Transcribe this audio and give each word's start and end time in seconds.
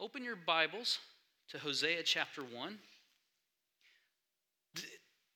open 0.00 0.22
your 0.22 0.36
Bibles 0.36 0.98
to 1.50 1.58
Hosea 1.58 2.02
chapter 2.04 2.42
1. 2.42 2.78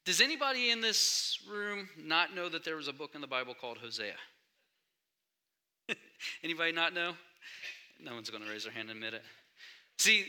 Does 0.04 0.20
anybody 0.20 0.70
in 0.70 0.80
this 0.80 1.38
room 1.50 1.88
not 1.98 2.34
know 2.34 2.48
that 2.48 2.64
there 2.64 2.76
was 2.76 2.86
a 2.86 2.92
book 2.92 3.12
in 3.14 3.20
the 3.20 3.26
Bible 3.26 3.54
called 3.54 3.78
Hosea? 3.78 4.14
anybody 6.44 6.72
not 6.72 6.94
know? 6.94 7.14
No 8.00 8.14
one's 8.14 8.30
going 8.30 8.44
to 8.44 8.50
raise 8.50 8.64
their 8.64 8.72
hand 8.72 8.88
and 8.88 8.98
admit 8.98 9.14
it. 9.14 9.22
See, 9.98 10.26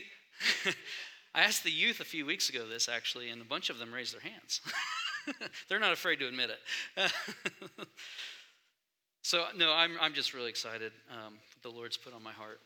I 1.34 1.42
asked 1.42 1.62
the 1.62 1.70
youth 1.70 2.00
a 2.00 2.04
few 2.04 2.26
weeks 2.26 2.48
ago 2.48 2.66
this 2.68 2.88
actually, 2.88 3.30
and 3.30 3.40
a 3.40 3.44
bunch 3.44 3.70
of 3.70 3.78
them 3.78 3.92
raised 3.92 4.14
their 4.14 4.20
hands. 4.20 4.60
They're 5.68 5.80
not 5.80 5.92
afraid 5.92 6.16
to 6.20 6.26
admit 6.26 6.50
it. 6.50 7.10
so, 9.22 9.44
no, 9.56 9.72
I'm, 9.72 9.92
I'm 10.00 10.14
just 10.14 10.34
really 10.34 10.50
excited. 10.50 10.92
Um, 11.10 11.34
the 11.62 11.70
Lord's 11.70 11.96
put 11.96 12.14
on 12.14 12.22
my 12.22 12.32
heart. 12.32 12.60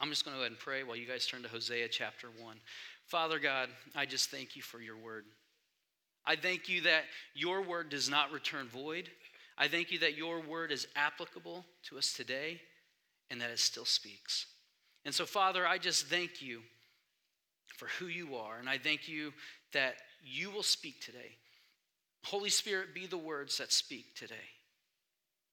I'm 0.00 0.08
just 0.08 0.24
going 0.24 0.34
to 0.34 0.38
go 0.38 0.42
ahead 0.42 0.52
and 0.52 0.58
pray 0.58 0.82
while 0.82 0.96
you 0.96 1.06
guys 1.06 1.26
turn 1.26 1.42
to 1.42 1.48
Hosea 1.48 1.88
chapter 1.88 2.28
1. 2.40 2.56
Father 3.06 3.38
God, 3.38 3.68
I 3.94 4.06
just 4.06 4.30
thank 4.30 4.56
you 4.56 4.62
for 4.62 4.80
your 4.80 4.96
word. 4.96 5.24
I 6.24 6.36
thank 6.36 6.70
you 6.70 6.80
that 6.82 7.02
your 7.34 7.62
word 7.62 7.90
does 7.90 8.08
not 8.08 8.32
return 8.32 8.68
void. 8.68 9.10
I 9.58 9.68
thank 9.68 9.90
you 9.90 9.98
that 9.98 10.16
your 10.16 10.40
word 10.40 10.72
is 10.72 10.86
applicable 10.96 11.66
to 11.84 11.98
us 11.98 12.14
today 12.14 12.62
and 13.30 13.40
that 13.42 13.50
it 13.50 13.58
still 13.58 13.84
speaks. 13.84 14.46
And 15.04 15.14
so, 15.14 15.26
Father, 15.26 15.66
I 15.66 15.76
just 15.76 16.06
thank 16.06 16.40
you 16.40 16.60
for 17.76 17.88
who 17.98 18.06
you 18.06 18.36
are. 18.36 18.58
And 18.58 18.70
I 18.70 18.78
thank 18.78 19.06
you 19.06 19.34
that 19.74 19.96
you 20.24 20.50
will 20.50 20.62
speak 20.62 21.04
today. 21.04 21.36
Holy 22.24 22.50
Spirit, 22.50 22.94
be 22.94 23.06
the 23.06 23.18
words 23.18 23.58
that 23.58 23.70
speak 23.70 24.14
today. 24.14 24.34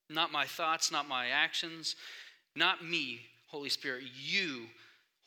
Not 0.10 0.32
my 0.32 0.46
thoughts, 0.46 0.90
not 0.90 1.08
my 1.08 1.28
actions, 1.28 1.98
not 2.56 2.84
me, 2.84 3.22
Holy 3.48 3.70
Spirit, 3.70 4.04
you, 4.16 4.68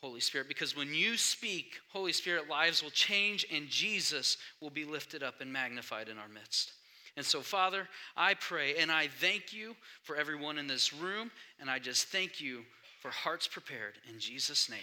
Holy 0.01 0.21
Spirit. 0.21 0.49
Because 0.49 0.77
when 0.77 0.95
you 0.95 1.17
speak, 1.17 1.79
Holy 1.93 2.13
Spirit, 2.13 2.49
lives 2.49 2.83
will 2.83 2.91
change 2.91 3.47
and 3.53 3.69
Jesus 3.69 4.37
will 4.61 4.71
be 4.71 4.85
lifted 4.85 5.23
up 5.23 5.41
and 5.41 5.53
magnified 5.53 6.09
in 6.09 6.19
our 6.19 6.29
midst. 6.29 6.73
And 7.17 7.27
so, 7.27 7.41
Father, 7.41 7.89
I 8.17 8.35
pray 8.35 8.77
and 8.77 8.91
I 8.91 9.09
thank 9.09 9.53
you 9.53 9.75
for 10.03 10.17
everyone 10.17 10.59
in 10.59 10.67
this 10.67 10.93
room, 10.93 11.31
and 11.59 11.69
I 11.69 11.79
just 11.79 12.09
thank 12.09 12.41
you 12.41 12.63
for 13.01 13.11
hearts 13.11 13.47
prepared. 13.47 13.95
In 14.09 14.21
Jesus' 14.21 14.71
name, 14.71 14.79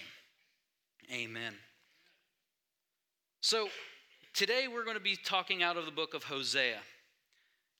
amen. 1.12 1.54
So, 3.42 3.70
today 4.34 4.68
we're 4.68 4.84
going 4.84 4.98
to 4.98 5.04
be 5.04 5.16
talking 5.16 5.64
out 5.64 5.78
of 5.78 5.86
the 5.86 5.92
book 5.92 6.14
of 6.14 6.24
Hosea. 6.24 6.80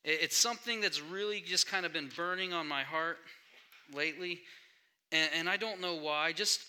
It's 0.06 0.38
something 0.38 0.80
that's 0.80 1.02
really 1.02 1.42
just 1.42 1.68
kind 1.68 1.86
of 1.86 1.92
been 1.92 2.10
burning 2.16 2.54
on 2.54 2.68
my 2.68 2.84
heart 2.84 3.18
lately, 3.94 4.40
and, 5.12 5.30
and 5.36 5.50
I 5.50 5.58
don't 5.58 5.82
know 5.82 5.96
why. 5.96 6.32
Just 6.32 6.62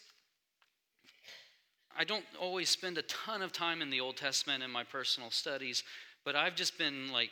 I 1.97 2.05
don't 2.05 2.25
always 2.41 2.69
spend 2.69 2.97
a 2.99 3.03
ton 3.03 3.43
of 3.43 3.53
time 3.53 3.83
in 3.83 3.91
the 3.91 4.01
Old 4.01 4.17
Testament 4.17 4.63
in 4.63 4.71
my 4.71 4.85
personal 4.85 5.31
studies, 5.31 5.83
but 6.25 6.37
I've 6.37 6.55
just 6.55 6.79
been 6.79 7.11
like 7.13 7.31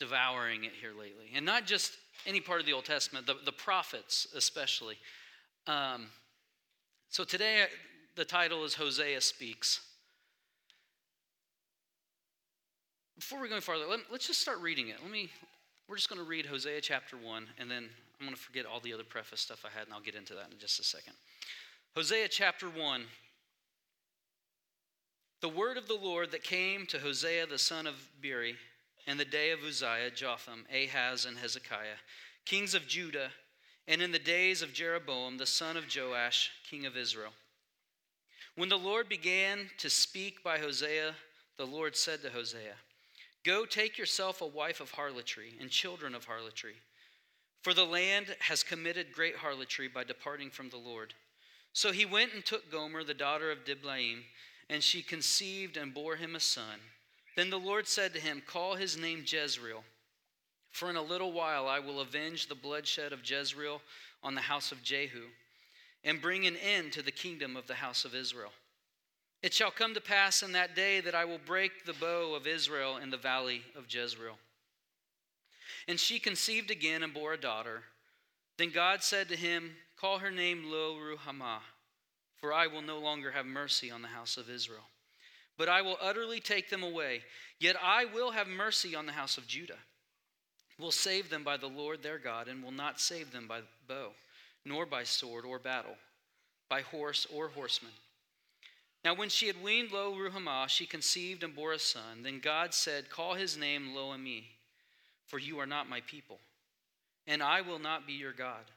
devouring 0.00 0.64
it 0.64 0.72
here 0.80 0.92
lately. 0.98 1.30
And 1.34 1.44
not 1.44 1.66
just 1.66 1.92
any 2.26 2.40
part 2.40 2.60
of 2.60 2.66
the 2.66 2.72
Old 2.72 2.86
Testament, 2.86 3.26
the, 3.26 3.34
the 3.44 3.52
prophets 3.52 4.26
especially. 4.34 4.96
Um, 5.66 6.06
so 7.10 7.22
today, 7.24 7.66
the 8.16 8.24
title 8.24 8.64
is 8.64 8.74
Hosea 8.74 9.20
Speaks. 9.20 9.80
Before 13.16 13.40
we 13.40 13.48
go 13.48 13.54
any 13.54 13.60
farther, 13.60 13.84
let, 13.86 14.00
us 14.12 14.26
just 14.26 14.40
start 14.40 14.58
reading 14.60 14.88
it. 14.88 14.96
Let 15.02 15.10
me, 15.10 15.30
we're 15.88 15.96
just 15.96 16.08
going 16.08 16.20
to 16.20 16.26
read 16.26 16.46
Hosea 16.46 16.80
chapter 16.80 17.16
1, 17.16 17.46
and 17.58 17.70
then 17.70 17.90
I'm 18.22 18.28
going 18.28 18.36
to 18.36 18.40
forget 18.40 18.66
all 18.66 18.78
the 18.78 18.94
other 18.94 19.02
preface 19.02 19.40
stuff 19.40 19.64
I 19.64 19.76
had, 19.76 19.88
and 19.88 19.92
I'll 19.92 20.00
get 20.00 20.14
into 20.14 20.34
that 20.34 20.52
in 20.52 20.58
just 20.60 20.78
a 20.78 20.84
second. 20.84 21.14
Hosea 21.96 22.28
chapter 22.28 22.68
1. 22.68 23.02
The 25.40 25.48
word 25.48 25.76
of 25.76 25.88
the 25.88 25.98
Lord 26.00 26.30
that 26.30 26.44
came 26.44 26.86
to 26.86 27.00
Hosea 27.00 27.48
the 27.48 27.58
son 27.58 27.88
of 27.88 27.96
Beeri 28.20 28.54
in 29.08 29.18
the 29.18 29.24
day 29.24 29.50
of 29.50 29.64
Uzziah, 29.64 30.12
Jotham, 30.14 30.66
Ahaz, 30.72 31.24
and 31.24 31.36
Hezekiah, 31.36 31.98
kings 32.44 32.76
of 32.76 32.86
Judah, 32.86 33.30
and 33.88 34.00
in 34.00 34.12
the 34.12 34.20
days 34.20 34.62
of 34.62 34.72
Jeroboam 34.72 35.36
the 35.36 35.44
son 35.44 35.76
of 35.76 35.86
Joash, 35.92 36.52
king 36.70 36.86
of 36.86 36.96
Israel. 36.96 37.32
When 38.54 38.68
the 38.68 38.78
Lord 38.78 39.08
began 39.08 39.68
to 39.78 39.90
speak 39.90 40.44
by 40.44 40.58
Hosea, 40.58 41.16
the 41.56 41.66
Lord 41.66 41.96
said 41.96 42.22
to 42.22 42.30
Hosea, 42.30 42.76
Go 43.44 43.64
take 43.66 43.98
yourself 43.98 44.40
a 44.40 44.46
wife 44.46 44.80
of 44.80 44.92
harlotry 44.92 45.54
and 45.60 45.68
children 45.68 46.14
of 46.14 46.26
harlotry. 46.26 46.76
For 47.62 47.72
the 47.72 47.84
land 47.84 48.34
has 48.40 48.62
committed 48.64 49.12
great 49.12 49.36
harlotry 49.36 49.88
by 49.88 50.04
departing 50.04 50.50
from 50.50 50.68
the 50.68 50.76
Lord. 50.76 51.14
So 51.72 51.92
he 51.92 52.04
went 52.04 52.34
and 52.34 52.44
took 52.44 52.70
Gomer, 52.70 53.04
the 53.04 53.14
daughter 53.14 53.50
of 53.50 53.64
Diblaim, 53.64 54.24
and 54.68 54.82
she 54.82 55.00
conceived 55.00 55.76
and 55.76 55.94
bore 55.94 56.16
him 56.16 56.34
a 56.34 56.40
son. 56.40 56.80
Then 57.36 57.50
the 57.50 57.58
Lord 57.58 57.86
said 57.86 58.12
to 58.14 58.20
him, 58.20 58.42
Call 58.46 58.74
his 58.74 58.98
name 58.98 59.24
Jezreel, 59.26 59.84
for 60.70 60.90
in 60.90 60.96
a 60.96 61.02
little 61.02 61.32
while 61.32 61.68
I 61.68 61.78
will 61.78 62.00
avenge 62.00 62.48
the 62.48 62.54
bloodshed 62.54 63.12
of 63.12 63.28
Jezreel 63.28 63.80
on 64.22 64.34
the 64.34 64.42
house 64.42 64.72
of 64.72 64.82
Jehu, 64.82 65.28
and 66.04 66.20
bring 66.20 66.46
an 66.46 66.56
end 66.56 66.92
to 66.92 67.02
the 67.02 67.12
kingdom 67.12 67.56
of 67.56 67.66
the 67.68 67.74
house 67.74 68.04
of 68.04 68.14
Israel. 68.14 68.52
It 69.42 69.54
shall 69.54 69.70
come 69.70 69.94
to 69.94 70.00
pass 70.00 70.42
in 70.42 70.52
that 70.52 70.76
day 70.76 71.00
that 71.00 71.14
I 71.14 71.24
will 71.24 71.40
break 71.44 71.84
the 71.84 71.94
bow 71.94 72.34
of 72.34 72.46
Israel 72.46 72.98
in 72.98 73.10
the 73.10 73.16
valley 73.16 73.62
of 73.76 73.86
Jezreel. 73.88 74.36
And 75.88 75.98
she 75.98 76.18
conceived 76.18 76.70
again 76.70 77.02
and 77.02 77.14
bore 77.14 77.32
a 77.32 77.40
daughter. 77.40 77.82
Then 78.58 78.70
God 78.70 79.02
said 79.02 79.28
to 79.28 79.36
him, 79.36 79.72
Call 80.00 80.18
her 80.18 80.30
name 80.30 80.64
Lo 80.70 80.96
Ruhamah, 80.96 81.60
for 82.36 82.52
I 82.52 82.66
will 82.66 82.82
no 82.82 82.98
longer 82.98 83.30
have 83.30 83.46
mercy 83.46 83.90
on 83.90 84.02
the 84.02 84.08
house 84.08 84.36
of 84.36 84.50
Israel. 84.50 84.84
But 85.58 85.68
I 85.68 85.82
will 85.82 85.98
utterly 86.00 86.40
take 86.40 86.70
them 86.70 86.82
away. 86.82 87.22
Yet 87.60 87.76
I 87.82 88.06
will 88.06 88.32
have 88.32 88.48
mercy 88.48 88.94
on 88.94 89.06
the 89.06 89.12
house 89.12 89.38
of 89.38 89.46
Judah. 89.46 89.78
Will 90.78 90.90
save 90.90 91.30
them 91.30 91.44
by 91.44 91.56
the 91.56 91.68
Lord 91.68 92.02
their 92.02 92.18
God, 92.18 92.48
and 92.48 92.62
will 92.62 92.72
not 92.72 93.00
save 93.00 93.30
them 93.30 93.46
by 93.46 93.60
bow, 93.86 94.10
nor 94.64 94.86
by 94.86 95.04
sword 95.04 95.44
or 95.44 95.58
battle, 95.58 95.96
by 96.68 96.80
horse 96.80 97.26
or 97.32 97.48
horseman 97.48 97.92
now, 99.04 99.14
when 99.14 99.28
she 99.28 99.48
had 99.48 99.62
weaned 99.62 99.90
Lo 99.90 100.14
Ruhamah, 100.14 100.68
she 100.68 100.86
conceived 100.86 101.42
and 101.42 101.54
bore 101.54 101.72
a 101.72 101.78
son. 101.78 102.22
Then 102.22 102.38
God 102.38 102.72
said, 102.72 103.10
Call 103.10 103.34
his 103.34 103.56
name 103.56 103.94
Lo 103.94 104.12
Ammi, 104.12 104.44
for 105.32 105.38
you 105.38 105.58
are 105.60 105.66
not 105.66 105.88
my 105.88 106.02
people, 106.02 106.38
and 107.26 107.42
I 107.42 107.62
will 107.62 107.78
not 107.78 108.06
be 108.06 108.12
your 108.12 108.34
God. 108.34 108.70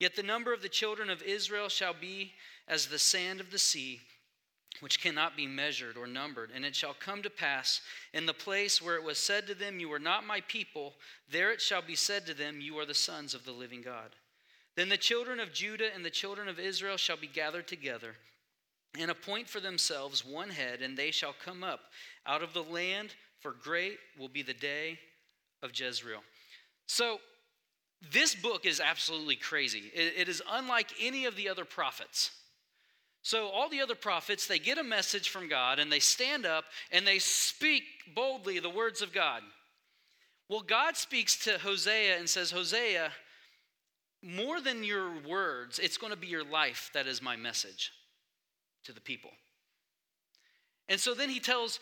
Yet 0.00 0.16
the 0.16 0.22
number 0.24 0.52
of 0.52 0.62
the 0.62 0.68
children 0.68 1.08
of 1.08 1.22
Israel 1.22 1.68
shall 1.68 1.94
be 1.94 2.32
as 2.66 2.88
the 2.88 2.98
sand 2.98 3.38
of 3.38 3.52
the 3.52 3.58
sea, 3.58 4.00
which 4.80 5.00
cannot 5.00 5.36
be 5.36 5.46
measured 5.46 5.96
or 5.96 6.08
numbered. 6.08 6.50
And 6.52 6.64
it 6.64 6.74
shall 6.74 6.96
come 6.98 7.22
to 7.22 7.30
pass 7.30 7.80
in 8.12 8.26
the 8.26 8.34
place 8.34 8.82
where 8.82 8.96
it 8.96 9.04
was 9.04 9.16
said 9.16 9.46
to 9.46 9.54
them, 9.54 9.78
You 9.78 9.92
are 9.92 10.00
not 10.00 10.26
my 10.26 10.40
people, 10.48 10.94
there 11.30 11.52
it 11.52 11.60
shall 11.60 11.82
be 11.82 11.94
said 11.94 12.26
to 12.26 12.34
them, 12.34 12.60
You 12.60 12.76
are 12.80 12.84
the 12.84 12.92
sons 12.92 13.32
of 13.32 13.44
the 13.44 13.52
living 13.52 13.80
God. 13.80 14.10
Then 14.74 14.88
the 14.88 14.96
children 14.96 15.38
of 15.38 15.52
Judah 15.52 15.94
and 15.94 16.04
the 16.04 16.10
children 16.10 16.48
of 16.48 16.58
Israel 16.58 16.96
shall 16.96 17.16
be 17.16 17.28
gathered 17.28 17.68
together 17.68 18.16
and 18.98 19.08
appoint 19.08 19.48
for 19.48 19.60
themselves 19.60 20.24
one 20.24 20.50
head, 20.50 20.82
and 20.82 20.96
they 20.96 21.12
shall 21.12 21.34
come 21.44 21.62
up 21.62 21.80
out 22.26 22.42
of 22.42 22.52
the 22.54 22.62
land, 22.64 23.14
for 23.38 23.52
great 23.52 23.98
will 24.18 24.28
be 24.28 24.42
the 24.42 24.52
day 24.52 24.98
of 25.64 25.78
Jezreel. 25.78 26.22
So, 26.86 27.18
this 28.12 28.34
book 28.34 28.66
is 28.66 28.80
absolutely 28.80 29.36
crazy. 29.36 29.90
it 29.94 30.28
is 30.28 30.42
unlike 30.50 30.90
any 31.00 31.24
of 31.24 31.36
the 31.36 31.48
other 31.48 31.64
prophets. 31.64 32.32
So, 33.22 33.48
all 33.48 33.70
the 33.70 33.80
other 33.80 33.94
prophets, 33.94 34.46
they 34.46 34.58
get 34.58 34.76
a 34.76 34.84
message 34.84 35.30
from 35.30 35.48
God 35.48 35.78
and 35.78 35.90
they 35.90 35.98
stand 35.98 36.44
up 36.44 36.64
and 36.92 37.06
they 37.06 37.18
speak 37.18 37.82
boldly 38.14 38.58
the 38.58 38.68
words 38.68 39.00
of 39.00 39.14
God. 39.14 39.42
Well, 40.50 40.60
God 40.60 40.98
speaks 40.98 41.42
to 41.44 41.58
Hosea 41.58 42.18
and 42.18 42.28
says, 42.28 42.50
Hosea, 42.50 43.10
more 44.22 44.60
than 44.60 44.84
your 44.84 45.10
words, 45.26 45.78
it's 45.78 45.96
going 45.96 46.12
to 46.12 46.18
be 46.18 46.26
your 46.26 46.44
life 46.44 46.90
that 46.92 47.06
is 47.06 47.22
my 47.22 47.34
message 47.34 47.92
to 48.84 48.92
the 48.92 49.00
people. 49.00 49.30
And 50.90 51.00
so 51.00 51.14
then 51.14 51.30
he 51.30 51.40
tells 51.40 51.80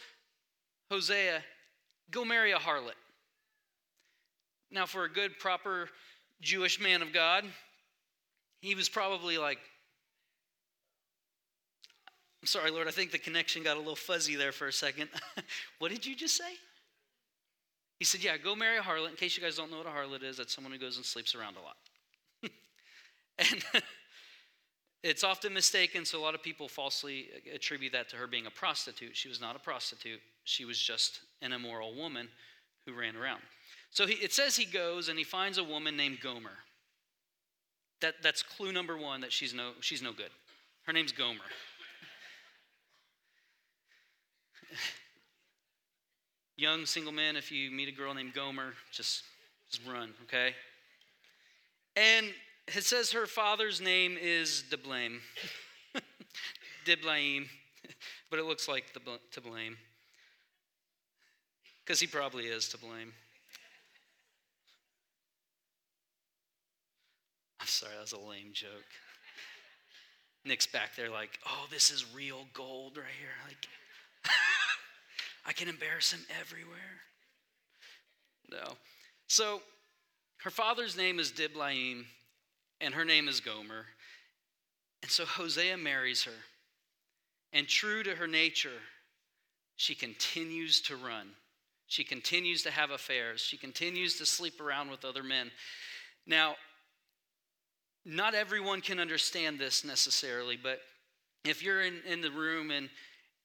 Hosea, 0.93 1.43
go 2.12 2.25
marry 2.25 2.53
a 2.53 2.59
harlot. 2.59 2.93
Now, 4.73 4.87
for 4.87 5.05
a 5.05 5.09
good, 5.09 5.39
proper 5.39 5.89
Jewish 6.41 6.81
man 6.81 7.03
of 7.03 7.13
God, 7.13 7.45
he 8.61 8.75
was 8.75 8.89
probably 8.89 9.37
like, 9.37 9.59
I'm 12.43 12.47
sorry, 12.47 12.71
Lord, 12.71 12.89
I 12.89 12.91
think 12.91 13.13
the 13.13 13.19
connection 13.19 13.63
got 13.63 13.77
a 13.77 13.79
little 13.79 13.95
fuzzy 13.95 14.35
there 14.35 14.51
for 14.51 14.67
a 14.67 14.73
second. 14.73 15.11
what 15.79 15.91
did 15.91 16.07
you 16.07 16.17
just 16.17 16.37
say? 16.37 16.55
He 17.99 18.05
said, 18.05 18.25
Yeah, 18.25 18.37
go 18.37 18.57
marry 18.57 18.79
a 18.79 18.81
harlot. 18.81 19.11
In 19.11 19.17
case 19.17 19.37
you 19.37 19.43
guys 19.43 19.57
don't 19.57 19.71
know 19.71 19.79
what 19.79 19.87
a 19.87 19.91
harlot 19.91 20.25
is, 20.25 20.39
that's 20.39 20.53
someone 20.53 20.73
who 20.73 20.79
goes 20.79 20.97
and 20.97 21.05
sleeps 21.05 21.37
around 21.37 21.57
a 21.57 21.61
lot. 21.61 21.77
and 23.39 23.65
it's 25.05 25.23
often 25.23 25.55
mistaken, 25.55 26.05
so 26.05 26.19
a 26.19 26.23
lot 26.23 26.35
of 26.35 26.43
people 26.43 26.67
falsely 26.67 27.29
attribute 27.55 27.93
that 27.93 28.09
to 28.09 28.17
her 28.17 28.27
being 28.27 28.47
a 28.47 28.51
prostitute. 28.51 29.17
She 29.17 29.29
was 29.29 29.41
not 29.41 29.55
a 29.55 29.61
prostitute, 29.61 30.21
she 30.43 30.65
was 30.65 30.79
just 30.79 31.21
an 31.43 31.53
immoral 31.53 31.95
woman 31.95 32.29
who 32.87 32.95
ran 32.95 33.15
around. 33.15 33.43
So 33.93 34.06
he, 34.06 34.15
it 34.15 34.33
says 34.33 34.56
he 34.56 34.65
goes 34.65 35.09
and 35.11 35.19
he 35.19 35.25
finds 35.25 35.59
a 35.59 35.65
woman 35.65 35.97
named 35.99 36.21
Gomer. 36.21 36.59
That, 38.00 38.15
that's 38.23 38.43
clue 38.43 38.73
number 38.73 38.97
one 38.97 39.21
that 39.21 39.31
she's 39.33 39.53
no, 39.53 39.73
she's 39.81 40.00
no 40.03 40.12
good. 40.12 40.31
Her 40.87 40.94
name's 40.94 41.12
Gomer. 41.12 41.39
Young 46.56 46.87
single 46.87 47.12
men, 47.12 47.37
if 47.37 47.53
you 47.53 47.71
meet 47.71 47.89
a 47.89 47.93
girl 47.93 48.15
named 48.15 48.33
Gomer, 48.33 48.73
just, 48.91 49.25
just 49.71 49.87
run, 49.87 50.15
okay? 50.25 50.55
And 51.94 52.29
it 52.69 52.85
says 52.85 53.12
her 53.12 53.27
father's 53.27 53.81
name 53.81 54.17
is 54.21 54.65
Diblaim. 54.71 55.21
Diblaim, 56.87 57.47
but 58.31 58.39
it 58.39 58.47
looks 58.47 58.69
like 58.69 58.94
the, 58.94 59.00
to 59.33 59.41
blame. 59.43 59.77
Because 61.85 62.00
he 62.00 62.06
probably 62.06 62.47
is 62.47 62.69
to 62.71 62.79
blame. 62.79 63.12
I'm 67.62 67.69
sorry, 67.69 67.93
that 67.94 68.00
was 68.00 68.12
a 68.12 68.19
lame 68.19 68.50
joke. 68.53 68.91
Nick's 70.44 70.67
back 70.67 70.97
there 70.97 71.09
like, 71.09 71.38
oh, 71.47 71.67
this 71.70 71.93
is 71.93 72.05
real 72.12 72.49
gold 72.53 72.97
right 72.97 73.06
here. 73.20 73.29
Like, 73.47 73.69
I 75.47 75.53
can 75.53 75.69
embarrass 75.69 76.12
him 76.12 76.26
everywhere. 76.41 76.76
No. 78.50 78.75
So 79.29 79.62
her 80.38 80.50
father's 80.50 80.97
name 80.97 81.20
is 81.20 81.31
Diblaim, 81.31 82.06
and 82.81 82.94
her 82.94 83.05
name 83.05 83.29
is 83.29 83.38
Gomer. 83.38 83.87
And 85.03 85.11
so 85.11 85.25
Hosea 85.25 85.76
marries 85.76 86.25
her. 86.25 86.32
And 87.53 87.69
true 87.69 88.03
to 88.03 88.17
her 88.17 88.26
nature, 88.26 88.81
she 89.76 89.94
continues 89.94 90.81
to 90.82 90.97
run. 90.97 91.29
She 91.87 92.03
continues 92.03 92.65
to 92.65 92.73
have 92.73 92.91
affairs. 92.91 93.41
She 93.41 93.56
continues 93.56 94.19
to 94.19 94.26
sleep 94.26 94.61
around 94.61 94.91
with 94.91 95.05
other 95.05 95.23
men. 95.23 95.53
Now, 96.26 96.56
not 98.05 98.35
everyone 98.35 98.81
can 98.81 98.99
understand 98.99 99.59
this 99.59 99.85
necessarily, 99.85 100.59
but 100.61 100.81
if 101.45 101.63
you're 101.63 101.83
in, 101.83 102.01
in 102.09 102.21
the 102.21 102.31
room 102.31 102.71
and 102.71 102.89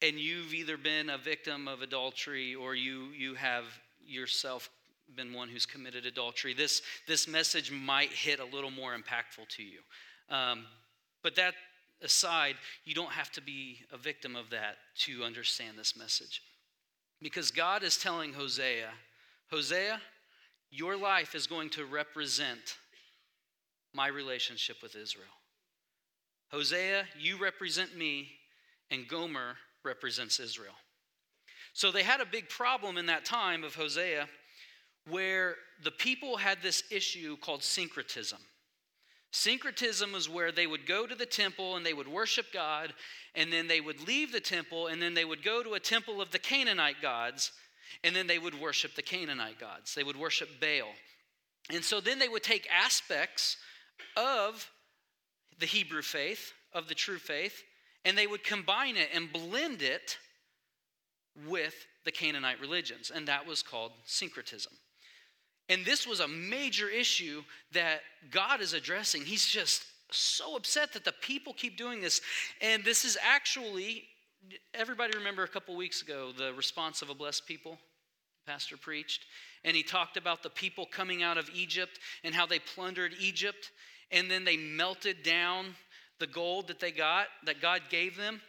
and 0.02 0.20
you've 0.20 0.54
either 0.54 0.78
been 0.78 1.10
a 1.10 1.18
victim 1.18 1.68
of 1.68 1.82
adultery 1.82 2.54
or 2.54 2.76
you 2.76 3.10
you 3.18 3.34
have 3.36 3.64
yourself 4.06 4.70
been 5.16 5.34
one 5.34 5.50
who's 5.50 5.66
committed 5.66 6.06
adultery 6.06 6.54
this 6.54 6.82
this 7.08 7.28
message 7.28 7.72
might 7.72 8.12
hit 8.12 8.40
a 8.40 8.46
little 8.46 8.72
more 8.72 8.96
impactful 8.96 9.48
to 9.50 9.64
you. 9.64 9.80
Um, 10.30 10.66
but 11.24 11.36
that 11.36 11.56
aside 12.04 12.56
you 12.86 12.94
don't 12.94 13.12
have 13.12 13.32
to 13.32 13.42
be 13.42 13.80
a 13.92 13.98
victim 13.98 14.36
of 14.36 14.52
that 14.52 14.78
to 15.00 15.24
understand 15.24 15.78
this 15.78 15.98
message. 15.98 16.42
Because 17.22 17.50
god 17.50 17.84
is 17.84 17.98
telling 17.98 18.34
hosea 18.34 18.90
hosea 19.50 20.00
your 20.70 20.98
life 20.98 21.34
is 21.34 21.48
going 21.48 21.70
to 21.72 21.86
represent 21.86 22.78
my 23.98 24.08
relationship 24.08 24.78
with 24.82 24.96
israel 24.96 25.38
hosea 26.52 27.04
you 27.20 27.38
represent 27.38 27.98
me 27.98 28.30
and 28.92 29.08
gomer 29.08 29.58
represents 29.84 30.40
Israel. 30.40 30.74
So 31.74 31.92
they 31.92 32.04
had 32.04 32.22
a 32.22 32.26
big 32.26 32.50
problem 32.50 32.98
in 32.98 33.08
that 33.08 33.26
time 33.26 33.64
of 33.64 33.76
Hosea 33.76 34.28
where 35.10 35.56
the 35.84 35.92
people 35.92 36.38
had 36.38 36.62
this 36.62 36.84
issue 36.92 37.38
called 37.38 37.64
syncretism. 37.64 38.40
Syncretism 39.32 40.12
was 40.12 40.30
where 40.30 40.52
they 40.52 40.68
would 40.68 40.86
go 40.86 41.06
to 41.06 41.16
the 41.16 41.26
temple 41.26 41.76
and 41.76 41.86
they 41.86 41.94
would 41.94 42.08
worship 42.08 42.48
God, 42.54 42.94
and 43.36 43.52
then 43.52 43.68
they 43.68 43.82
would 43.82 44.08
leave 44.08 44.32
the 44.32 44.40
temple, 44.40 44.88
and 44.88 45.02
then 45.02 45.14
they 45.14 45.26
would 45.26 45.44
go 45.44 45.62
to 45.62 45.74
a 45.74 45.80
temple 45.80 46.22
of 46.22 46.32
the 46.32 46.40
Canaanite 46.40 47.02
gods, 47.02 47.52
and 48.04 48.16
then 48.16 48.28
they 48.28 48.40
would 48.40 48.60
worship 48.60 48.96
the 48.96 49.02
Canaanite 49.02 49.60
gods. 49.60 49.94
They 49.94 50.04
would 50.04 50.18
worship 50.18 50.50
Baal. 50.60 50.94
And 51.70 51.84
so 51.84 52.00
then 52.00 52.20
they 52.20 52.30
would 52.30 52.44
take 52.44 52.68
aspects 52.72 53.58
of 54.16 54.70
the 55.60 55.66
Hebrew 55.66 56.02
faith, 56.02 56.54
of 56.74 56.88
the 56.88 56.96
true 56.96 57.18
faith, 57.18 57.64
and 58.06 58.18
they 58.18 58.28
would 58.28 58.44
combine 58.44 58.96
it 58.96 59.10
and 59.14 59.32
blend 59.32 59.82
it 59.82 60.18
with 61.48 61.76
the 62.06 62.12
Canaanite 62.12 62.60
religions, 62.60 63.12
and 63.14 63.28
that 63.28 63.46
was 63.46 63.62
called 63.62 63.92
syncretism. 64.06 64.74
And 65.70 65.86
this 65.86 66.08
was 66.08 66.20
a 66.20 66.28
major 66.28 66.90
issue 66.90 67.44
that 67.74 68.00
God 68.32 68.62
is 68.62 68.74
addressing. 68.74 69.24
He's 69.24 69.46
just 69.46 69.84
so 70.12 70.56
upset 70.56 70.94
that 70.94 71.04
the 71.04 71.14
people 71.22 71.54
keep 71.54 71.78
doing 71.78 72.00
this. 72.00 72.22
And 72.62 72.84
this 72.84 73.04
is 73.04 73.18
actually, 73.22 74.06
everybody 74.74 75.18
remember 75.18 75.44
a 75.44 75.48
couple 75.48 75.76
weeks 75.76 76.02
ago 76.02 76.32
the 76.32 76.54
response 76.54 77.02
of 77.02 77.10
a 77.10 77.14
blessed 77.14 77.46
people? 77.46 77.78
Pastor 78.48 78.78
preached. 78.78 79.26
And 79.64 79.76
he 79.76 79.84
talked 79.84 80.18
about 80.18 80.42
the 80.42 80.50
people 80.50 80.86
coming 80.86 81.22
out 81.22 81.38
of 81.38 81.50
Egypt 81.54 82.00
and 82.24 82.34
how 82.34 82.46
they 82.46 82.60
plundered 82.60 83.14
Egypt 83.20 83.72
and 84.12 84.32
then 84.32 84.46
they 84.46 84.58
melted 84.58 85.24
down 85.24 85.76
the 86.20 86.28
gold 86.28 86.68
that 86.68 86.80
they 86.80 86.92
got, 86.92 87.28
that 87.46 87.62
God 87.62 87.82
gave 87.90 88.18
them, 88.18 88.42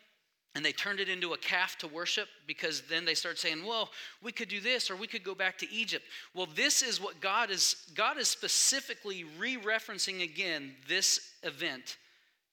and 0.54 0.64
they 0.64 0.72
turned 0.72 1.00
it 1.00 1.08
into 1.08 1.34
a 1.34 1.38
calf 1.38 1.76
to 1.78 1.88
worship 1.88 2.28
because 2.46 2.82
then 2.88 3.04
they 3.04 3.14
start 3.14 3.38
saying, 3.38 3.64
well, 3.66 3.90
we 4.22 4.32
could 4.32 4.48
do 4.48 4.60
this 4.60 4.90
or 4.90 4.96
we 4.96 5.06
could 5.06 5.22
go 5.22 5.34
back 5.34 5.58
to 5.58 5.70
Egypt. 5.70 6.04
Well, 6.34 6.48
this 6.54 6.82
is 6.82 7.00
what 7.00 7.20
God 7.20 7.50
is, 7.50 7.76
God 7.94 8.18
is 8.18 8.28
specifically 8.28 9.24
re 9.38 9.56
referencing 9.56 10.22
again 10.22 10.74
this 10.88 11.32
event 11.42 11.96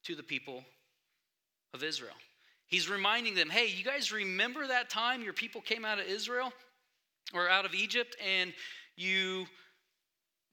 to 0.03 0.15
the 0.15 0.23
people 0.23 0.63
of 1.73 1.83
Israel. 1.83 2.15
He's 2.67 2.89
reminding 2.89 3.35
them, 3.35 3.49
hey, 3.49 3.67
you 3.67 3.83
guys 3.83 4.11
remember 4.11 4.67
that 4.67 4.89
time 4.89 5.23
your 5.23 5.33
people 5.33 5.61
came 5.61 5.85
out 5.85 5.99
of 5.99 6.05
Israel 6.05 6.51
or 7.33 7.49
out 7.49 7.65
of 7.65 7.73
Egypt 7.73 8.15
and 8.25 8.53
you 8.95 9.45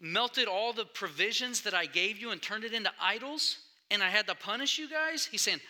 melted 0.00 0.48
all 0.48 0.72
the 0.72 0.84
provisions 0.84 1.62
that 1.62 1.74
I 1.74 1.86
gave 1.86 2.18
you 2.18 2.30
and 2.30 2.42
turned 2.42 2.64
it 2.64 2.72
into 2.72 2.90
idols? 3.00 3.58
and 3.92 4.02
I 4.02 4.08
had 4.08 4.26
to 4.28 4.34
punish 4.34 4.78
you 4.78 4.88
guys, 4.88 5.26
he's 5.26 5.42
saying, 5.42 5.60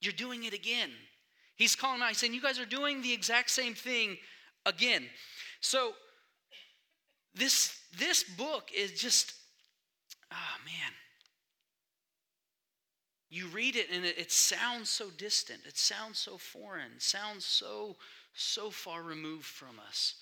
You're 0.00 0.12
doing 0.12 0.44
it 0.44 0.52
again. 0.52 0.90
He's 1.56 1.74
calling 1.74 2.02
out, 2.02 2.08
he's 2.08 2.18
saying, 2.18 2.34
You 2.34 2.42
guys 2.42 2.60
are 2.60 2.66
doing 2.66 3.00
the 3.00 3.12
exact 3.12 3.50
same 3.50 3.74
thing 3.74 4.18
again. 4.66 5.04
So 5.60 5.92
this 7.34 7.76
this 7.98 8.22
book 8.22 8.70
is 8.76 8.92
just, 8.92 9.32
oh 10.30 10.56
man. 10.64 10.92
You 13.30 13.46
read 13.48 13.74
it 13.74 13.86
and 13.92 14.04
it, 14.04 14.16
it 14.18 14.30
sounds 14.30 14.90
so 14.90 15.10
distant. 15.10 15.60
It 15.66 15.76
sounds 15.76 16.18
so 16.18 16.36
foreign. 16.36 16.92
Sounds 16.98 17.44
so, 17.44 17.96
so 18.32 18.70
far 18.70 19.02
removed 19.02 19.46
from 19.46 19.80
us. 19.88 20.14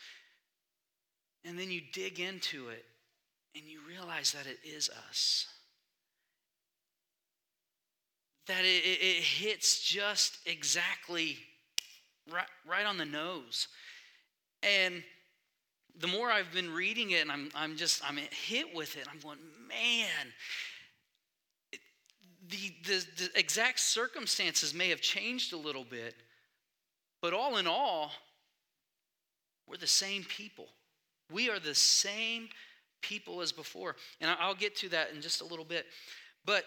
And 1.44 1.58
then 1.58 1.70
you 1.70 1.80
dig 1.92 2.20
into 2.20 2.68
it 2.68 2.84
and 3.54 3.64
you 3.64 3.80
realize 3.88 4.32
that 4.32 4.46
it 4.46 4.58
is 4.64 4.88
us 5.08 5.46
that 8.46 8.64
it, 8.64 8.84
it 8.84 9.22
hits 9.22 9.80
just 9.80 10.38
exactly 10.46 11.38
right, 12.32 12.46
right 12.66 12.86
on 12.86 12.98
the 12.98 13.04
nose. 13.04 13.68
And 14.62 15.02
the 15.98 16.06
more 16.06 16.30
I've 16.30 16.52
been 16.52 16.72
reading 16.72 17.12
it 17.12 17.22
and 17.22 17.30
I'm, 17.30 17.50
I'm 17.54 17.76
just, 17.76 18.02
I'm 18.08 18.16
hit 18.16 18.74
with 18.74 18.96
it, 18.96 19.06
I'm 19.10 19.20
going, 19.20 19.38
man, 19.68 20.32
the, 22.48 22.74
the, 22.84 23.06
the 23.16 23.38
exact 23.38 23.80
circumstances 23.80 24.74
may 24.74 24.88
have 24.88 25.00
changed 25.00 25.52
a 25.52 25.56
little 25.56 25.84
bit, 25.84 26.14
but 27.20 27.32
all 27.32 27.58
in 27.58 27.66
all, 27.66 28.10
we're 29.68 29.76
the 29.76 29.86
same 29.86 30.24
people. 30.24 30.66
We 31.32 31.50
are 31.50 31.58
the 31.58 31.74
same 31.74 32.48
people 33.00 33.40
as 33.40 33.52
before. 33.52 33.96
And 34.20 34.30
I'll 34.40 34.54
get 34.54 34.76
to 34.76 34.88
that 34.90 35.12
in 35.12 35.20
just 35.20 35.40
a 35.40 35.44
little 35.44 35.64
bit. 35.64 35.86
But 36.44 36.64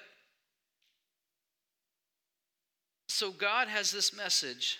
so 3.07 3.31
God 3.31 3.67
has 3.67 3.91
this 3.91 4.15
message 4.15 4.77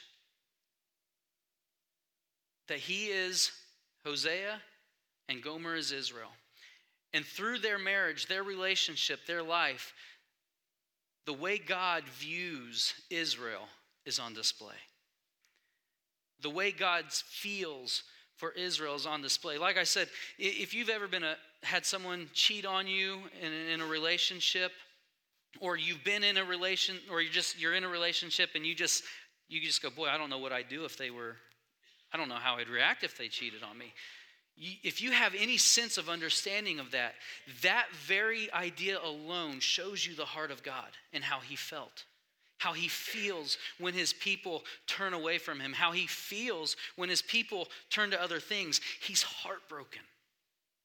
that 2.68 2.80
He 2.80 3.06
is 3.06 3.52
Hosea 4.06 4.62
and 5.30 5.42
Gomer 5.42 5.76
is 5.76 5.92
Israel. 5.92 6.32
And 7.14 7.26
through 7.26 7.60
their 7.60 7.80
marriage, 7.80 8.28
their 8.28 8.44
relationship, 8.44 9.26
their 9.26 9.44
life, 9.44 9.94
the 11.26 11.34
way 11.34 11.58
God 11.58 12.04
views 12.04 12.94
Israel 13.10 13.68
is 14.06 14.20
on 14.20 14.34
display. 14.34 14.76
The 16.42 16.50
way 16.50 16.72
God 16.72 17.06
feels 17.10 18.04
for 18.38 18.52
Israel 18.52 18.96
is 18.96 19.06
on 19.06 19.22
display. 19.22 19.58
Like 19.58 19.78
I 19.78 19.84
said, 19.84 20.08
if 20.38 20.74
you've 20.74 20.90
ever 20.90 21.08
been 21.08 21.24
a, 21.24 21.36
had 21.64 21.86
someone 21.86 22.30
cheat 22.34 22.66
on 22.66 22.88
you 22.88 23.20
in, 23.42 23.52
in 23.52 23.82
a 23.82 23.86
relationship, 23.86 24.72
or 25.60 25.78
you've 25.78 26.04
been 26.04 26.24
in 26.24 26.38
a 26.38 26.44
relation 26.44 26.98
or 27.10 27.22
you're 27.22 27.32
just 27.32 27.60
you're 27.60 27.74
in 27.74 27.84
a 27.84 27.90
relationship 27.90 28.50
and 28.56 28.66
you 28.66 28.76
just 28.76 29.04
you 29.48 29.62
just 29.62 29.82
go 29.82 29.90
boy 29.90 30.08
i 30.08 30.18
don't 30.18 30.30
know 30.30 30.38
what 30.38 30.52
i'd 30.52 30.70
do 30.70 30.86
if 30.86 30.98
they 30.98 31.10
were 31.10 31.36
i 32.14 32.18
don't 32.18 32.30
know 32.30 32.36
how 32.36 32.56
i'd 32.58 32.70
react 32.70 33.04
if 33.04 33.18
they 33.18 33.28
cheated 33.28 33.64
on 33.64 33.78
me 33.78 33.94
if 34.58 35.02
you 35.02 35.12
have 35.12 35.34
any 35.38 35.58
sense 35.58 35.98
of 35.98 36.10
understanding 36.10 36.80
of 36.80 36.92
that 36.92 37.14
that 37.62 37.86
very 38.06 38.52
idea 38.54 38.98
alone 39.04 39.60
shows 39.60 40.06
you 40.06 40.16
the 40.16 40.26
heart 40.26 40.52
of 40.52 40.64
god 40.64 40.90
and 41.14 41.24
how 41.24 41.40
he 41.40 41.56
felt 41.56 42.06
how 42.58 42.74
he 42.74 42.88
feels 42.88 43.58
when 43.80 43.94
his 43.94 44.14
people 44.14 44.64
turn 44.88 45.14
away 45.14 45.38
from 45.38 45.60
him 45.60 45.74
how 45.74 45.92
he 45.92 46.08
feels 46.08 46.76
when 46.96 47.10
his 47.10 47.22
people 47.22 47.68
turn 47.90 48.12
to 48.12 48.22
other 48.22 48.40
things 48.40 48.82
he's 49.02 49.24
heartbroken 49.24 50.02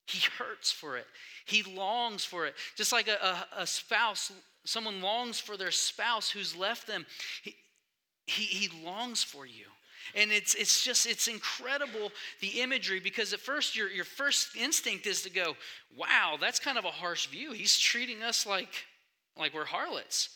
He 0.07 0.27
hurts 0.39 0.73
for 0.73 0.97
it. 0.97 1.07
He 1.47 1.62
longs 1.62 2.25
for 2.25 2.47
it. 2.47 2.55
Just 2.77 2.93
like 2.93 3.07
a, 3.09 3.47
a, 3.57 3.62
a 3.62 3.67
spouse, 3.67 4.33
someone 4.65 5.00
longs 5.00 5.39
for 5.39 5.57
their 5.57 5.71
spouse 5.71 6.29
who's 6.29 6.57
left 6.57 6.87
them. 6.87 7.07
He, 7.45 7.55
he, 8.27 8.43
he 8.43 8.85
longs 8.85 9.23
for 9.23 9.47
you. 9.47 9.67
And 10.17 10.33
it's, 10.33 10.55
it's 10.55 10.83
just, 10.83 11.07
it's 11.07 11.29
incredible 11.29 12.11
the 12.41 12.61
imagery 12.61 12.99
because 12.99 13.33
at 13.33 13.41
first 13.41 13.77
your, 13.77 13.89
your 13.89 14.05
first 14.05 14.57
instinct 14.57 15.07
is 15.07 15.23
to 15.23 15.31
go, 15.31 15.57
wow, 15.97 16.37
that's 16.41 16.59
kind 16.59 16.79
of 16.79 16.85
a 16.85 16.91
harsh 16.91 17.29
view. 17.29 17.53
He's 17.53 17.79
treating 17.79 18.23
us 18.23 18.47
like, 18.47 18.87
like 19.37 19.55
we're 19.55 19.65
harlots. 19.65 20.31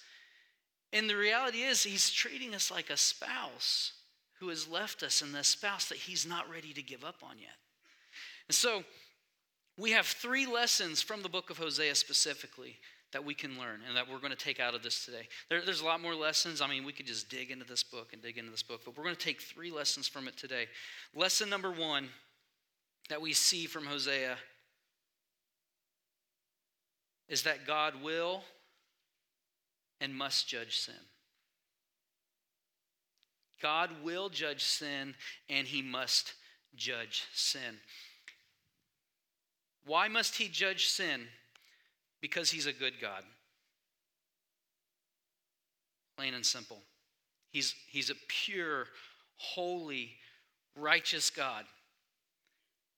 And 0.95 1.11
the 1.11 1.17
reality 1.17 1.63
is, 1.63 1.83
he's 1.83 2.09
treating 2.09 2.55
us 2.55 2.71
like 2.71 2.89
a 2.89 2.97
spouse 2.97 3.93
who 4.39 4.49
has 4.49 4.69
left 4.69 5.03
us 5.03 5.23
and 5.23 5.35
the 5.35 5.43
spouse 5.43 5.89
that 5.89 5.99
he's 5.99 6.25
not 6.25 6.49
ready 6.49 6.73
to 6.73 6.83
give 6.83 7.05
up 7.05 7.17
on 7.21 7.37
yet. 7.41 7.57
And 8.49 8.55
so 8.55 8.85
we 9.77 9.91
have 9.91 10.07
three 10.07 10.47
lessons 10.47 11.03
from 11.03 11.23
the 11.23 11.29
book 11.29 11.51
of 11.51 11.59
Hosea 11.59 11.97
specifically 11.97 12.77
that 13.13 13.25
we 13.25 13.35
can 13.35 13.59
learn 13.59 13.81
and 13.89 13.97
that 13.97 14.09
we're 14.09 14.21
going 14.21 14.31
to 14.31 14.37
take 14.37 14.61
out 14.61 14.77
of 14.77 14.85
this 14.85 15.05
today. 15.05 15.27
There, 15.49 15.63
there's 15.65 15.81
a 15.81 15.85
lot 15.85 16.01
more 16.01 16.15
lessons. 16.15 16.61
I 16.61 16.69
mean, 16.69 16.85
we 16.85 16.93
could 16.93 17.07
just 17.07 17.29
dig 17.29 17.51
into 17.51 17.65
this 17.65 17.83
book 17.83 18.13
and 18.13 18.23
dig 18.23 18.39
into 18.39 18.53
this 18.53 18.63
book, 18.63 18.83
but 18.85 18.97
we're 18.97 19.05
going 19.05 19.17
to 19.17 19.21
take 19.21 19.41
three 19.41 19.73
lessons 19.73 20.07
from 20.07 20.29
it 20.29 20.37
today. 20.37 20.67
Lesson 21.13 21.51
number 21.51 21.73
one 21.73 22.09
that 23.09 23.21
we 23.21 23.33
see 23.33 23.67
from 23.67 23.85
Hosea 23.85 24.37
is 27.29 27.43
that 27.43 27.67
God 27.67 28.01
will 28.01 28.43
and 30.05 30.15
must 30.15 30.47
judge 30.47 30.79
sin. 30.79 30.95
God 33.63 33.89
will 34.05 34.29
judge 34.29 34.63
sin 34.63 35.15
and 35.49 35.67
he 35.67 35.81
must 35.81 36.35
judge 36.77 37.25
sin. 37.33 37.79
Why 39.87 40.09
must 40.09 40.37
he 40.37 40.49
judge 40.49 40.87
sin? 40.87 41.23
Because 42.21 42.51
he's 42.51 42.67
a 42.67 42.73
good 42.73 43.01
God. 43.01 43.23
Plain 46.19 46.35
and 46.35 46.45
simple. 46.45 46.83
He's, 47.51 47.75
he's 47.89 48.11
a 48.11 48.15
pure, 48.29 48.87
holy, 49.37 50.11
righteous 50.77 51.31
God. 51.31 51.65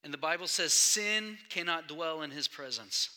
And 0.02 0.12
the 0.12 0.18
Bible 0.18 0.48
says 0.48 0.72
sin 0.72 1.38
cannot 1.50 1.86
dwell 1.86 2.22
in 2.22 2.32
his 2.32 2.48
presence. 2.48 3.10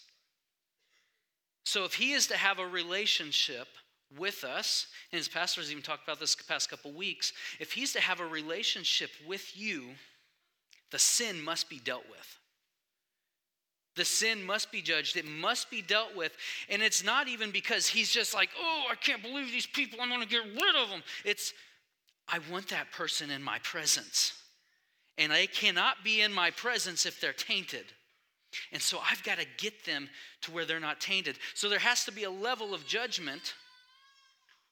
So 1.70 1.86
if 1.86 1.94
he 1.94 2.14
is 2.14 2.26
to 2.28 2.36
have 2.36 2.58
a 2.58 2.66
relationship 2.66 3.68
with 4.18 4.44
us, 4.44 4.88
and 5.12 5.20
his 5.20 5.28
pastors 5.28 5.70
even 5.70 5.84
talked 5.84 6.04
about 6.04 6.20
this 6.20 6.34
the 6.34 6.44
past 6.46 6.68
couple 6.68 6.92
weeks, 6.92 7.32
if 7.60 7.72
he's 7.74 7.94
to 7.94 8.02
have 8.02 8.20
a 8.20 8.26
relationship 8.26 9.12
with 9.28 9.56
you, 9.56 9.90
the 10.90 10.98
sin 10.98 11.40
must 11.40 11.70
be 11.70 11.78
dealt 11.78 12.10
with. 12.10 12.40
The 13.96 14.04
sin 14.04 14.44
must 14.44 14.72
be 14.72 14.82
judged. 14.82 15.16
It 15.16 15.28
must 15.28 15.70
be 15.70 15.84
dealt 15.84 16.16
with. 16.16 16.36
And 16.70 16.82
it's 16.82 17.04
not 17.04 17.28
even 17.28 17.52
because 17.52 17.86
he's 17.86 18.10
just 18.10 18.34
like, 18.34 18.50
oh, 18.60 18.86
I 18.90 18.96
can't 18.96 19.22
believe 19.22 19.52
these 19.52 19.68
people. 19.68 20.00
I'm 20.02 20.10
going 20.10 20.22
to 20.22 20.28
get 20.28 20.46
rid 20.46 20.76
of 20.76 20.90
them. 20.90 21.04
It's, 21.24 21.54
I 22.28 22.40
want 22.52 22.70
that 22.70 22.92
person 22.92 23.30
in 23.30 23.44
my 23.44 23.60
presence. 23.60 24.34
And 25.20 25.32
they 25.32 25.46
cannot 25.46 26.04
be 26.04 26.22
in 26.22 26.34
my 26.34 26.50
presence 26.50 27.06
if 27.06 27.22
they're 27.22 27.32
tainted. 27.32 27.86
And 28.72 28.82
so 28.82 29.00
I've 29.00 29.24
got 29.24 29.38
to 29.38 29.46
get 29.58 29.86
them 29.86 30.10
to 30.42 30.52
where 30.52 30.66
they're 30.66 30.80
not 30.80 31.00
tainted. 31.00 31.38
So 31.54 31.70
there 31.70 31.80
has 31.80 32.06
to 32.06 32.12
be 32.12 32.24
a 32.24 32.32
level 32.32 32.74
of 32.74 32.86
judgment 32.86 33.54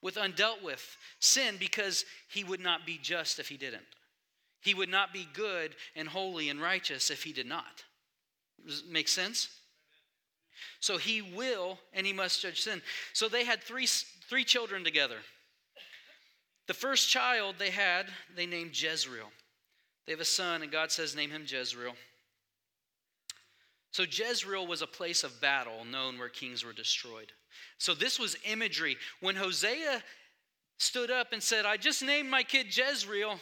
with 0.02 0.16
undealt 0.16 0.62
with 0.62 0.96
sin 1.20 1.56
because 1.58 2.04
he 2.28 2.44
would 2.44 2.60
not 2.60 2.86
be 2.86 2.98
just 3.00 3.38
if 3.38 3.48
he 3.48 3.56
didn't. 3.56 3.86
He 4.60 4.74
would 4.74 4.88
not 4.88 5.12
be 5.12 5.28
good 5.32 5.74
and 5.94 6.08
holy 6.08 6.48
and 6.48 6.60
righteous 6.60 7.10
if 7.10 7.22
he 7.22 7.32
did 7.32 7.46
not. 7.46 7.84
Does 8.66 8.80
it 8.80 8.90
make 8.90 9.08
sense? 9.08 9.48
So 10.80 10.98
he 10.98 11.22
will 11.22 11.78
and 11.92 12.06
he 12.06 12.12
must 12.12 12.42
judge 12.42 12.60
sin. 12.60 12.82
So 13.12 13.28
they 13.28 13.44
had 13.44 13.62
three, 13.62 13.86
three 14.28 14.44
children 14.44 14.84
together. 14.84 15.18
The 16.66 16.74
first 16.74 17.08
child 17.08 17.56
they 17.58 17.70
had, 17.70 18.06
they 18.36 18.46
named 18.46 18.80
Jezreel. 18.80 19.30
They 20.06 20.12
have 20.12 20.20
a 20.20 20.24
son, 20.24 20.62
and 20.62 20.72
God 20.72 20.90
says, 20.90 21.14
Name 21.16 21.30
him 21.30 21.44
Jezreel. 21.46 21.94
So 23.90 24.04
Jezreel 24.04 24.66
was 24.66 24.82
a 24.82 24.86
place 24.86 25.24
of 25.24 25.40
battle 25.40 25.84
known 25.84 26.18
where 26.18 26.28
kings 26.28 26.64
were 26.64 26.72
destroyed. 26.72 27.32
So 27.78 27.94
this 27.94 28.18
was 28.18 28.36
imagery. 28.44 28.96
When 29.20 29.36
Hosea 29.36 30.02
stood 30.78 31.10
up 31.10 31.32
and 31.32 31.42
said, 31.42 31.64
I 31.64 31.76
just 31.76 32.02
named 32.02 32.30
my 32.30 32.42
kid 32.42 32.76
Jezreel, 32.76 33.38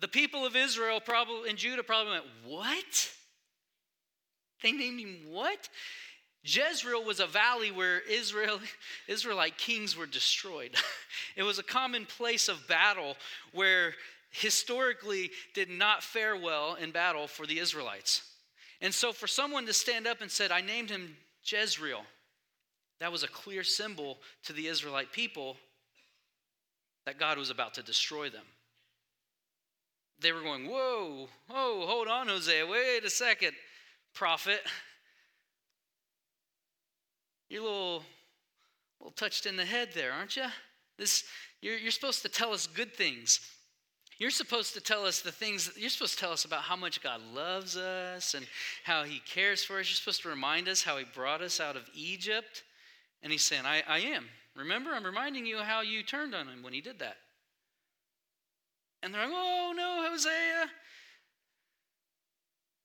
the 0.00 0.08
people 0.08 0.46
of 0.46 0.56
Israel 0.56 1.00
probably 1.00 1.50
and 1.50 1.58
Judah 1.58 1.82
probably 1.82 2.12
went, 2.12 2.24
What? 2.46 3.10
They 4.62 4.72
named 4.72 5.00
him 5.00 5.16
what? 5.30 5.68
Jezreel 6.42 7.04
was 7.04 7.20
a 7.20 7.26
valley 7.26 7.70
where 7.70 8.00
Israel, 8.00 8.58
Israelite 9.08 9.58
kings 9.58 9.96
were 9.96 10.06
destroyed. 10.06 10.74
it 11.36 11.42
was 11.42 11.58
a 11.58 11.64
common 11.64 12.06
place 12.06 12.48
of 12.48 12.66
battle 12.68 13.16
where 13.52 13.94
historically 14.30 15.30
did 15.54 15.70
not 15.70 16.02
fare 16.02 16.36
well 16.36 16.74
in 16.74 16.90
battle 16.90 17.26
for 17.26 17.46
the 17.46 17.58
Israelites. 17.58 18.27
And 18.80 18.94
so 18.94 19.12
for 19.12 19.26
someone 19.26 19.66
to 19.66 19.72
stand 19.72 20.06
up 20.06 20.20
and 20.20 20.30
said, 20.30 20.52
I 20.52 20.60
named 20.60 20.90
him 20.90 21.16
Jezreel, 21.44 22.02
that 23.00 23.12
was 23.12 23.22
a 23.22 23.28
clear 23.28 23.64
symbol 23.64 24.18
to 24.44 24.52
the 24.52 24.66
Israelite 24.66 25.12
people 25.12 25.56
that 27.06 27.18
God 27.18 27.38
was 27.38 27.50
about 27.50 27.74
to 27.74 27.82
destroy 27.82 28.28
them. 28.28 28.44
They 30.20 30.32
were 30.32 30.42
going, 30.42 30.68
Whoa, 30.68 31.28
whoa, 31.48 31.86
hold 31.86 32.08
on, 32.08 32.28
Hosea, 32.28 32.66
wait 32.66 33.04
a 33.04 33.10
second, 33.10 33.52
prophet. 34.14 34.60
You're 37.48 37.62
a 37.62 37.64
little, 37.64 38.04
little 39.00 39.12
touched 39.12 39.46
in 39.46 39.56
the 39.56 39.64
head 39.64 39.90
there, 39.94 40.12
aren't 40.12 40.36
you? 40.36 40.44
This, 40.98 41.24
you're, 41.62 41.78
you're 41.78 41.92
supposed 41.92 42.22
to 42.22 42.28
tell 42.28 42.52
us 42.52 42.66
good 42.66 42.94
things. 42.94 43.40
You're 44.18 44.30
supposed 44.30 44.74
to 44.74 44.80
tell 44.80 45.06
us 45.06 45.20
the 45.20 45.30
things, 45.30 45.70
you're 45.76 45.90
supposed 45.90 46.14
to 46.14 46.18
tell 46.18 46.32
us 46.32 46.44
about 46.44 46.62
how 46.62 46.74
much 46.74 47.00
God 47.00 47.20
loves 47.32 47.76
us 47.76 48.34
and 48.34 48.46
how 48.84 49.04
He 49.04 49.20
cares 49.20 49.62
for 49.62 49.78
us. 49.78 49.88
You're 49.88 49.94
supposed 49.94 50.22
to 50.22 50.28
remind 50.28 50.68
us 50.68 50.82
how 50.82 50.96
He 50.96 51.04
brought 51.14 51.40
us 51.40 51.60
out 51.60 51.76
of 51.76 51.88
Egypt. 51.94 52.64
And 53.22 53.30
He's 53.30 53.44
saying, 53.44 53.64
I, 53.64 53.82
I 53.86 53.98
am. 54.00 54.26
Remember, 54.56 54.90
I'm 54.90 55.04
reminding 55.04 55.46
you 55.46 55.58
how 55.58 55.82
you 55.82 56.02
turned 56.02 56.34
on 56.34 56.48
Him 56.48 56.62
when 56.62 56.72
He 56.72 56.80
did 56.80 56.98
that. 56.98 57.16
And 59.02 59.14
they're 59.14 59.22
like, 59.22 59.30
oh 59.32 59.72
no, 59.76 60.08
Hosea. 60.10 60.68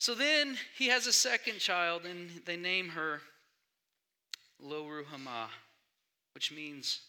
So 0.04 0.14
then 0.14 0.58
he 0.78 0.88
has 0.88 1.08
a 1.08 1.14
second 1.14 1.60
child, 1.60 2.06
and 2.06 2.30
they 2.46 2.58
name 2.58 2.90
her 2.90 3.22
Lo 4.60 4.84
Ruhamah, 4.84 5.48
which 6.34 6.52
means 6.52 7.00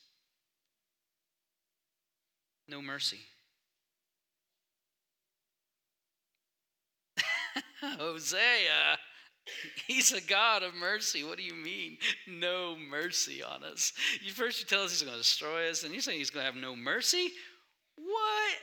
no 2.68 2.80
mercy. 2.80 3.18
Hosea, 7.98 8.98
he's 9.86 10.12
a 10.12 10.20
God 10.20 10.62
of 10.62 10.74
mercy. 10.74 11.24
What 11.24 11.38
do 11.38 11.44
you 11.44 11.54
mean, 11.54 11.98
no 12.28 12.76
mercy 12.76 13.42
on 13.42 13.64
us? 13.64 13.92
You 14.22 14.32
first 14.32 14.60
you 14.60 14.66
tell 14.66 14.84
us 14.84 14.90
he's 14.90 15.02
going 15.02 15.12
to 15.12 15.18
destroy 15.18 15.70
us, 15.70 15.84
and 15.84 15.92
you're 15.92 16.02
saying 16.02 16.18
he's 16.18 16.30
going 16.30 16.46
to 16.46 16.52
have 16.52 16.60
no 16.60 16.76
mercy? 16.76 17.30
What? 17.96 18.54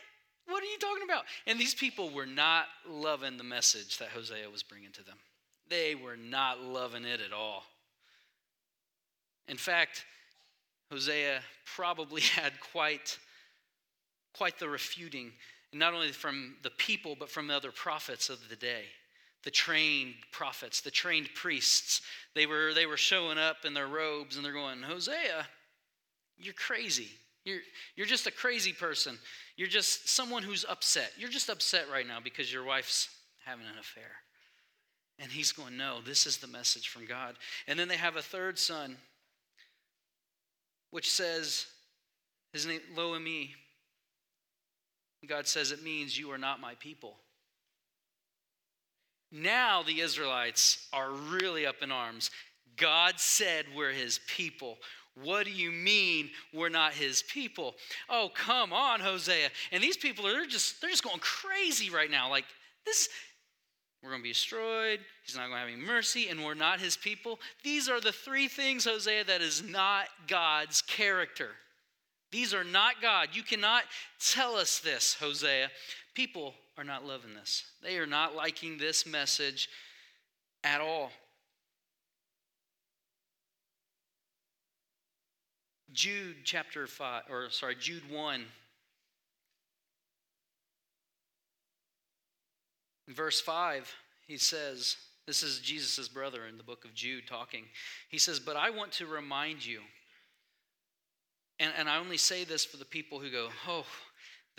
What 0.47 0.63
are 0.63 0.67
you 0.67 0.77
talking 0.79 1.03
about? 1.03 1.23
And 1.47 1.59
these 1.59 1.75
people 1.75 2.09
were 2.09 2.25
not 2.25 2.65
loving 2.87 3.37
the 3.37 3.43
message 3.43 3.97
that 3.99 4.09
Hosea 4.09 4.49
was 4.49 4.63
bringing 4.63 4.91
to 4.93 5.03
them. 5.03 5.17
They 5.69 5.95
were 5.95 6.17
not 6.17 6.61
loving 6.61 7.05
it 7.05 7.21
at 7.25 7.31
all. 7.31 7.63
In 9.47 9.57
fact, 9.57 10.05
Hosea 10.91 11.41
probably 11.75 12.21
had 12.35 12.53
quite, 12.59 13.17
quite 14.33 14.59
the 14.59 14.67
refuting, 14.67 15.31
not 15.71 15.93
only 15.93 16.11
from 16.11 16.55
the 16.63 16.71
people, 16.71 17.15
but 17.17 17.29
from 17.29 17.47
the 17.47 17.55
other 17.55 17.71
prophets 17.71 18.29
of 18.29 18.49
the 18.49 18.57
day 18.57 18.85
the 19.43 19.51
trained 19.51 20.13
prophets, 20.31 20.81
the 20.81 20.91
trained 20.91 21.29
priests. 21.33 22.01
They 22.35 22.45
were, 22.45 22.73
they 22.73 22.85
were 22.85 22.97
showing 22.97 23.37
up 23.37 23.65
in 23.65 23.73
their 23.73 23.87
robes 23.87 24.35
and 24.35 24.45
they're 24.45 24.53
going, 24.53 24.81
Hosea, 24.81 25.47
you're 26.37 26.53
crazy. 26.53 27.09
You're, 27.43 27.59
you're 27.95 28.07
just 28.07 28.27
a 28.27 28.31
crazy 28.31 28.73
person. 28.73 29.17
You're 29.57 29.67
just 29.67 30.07
someone 30.09 30.43
who's 30.43 30.65
upset. 30.67 31.11
You're 31.17 31.29
just 31.29 31.49
upset 31.49 31.85
right 31.91 32.07
now 32.07 32.19
because 32.23 32.53
your 32.53 32.63
wife's 32.63 33.09
having 33.45 33.65
an 33.65 33.79
affair. 33.79 34.11
And 35.17 35.31
he's 35.31 35.51
going, 35.51 35.77
No, 35.77 35.99
this 36.05 36.25
is 36.25 36.37
the 36.37 36.47
message 36.47 36.89
from 36.89 37.05
God. 37.05 37.35
And 37.67 37.79
then 37.79 37.87
they 37.87 37.97
have 37.97 38.15
a 38.15 38.21
third 38.21 38.57
son, 38.57 38.97
which 40.91 41.11
says, 41.11 41.65
His 42.53 42.65
name, 42.65 42.81
Lo-ammi. 42.95 43.49
God 45.27 45.47
says, 45.47 45.71
It 45.71 45.83
means 45.83 46.17
you 46.17 46.31
are 46.31 46.37
not 46.37 46.59
my 46.59 46.75
people. 46.75 47.17
Now 49.31 49.83
the 49.83 50.01
Israelites 50.01 50.87
are 50.91 51.11
really 51.11 51.65
up 51.65 51.81
in 51.81 51.91
arms. 51.91 52.31
God 52.77 53.19
said 53.19 53.65
we're 53.75 53.91
his 53.91 54.19
people. 54.27 54.77
What 55.15 55.45
do 55.45 55.51
you 55.51 55.71
mean 55.71 56.29
we're 56.53 56.69
not 56.69 56.93
his 56.93 57.23
people? 57.23 57.75
Oh, 58.09 58.29
come 58.33 58.71
on, 58.71 58.99
Hosea. 58.99 59.49
And 59.71 59.83
these 59.83 59.97
people 59.97 60.25
are 60.27 60.31
they're 60.31 60.45
just 60.45 60.81
they're 60.81 60.89
just 60.89 61.03
going 61.03 61.19
crazy 61.19 61.89
right 61.89 62.09
now. 62.09 62.29
Like 62.29 62.45
this 62.85 63.09
we're 64.01 64.09
going 64.09 64.21
to 64.21 64.23
be 64.23 64.29
destroyed. 64.29 64.99
He's 65.25 65.35
not 65.35 65.43
going 65.43 65.53
to 65.53 65.59
have 65.59 65.67
any 65.67 65.77
mercy, 65.77 66.29
and 66.29 66.43
we're 66.43 66.55
not 66.55 66.79
his 66.79 66.97
people. 66.97 67.39
These 67.63 67.87
are 67.87 68.01
the 68.01 68.11
three 68.11 68.47
things, 68.47 68.85
Hosea, 68.85 69.25
that 69.25 69.41
is 69.41 69.61
not 69.61 70.07
God's 70.27 70.81
character. 70.81 71.49
These 72.31 72.53
are 72.53 72.63
not 72.63 72.95
God. 73.01 73.29
You 73.33 73.43
cannot 73.43 73.83
tell 74.19 74.55
us 74.55 74.79
this, 74.79 75.15
Hosea. 75.19 75.69
People 76.15 76.55
are 76.77 76.83
not 76.83 77.05
loving 77.05 77.33
this, 77.33 77.63
they 77.83 77.97
are 77.97 78.07
not 78.07 78.35
liking 78.35 78.77
this 78.77 79.05
message 79.05 79.69
at 80.63 80.81
all. 80.81 81.11
Jude 85.93 86.37
chapter 86.45 86.87
5, 86.87 87.23
or 87.29 87.49
sorry, 87.49 87.75
Jude 87.75 88.09
1. 88.09 88.45
In 93.07 93.13
verse 93.13 93.41
5, 93.41 93.93
he 94.25 94.37
says, 94.37 94.95
This 95.27 95.43
is 95.43 95.59
Jesus' 95.59 96.07
brother 96.07 96.45
in 96.47 96.57
the 96.57 96.63
book 96.63 96.85
of 96.85 96.93
Jude 96.93 97.27
talking. 97.27 97.65
He 98.07 98.17
says, 98.17 98.39
But 98.39 98.55
I 98.55 98.69
want 98.69 98.93
to 98.93 99.05
remind 99.05 99.65
you, 99.65 99.81
and, 101.59 101.73
and 101.77 101.89
I 101.89 101.97
only 101.97 102.17
say 102.17 102.45
this 102.45 102.63
for 102.63 102.77
the 102.77 102.85
people 102.85 103.19
who 103.19 103.29
go, 103.29 103.49
Oh, 103.67 103.85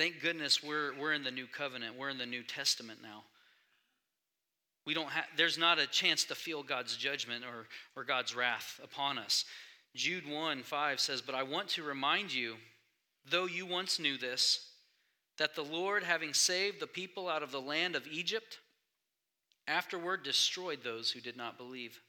thank 0.02 0.20
goodness 0.20 0.64
we're, 0.64 0.92
we're 0.98 1.12
in 1.12 1.22
the 1.22 1.30
new 1.30 1.46
covenant, 1.46 1.96
we're 1.96 2.08
in 2.08 2.18
the 2.18 2.26
New 2.26 2.42
Testament 2.42 2.98
now. 3.00 3.22
We 4.84 4.94
don't 4.94 5.10
have, 5.10 5.26
there's 5.36 5.58
not 5.58 5.78
a 5.78 5.86
chance 5.86 6.24
to 6.24 6.34
feel 6.34 6.64
God's 6.64 6.96
judgment 6.96 7.44
or, 7.44 7.68
or 7.94 8.02
God's 8.02 8.34
wrath 8.34 8.80
upon 8.82 9.16
us. 9.16 9.44
Jude 9.94 10.28
1 10.28 10.64
5 10.64 10.98
says, 10.98 11.22
But 11.22 11.36
I 11.36 11.44
want 11.44 11.68
to 11.68 11.84
remind 11.84 12.34
you, 12.34 12.56
though 13.30 13.46
you 13.46 13.64
once 13.64 14.00
knew 14.00 14.18
this, 14.18 14.70
that 15.38 15.54
the 15.54 15.62
Lord, 15.62 16.02
having 16.02 16.34
saved 16.34 16.80
the 16.80 16.88
people 16.88 17.28
out 17.28 17.44
of 17.44 17.52
the 17.52 17.60
land 17.60 17.94
of 17.94 18.08
Egypt, 18.08 18.58
afterward 19.68 20.24
destroyed 20.24 20.80
those 20.82 21.12
who 21.12 21.20
did 21.20 21.36
not 21.36 21.56
believe. 21.56 22.00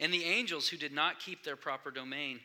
And 0.00 0.14
the 0.14 0.24
angels 0.24 0.68
who 0.68 0.78
did 0.78 0.94
not 0.94 1.20
keep 1.20 1.44
their 1.44 1.56
proper 1.56 1.90
domain, 1.90 2.40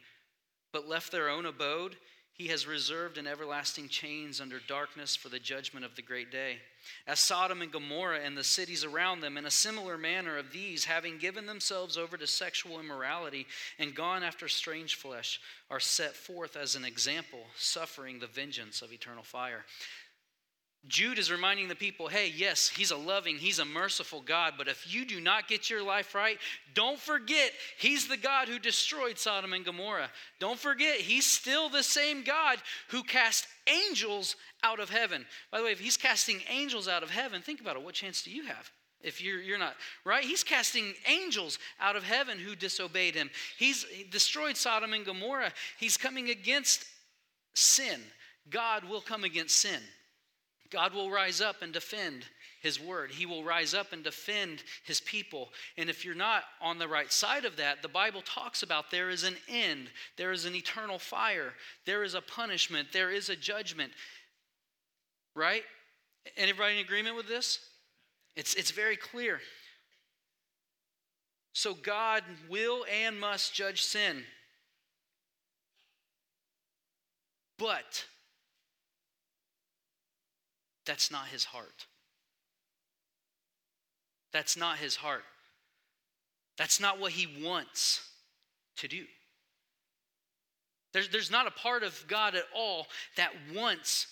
but 0.73 0.89
left 0.89 1.09
their 1.09 1.29
own 1.29 1.45
abode, 1.45 1.95
he 2.41 2.47
has 2.47 2.65
reserved 2.65 3.19
in 3.19 3.27
everlasting 3.27 3.87
chains 3.87 4.41
under 4.41 4.59
darkness 4.67 5.15
for 5.15 5.29
the 5.29 5.37
judgment 5.37 5.85
of 5.85 5.95
the 5.95 6.01
great 6.01 6.31
day. 6.31 6.57
As 7.05 7.19
Sodom 7.19 7.61
and 7.61 7.71
Gomorrah 7.71 8.21
and 8.23 8.35
the 8.35 8.43
cities 8.43 8.83
around 8.83 9.21
them, 9.21 9.37
in 9.37 9.45
a 9.45 9.51
similar 9.51 9.95
manner 9.95 10.39
of 10.39 10.51
these, 10.51 10.85
having 10.85 11.19
given 11.19 11.45
themselves 11.45 11.99
over 11.99 12.17
to 12.17 12.25
sexual 12.25 12.79
immorality 12.79 13.45
and 13.77 13.93
gone 13.93 14.23
after 14.23 14.47
strange 14.47 14.95
flesh, 14.95 15.39
are 15.69 15.79
set 15.79 16.15
forth 16.15 16.57
as 16.57 16.75
an 16.75 16.83
example, 16.83 17.41
suffering 17.57 18.17
the 18.17 18.25
vengeance 18.25 18.81
of 18.81 18.91
eternal 18.91 19.23
fire. 19.23 19.63
Jude 20.87 21.19
is 21.19 21.31
reminding 21.31 21.67
the 21.67 21.75
people 21.75 22.07
hey, 22.07 22.31
yes, 22.35 22.67
he's 22.67 22.89
a 22.89 22.97
loving, 22.97 23.37
he's 23.37 23.59
a 23.59 23.65
merciful 23.65 24.21
God, 24.21 24.53
but 24.57 24.67
if 24.67 24.91
you 24.91 25.05
do 25.05 25.21
not 25.21 25.47
get 25.47 25.69
your 25.69 25.83
life 25.83 26.15
right, 26.15 26.39
don't 26.73 26.99
forget 26.99 27.51
he's 27.77 28.07
the 28.07 28.17
God 28.17 28.47
who 28.47 28.57
destroyed 28.57 29.19
Sodom 29.19 29.53
and 29.53 29.63
Gomorrah. 29.63 30.09
Don't 30.39 30.59
forget 30.59 30.97
he's 30.97 31.25
still 31.25 31.69
the 31.69 31.83
same 31.83 32.23
God 32.23 32.57
who 32.87 33.03
cast 33.03 33.47
angels 33.67 34.35
out 34.63 34.79
of 34.79 34.89
heaven. 34.89 35.25
By 35.51 35.59
the 35.59 35.65
way, 35.65 35.71
if 35.71 35.79
he's 35.79 35.97
casting 35.97 36.39
angels 36.49 36.87
out 36.87 37.03
of 37.03 37.11
heaven, 37.11 37.43
think 37.43 37.61
about 37.61 37.75
it. 37.75 37.83
What 37.83 37.93
chance 37.93 38.23
do 38.23 38.31
you 38.31 38.45
have? 38.45 38.71
If 39.03 39.21
you're, 39.21 39.41
you're 39.41 39.59
not, 39.59 39.75
right? 40.03 40.23
He's 40.23 40.43
casting 40.43 40.93
angels 41.07 41.59
out 41.79 41.95
of 41.95 42.03
heaven 42.03 42.37
who 42.37 42.55
disobeyed 42.55 43.15
him. 43.15 43.29
He's 43.57 43.83
he 43.83 44.03
destroyed 44.03 44.57
Sodom 44.57 44.93
and 44.93 45.05
Gomorrah. 45.05 45.51
He's 45.79 45.97
coming 45.97 46.29
against 46.29 46.85
sin. 47.53 47.99
God 48.49 48.83
will 48.83 49.01
come 49.01 49.23
against 49.23 49.55
sin. 49.55 49.81
God 50.71 50.93
will 50.93 51.11
rise 51.11 51.41
up 51.41 51.61
and 51.61 51.73
defend 51.73 52.25
his 52.61 52.79
word. 52.79 53.11
He 53.11 53.25
will 53.25 53.43
rise 53.43 53.73
up 53.73 53.91
and 53.91 54.03
defend 54.03 54.63
his 54.85 55.01
people. 55.01 55.49
And 55.77 55.89
if 55.89 56.05
you're 56.05 56.15
not 56.15 56.43
on 56.61 56.79
the 56.79 56.87
right 56.87 57.11
side 57.11 57.43
of 57.43 57.57
that, 57.57 57.81
the 57.81 57.89
Bible 57.89 58.21
talks 58.21 58.63
about 58.63 58.91
there 58.91 59.09
is 59.09 59.23
an 59.23 59.35
end, 59.49 59.89
there 60.15 60.31
is 60.31 60.45
an 60.45 60.55
eternal 60.55 60.99
fire, 60.99 61.53
there 61.85 62.03
is 62.03 62.13
a 62.13 62.21
punishment, 62.21 62.89
there 62.93 63.11
is 63.11 63.29
a 63.29 63.35
judgment. 63.35 63.91
Right? 65.35 65.63
Anybody 66.37 66.75
in 66.75 66.85
agreement 66.85 67.15
with 67.15 67.27
this? 67.27 67.59
It's, 68.35 68.53
it's 68.53 68.71
very 68.71 68.95
clear. 68.95 69.39
So 71.53 71.73
God 71.73 72.23
will 72.49 72.85
and 72.89 73.19
must 73.19 73.53
judge 73.53 73.83
sin. 73.83 74.23
But 77.57 78.05
that's 80.91 81.09
not 81.09 81.27
his 81.27 81.45
heart. 81.45 81.85
That's 84.33 84.57
not 84.57 84.77
his 84.77 84.97
heart. 84.97 85.23
That's 86.57 86.81
not 86.81 86.99
what 86.99 87.13
he 87.13 87.45
wants 87.45 88.05
to 88.75 88.89
do. 88.89 89.05
There's, 90.91 91.07
there's 91.07 91.31
not 91.31 91.47
a 91.47 91.51
part 91.51 91.83
of 91.83 92.03
God 92.09 92.35
at 92.35 92.43
all 92.53 92.87
that 93.15 93.31
wants 93.55 94.07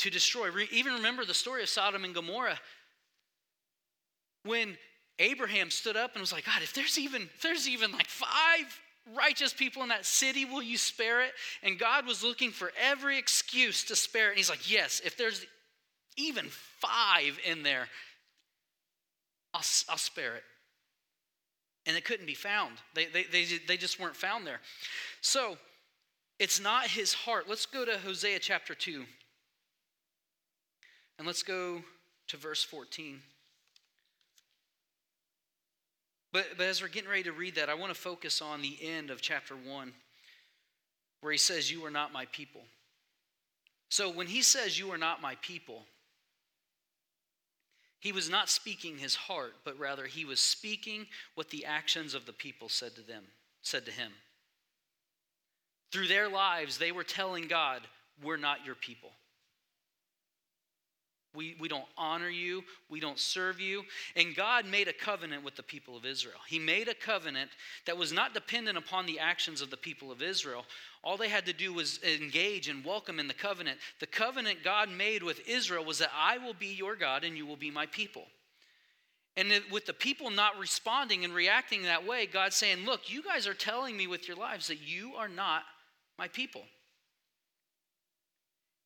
to 0.00 0.10
destroy. 0.10 0.50
Even 0.70 0.92
remember 0.92 1.24
the 1.24 1.32
story 1.32 1.62
of 1.62 1.70
Sodom 1.70 2.04
and 2.04 2.14
Gomorrah. 2.14 2.58
When 4.44 4.76
Abraham 5.18 5.70
stood 5.70 5.96
up 5.96 6.12
and 6.12 6.20
was 6.20 6.30
like, 6.30 6.44
God, 6.44 6.60
if 6.62 6.74
there's 6.74 6.98
even, 6.98 7.22
if 7.22 7.40
there's 7.40 7.66
even 7.66 7.90
like 7.92 8.08
five 8.08 8.80
righteous 9.16 9.54
people 9.54 9.82
in 9.82 9.88
that 9.88 10.04
city, 10.04 10.44
will 10.44 10.62
you 10.62 10.76
spare 10.76 11.22
it? 11.22 11.32
And 11.62 11.78
God 11.78 12.06
was 12.06 12.22
looking 12.22 12.50
for 12.50 12.70
every 12.78 13.16
excuse 13.16 13.82
to 13.84 13.96
spare 13.96 14.26
it. 14.26 14.32
And 14.32 14.36
he's 14.36 14.50
like, 14.50 14.70
Yes, 14.70 15.00
if 15.02 15.16
there's 15.16 15.46
even 16.16 16.46
five 16.48 17.38
in 17.44 17.62
there, 17.62 17.88
I'll, 19.54 19.64
I'll 19.88 19.98
spare 19.98 20.36
it. 20.36 20.44
And 21.86 21.96
it 21.96 22.04
couldn't 22.04 22.26
be 22.26 22.34
found. 22.34 22.74
They, 22.94 23.06
they, 23.06 23.24
they, 23.24 23.44
they 23.66 23.76
just 23.76 24.00
weren't 24.00 24.16
found 24.16 24.46
there. 24.46 24.60
So 25.20 25.56
it's 26.38 26.60
not 26.60 26.88
his 26.88 27.14
heart. 27.14 27.48
Let's 27.48 27.66
go 27.66 27.84
to 27.84 27.98
Hosea 27.98 28.40
chapter 28.40 28.74
2. 28.74 29.04
And 31.18 31.26
let's 31.26 31.42
go 31.42 31.82
to 32.28 32.36
verse 32.36 32.62
14. 32.62 33.20
But, 36.32 36.46
but 36.58 36.66
as 36.66 36.82
we're 36.82 36.88
getting 36.88 37.08
ready 37.08 37.22
to 37.22 37.32
read 37.32 37.54
that, 37.54 37.70
I 37.70 37.74
want 37.74 37.94
to 37.94 37.98
focus 37.98 38.42
on 38.42 38.60
the 38.60 38.76
end 38.82 39.10
of 39.10 39.22
chapter 39.22 39.54
1, 39.54 39.92
where 41.22 41.32
he 41.32 41.38
says, 41.38 41.70
You 41.70 41.84
are 41.86 41.90
not 41.90 42.12
my 42.12 42.26
people. 42.26 42.62
So 43.88 44.10
when 44.10 44.26
he 44.26 44.42
says, 44.42 44.78
You 44.78 44.90
are 44.92 44.98
not 44.98 45.22
my 45.22 45.36
people, 45.40 45.84
he 48.00 48.12
was 48.12 48.28
not 48.28 48.48
speaking 48.48 48.98
his 48.98 49.14
heart, 49.14 49.54
but 49.64 49.78
rather 49.78 50.06
he 50.06 50.24
was 50.24 50.40
speaking 50.40 51.06
what 51.34 51.50
the 51.50 51.64
actions 51.64 52.14
of 52.14 52.26
the 52.26 52.32
people 52.32 52.68
said 52.68 52.94
to 52.94 53.02
them, 53.02 53.24
said 53.62 53.84
to 53.86 53.92
him. 53.92 54.12
Through 55.92 56.08
their 56.08 56.28
lives, 56.28 56.78
they 56.78 56.92
were 56.92 57.04
telling 57.04 57.48
God, 57.48 57.82
We're 58.22 58.36
not 58.36 58.64
your 58.64 58.74
people. 58.74 59.10
We, 61.36 61.54
we 61.60 61.68
don't 61.68 61.84
honor 61.96 62.28
you. 62.28 62.64
We 62.88 62.98
don't 62.98 63.18
serve 63.18 63.60
you. 63.60 63.84
And 64.16 64.34
God 64.34 64.66
made 64.66 64.88
a 64.88 64.92
covenant 64.92 65.44
with 65.44 65.54
the 65.54 65.62
people 65.62 65.96
of 65.96 66.04
Israel. 66.04 66.38
He 66.48 66.58
made 66.58 66.88
a 66.88 66.94
covenant 66.94 67.50
that 67.84 67.96
was 67.96 68.12
not 68.12 68.34
dependent 68.34 68.78
upon 68.78 69.06
the 69.06 69.18
actions 69.18 69.60
of 69.60 69.70
the 69.70 69.76
people 69.76 70.10
of 70.10 70.22
Israel. 70.22 70.64
All 71.04 71.16
they 71.16 71.28
had 71.28 71.46
to 71.46 71.52
do 71.52 71.72
was 71.72 72.00
engage 72.02 72.68
and 72.68 72.84
welcome 72.84 73.20
in 73.20 73.28
the 73.28 73.34
covenant. 73.34 73.78
The 74.00 74.06
covenant 74.06 74.64
God 74.64 74.88
made 74.88 75.22
with 75.22 75.46
Israel 75.46 75.84
was 75.84 75.98
that 75.98 76.10
I 76.16 76.38
will 76.38 76.54
be 76.54 76.74
your 76.74 76.96
God 76.96 77.22
and 77.22 77.36
you 77.36 77.46
will 77.46 77.56
be 77.56 77.70
my 77.70 77.86
people. 77.86 78.24
And 79.36 79.52
with 79.70 79.84
the 79.84 79.92
people 79.92 80.30
not 80.30 80.58
responding 80.58 81.24
and 81.24 81.34
reacting 81.34 81.82
that 81.82 82.06
way, 82.06 82.24
God's 82.24 82.56
saying, 82.56 82.86
Look, 82.86 83.10
you 83.12 83.22
guys 83.22 83.46
are 83.46 83.54
telling 83.54 83.94
me 83.96 84.06
with 84.06 84.26
your 84.26 84.36
lives 84.36 84.68
that 84.68 84.80
you 84.80 85.12
are 85.16 85.28
not 85.28 85.62
my 86.18 86.28
people. 86.28 86.62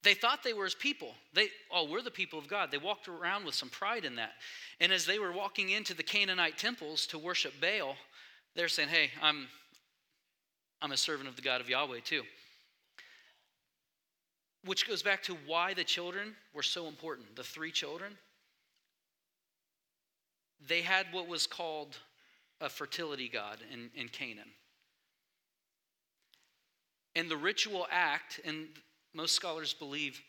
They 0.02 0.14
thought 0.14 0.42
they 0.42 0.54
were 0.54 0.64
his 0.64 0.74
people. 0.74 1.14
They, 1.34 1.48
oh, 1.70 1.84
we're 1.84 2.02
the 2.02 2.10
people 2.10 2.38
of 2.38 2.48
God. 2.48 2.70
They 2.70 2.78
walked 2.78 3.06
around 3.06 3.44
with 3.44 3.54
some 3.54 3.68
pride 3.68 4.04
in 4.04 4.16
that. 4.16 4.32
And 4.80 4.92
as 4.92 5.04
they 5.04 5.18
were 5.18 5.32
walking 5.32 5.70
into 5.70 5.92
the 5.92 6.02
Canaanite 6.02 6.56
temples 6.56 7.06
to 7.08 7.18
worship 7.18 7.52
Baal, 7.60 7.96
they're 8.56 8.68
saying, 8.68 8.88
hey, 8.88 9.10
I'm, 9.22 9.46
I'm 10.80 10.92
a 10.92 10.96
servant 10.96 11.28
of 11.28 11.36
the 11.36 11.42
God 11.42 11.60
of 11.60 11.68
Yahweh 11.68 12.00
too. 12.02 12.22
Which 14.64 14.88
goes 14.88 15.02
back 15.02 15.22
to 15.24 15.36
why 15.46 15.74
the 15.74 15.84
children 15.84 16.34
were 16.54 16.62
so 16.62 16.86
important. 16.86 17.36
The 17.36 17.42
three 17.42 17.70
children, 17.70 18.12
they 20.66 20.80
had 20.80 21.06
what 21.12 21.28
was 21.28 21.46
called 21.46 21.98
a 22.60 22.68
fertility 22.68 23.28
god 23.28 23.58
in, 23.72 23.90
in 23.94 24.08
Canaan. 24.08 24.48
And 27.14 27.30
the 27.30 27.36
ritual 27.36 27.86
act, 27.90 28.40
and 28.44 28.68
most 29.14 29.34
scholars 29.34 29.72
believe 29.72 30.20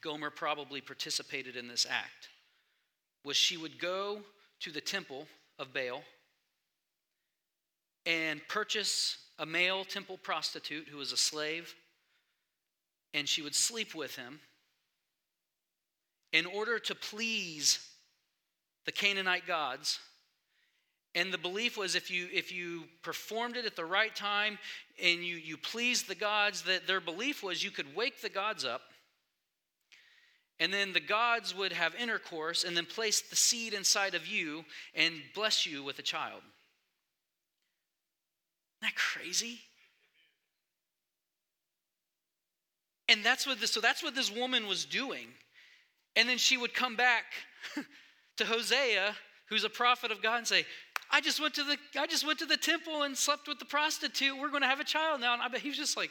Gomer 0.00 0.30
probably 0.30 0.80
participated 0.80 1.56
in 1.56 1.66
this 1.66 1.86
act, 1.88 2.28
was 3.24 3.36
she 3.36 3.56
would 3.56 3.78
go 3.78 4.20
to 4.60 4.70
the 4.70 4.80
temple 4.80 5.26
of 5.58 5.72
Baal 5.72 6.02
and 8.06 8.40
purchase 8.48 9.16
a 9.38 9.46
male 9.46 9.84
temple 9.84 10.18
prostitute 10.18 10.88
who 10.88 10.98
was 10.98 11.12
a 11.12 11.16
slave, 11.16 11.74
and 13.14 13.28
she 13.28 13.42
would 13.42 13.54
sleep 13.54 13.94
with 13.94 14.14
him 14.14 14.40
in 16.32 16.46
order 16.46 16.78
to 16.78 16.94
please 16.94 17.88
the 18.84 18.92
Canaanite 18.92 19.46
gods. 19.46 19.98
And 21.14 21.32
the 21.32 21.38
belief 21.38 21.76
was 21.76 21.94
if 21.94 22.10
you 22.10 22.28
if 22.32 22.52
you 22.52 22.84
performed 23.02 23.56
it 23.56 23.66
at 23.66 23.76
the 23.76 23.84
right 23.84 24.14
time 24.14 24.58
and 25.02 25.24
you 25.24 25.36
you 25.36 25.56
pleased 25.56 26.08
the 26.08 26.14
gods, 26.14 26.62
that 26.62 26.86
their 26.86 27.00
belief 27.00 27.42
was 27.42 27.62
you 27.62 27.70
could 27.70 27.94
wake 27.94 28.20
the 28.20 28.28
gods 28.28 28.64
up, 28.64 28.82
and 30.58 30.72
then 30.72 30.92
the 30.92 31.00
gods 31.00 31.54
would 31.54 31.72
have 31.72 31.94
intercourse 31.94 32.64
and 32.64 32.76
then 32.76 32.86
place 32.86 33.20
the 33.20 33.36
seed 33.36 33.74
inside 33.74 34.14
of 34.14 34.26
you 34.26 34.64
and 34.94 35.14
bless 35.34 35.66
you 35.66 35.82
with 35.82 35.98
a 35.98 36.02
child. 36.02 36.42
Isn't 38.80 38.92
that 38.92 38.96
crazy? 38.96 39.60
And 43.08 43.24
that's 43.24 43.46
what 43.46 43.60
this, 43.60 43.70
so 43.72 43.80
that's 43.80 44.02
what 44.02 44.14
this 44.14 44.30
woman 44.30 44.66
was 44.66 44.84
doing. 44.84 45.28
And 46.16 46.28
then 46.28 46.38
she 46.38 46.56
would 46.56 46.72
come 46.72 46.96
back 46.96 47.24
to 48.36 48.44
Hosea, 48.44 49.14
who's 49.48 49.64
a 49.64 49.68
prophet 49.68 50.10
of 50.10 50.22
God, 50.22 50.38
and 50.38 50.46
say, 50.46 50.64
I 51.14 51.20
just 51.20 51.40
went 51.40 51.54
to 51.54 51.62
the 51.62 51.78
I 51.96 52.08
just 52.08 52.26
went 52.26 52.40
to 52.40 52.46
the 52.46 52.56
temple 52.56 53.04
and 53.04 53.16
slept 53.16 53.46
with 53.46 53.60
the 53.60 53.64
prostitute. 53.64 54.36
We're 54.36 54.48
going 54.48 54.62
to 54.62 54.68
have 54.68 54.80
a 54.80 54.84
child 54.84 55.20
now. 55.20 55.32
And 55.32 55.40
I 55.40 55.46
bet 55.46 55.60
he 55.60 55.68
was 55.68 55.78
just 55.78 55.96
like, 55.96 56.10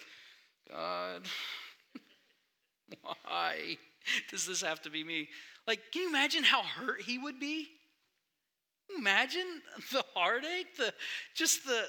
God, 0.72 1.28
why 3.02 3.76
does 4.32 4.46
this 4.46 4.62
have 4.62 4.82
to 4.84 4.90
be 4.90 5.04
me? 5.04 5.28
Like, 5.68 5.82
can 5.92 6.04
you 6.04 6.08
imagine 6.08 6.46
how 6.46 6.62
hurt 6.62 7.02
he 7.02 7.18
would 7.18 7.38
be? 7.38 7.68
Imagine 8.98 9.62
the 9.92 10.06
heartache, 10.16 10.78
the 10.78 10.94
just 11.36 11.66
the 11.66 11.84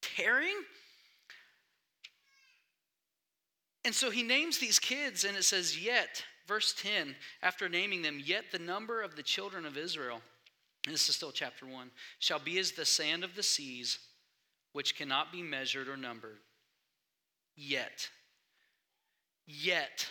tearing. 0.00 0.56
And 3.84 3.94
so 3.94 4.10
he 4.10 4.22
names 4.22 4.56
these 4.56 4.78
kids, 4.78 5.24
and 5.24 5.36
it 5.36 5.44
says, 5.44 5.78
Yet, 5.78 6.24
verse 6.48 6.74
10, 6.80 7.14
after 7.42 7.68
naming 7.68 8.00
them, 8.00 8.18
yet 8.24 8.44
the 8.50 8.58
number 8.58 9.02
of 9.02 9.14
the 9.14 9.22
children 9.22 9.66
of 9.66 9.76
Israel, 9.76 10.22
this 10.86 11.08
is 11.08 11.16
still 11.16 11.30
chapter 11.30 11.66
1, 11.66 11.90
shall 12.18 12.40
be 12.40 12.58
as 12.58 12.72
the 12.72 12.84
sand 12.84 13.22
of 13.22 13.36
the 13.36 13.42
seas, 13.42 13.98
which 14.72 14.96
cannot 14.96 15.30
be 15.30 15.42
measured 15.42 15.88
or 15.88 15.96
numbered. 15.96 16.38
Yet. 17.54 18.08
Yet. 19.46 20.08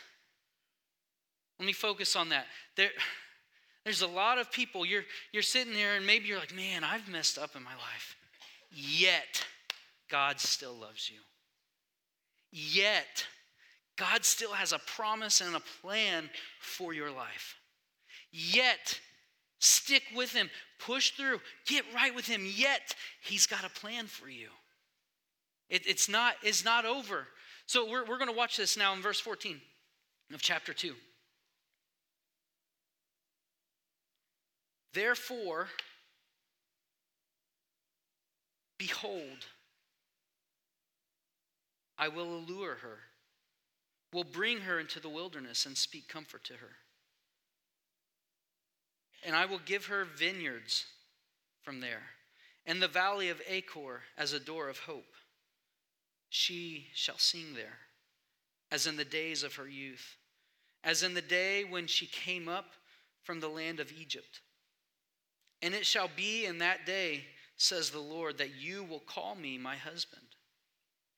Let 1.60 1.66
me 1.66 1.74
focus 1.74 2.16
on 2.16 2.30
that. 2.30 2.46
There, 2.78 2.90
there's 3.84 4.02
a 4.02 4.08
lot 4.08 4.38
of 4.38 4.52
people, 4.52 4.86
you're, 4.86 5.04
you're 5.32 5.44
sitting 5.44 5.74
there, 5.74 5.96
and 5.96 6.06
maybe 6.06 6.28
you're 6.28 6.40
like, 6.40 6.56
man, 6.56 6.84
I've 6.84 7.10
messed 7.10 7.38
up 7.38 7.56
in 7.56 7.64
my 7.64 7.74
life. 7.74 8.16
Yet, 8.72 9.46
God 10.10 10.40
still 10.40 10.74
loves 10.74 11.10
you. 11.10 11.20
Yet, 12.52 13.26
God 13.98 14.24
still 14.24 14.52
has 14.54 14.72
a 14.72 14.80
promise 14.80 15.42
and 15.42 15.56
a 15.56 15.62
plan 15.82 16.30
for 16.60 16.94
your 16.94 17.12
life. 17.12 17.56
Yet, 18.32 19.00
stick 19.62 20.04
with 20.16 20.34
Him, 20.34 20.50
push 20.80 21.12
through, 21.12 21.40
get 21.66 21.86
right 21.96 22.14
with 22.14 22.28
Him. 22.28 22.42
Yet, 22.46 22.96
He's 23.22 23.48
got 23.48 23.64
a 23.64 23.70
plan 23.70 24.08
for 24.08 24.30
you. 24.30 24.50
It, 25.70 25.88
it's, 25.88 26.10
not, 26.10 26.36
it's 26.44 26.66
not 26.66 26.86
over. 26.86 27.28
So, 27.66 27.90
we're, 27.90 28.06
we're 28.06 28.18
going 28.18 28.30
to 28.30 28.36
watch 28.36 28.58
this 28.58 28.76
now 28.76 28.94
in 28.94 29.02
verse 29.02 29.20
14 29.20 29.62
of 30.34 30.42
chapter 30.42 30.74
2. 30.74 30.94
Therefore, 34.94 35.70
behold, 38.78 39.46
I 41.98 42.10
will 42.10 42.36
allure 42.36 42.76
her 42.76 43.00
will 44.14 44.24
bring 44.24 44.60
her 44.62 44.80
into 44.80 45.00
the 45.00 45.10
wilderness 45.10 45.66
and 45.66 45.78
speak 45.78 46.08
comfort 46.08 46.44
to 46.46 46.54
her. 46.54 46.72
And 49.24 49.36
I 49.36 49.46
will 49.46 49.60
give 49.60 49.86
her 49.86 50.06
vineyards 50.06 50.86
from 51.62 51.80
there, 51.80 52.02
and 52.66 52.82
the 52.82 52.88
valley 52.88 53.30
of 53.30 53.42
Achor 53.48 54.02
as 54.18 54.34
a 54.34 54.40
door 54.40 54.68
of 54.68 54.80
hope. 54.80 55.14
She 56.30 56.88
shall 56.96 57.18
sing 57.18 57.54
there, 57.54 57.78
as 58.72 58.88
in 58.88 58.96
the 58.96 59.06
days 59.06 59.44
of 59.44 59.56
her 59.56 59.68
youth, 59.68 60.16
as 60.84 61.04
in 61.04 61.14
the 61.14 61.22
day 61.22 61.64
when 61.64 61.88
she 61.88 62.08
came 62.08 62.48
up 62.48 62.72
from 63.22 63.40
the 63.40 63.48
land 63.48 63.80
of 63.80 63.92
Egypt. 63.92 64.42
And 65.62 65.76
it 65.76 65.86
shall 65.86 66.10
be 66.16 66.46
in 66.46 66.58
that 66.58 66.88
day, 66.88 67.26
says 67.58 67.92
the 67.92 68.00
Lord, 68.00 68.40
that 68.40 68.56
you 68.56 68.84
will 68.84 69.02
call 69.02 69.36
me 69.36 69.60
my 69.60 69.76
husband, 69.76 70.26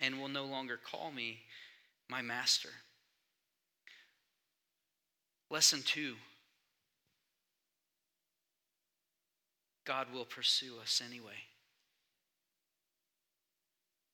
and 0.02 0.20
will 0.20 0.28
no 0.28 0.44
longer 0.44 0.78
call 0.78 1.12
me 1.12 1.40
my 2.10 2.22
master. 2.22 2.70
Lesson 5.50 5.82
two 5.86 6.16
God 9.86 10.08
will 10.14 10.26
pursue 10.26 10.74
us 10.82 11.02
anyway. 11.06 11.36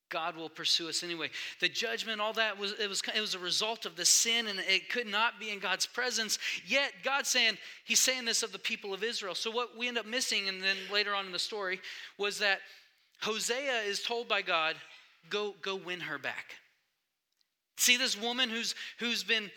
God 0.10 0.36
will 0.36 0.50
pursue 0.50 0.90
us 0.90 1.04
anyway. 1.04 1.30
The 1.60 1.70
judgment, 1.70 2.20
all 2.20 2.34
that 2.34 2.58
was 2.58 2.74
it 2.80 2.90
was 2.90 3.02
it 3.16 3.22
was 3.22 3.36
a 3.36 3.40
result 3.40 3.86
of 3.86 3.96
the 3.96 4.06
sin, 4.06 4.48
and 4.48 4.60
it 4.60 4.90
could 4.90 5.08
not 5.08 5.40
be 5.40 5.52
in 5.52 5.60
God's 5.60 5.86
presence. 5.86 6.40
Yet 6.66 6.92
God's 7.04 7.30
saying 7.30 7.58
He's 7.86 8.00
saying 8.00 8.26
this 8.26 8.42
of 8.42 8.52
the 8.52 8.60
people 8.60 8.94
of 8.94 9.04
Israel. 9.04 9.36
So 9.36 9.52
what 9.52 9.78
we 9.78 9.88
end 9.88 10.00
up 10.00 10.08
missing, 10.08 10.50
and 10.50 10.62
then 10.62 10.78
later 10.92 11.14
on 11.14 11.28
in 11.28 11.32
the 11.32 11.40
story, 11.40 11.80
was 12.18 12.40
that 12.40 12.60
Hosea 13.22 13.82
is 13.82 14.02
told 14.02 14.28
by 14.28 14.42
God, 14.42 14.76
"Go 15.30 15.54
go 15.62 15.76
win 15.76 16.00
her 16.02 16.18
back." 16.18 16.56
See 17.78 17.96
this 17.96 18.20
woman 18.20 18.50
who's 18.50 18.74
who's 18.98 19.24
been 19.24 19.52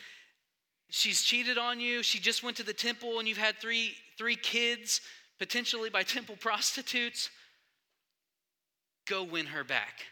she's 0.91 1.23
cheated 1.23 1.57
on 1.57 1.81
you, 1.81 2.03
she 2.03 2.21
just 2.21 2.43
went 2.43 2.59
to 2.59 2.63
the 2.63 2.75
temple 2.75 3.19
and 3.19 3.27
you've 3.27 3.39
had 3.39 3.59
three 3.59 3.97
three 4.19 4.37
kids 4.37 5.01
potentially 5.43 5.91
by 5.91 6.05
temple 6.05 6.37
prostitutes. 6.39 7.29
Go 9.09 9.25
win 9.25 9.47
her 9.47 9.65
back. 9.65 10.05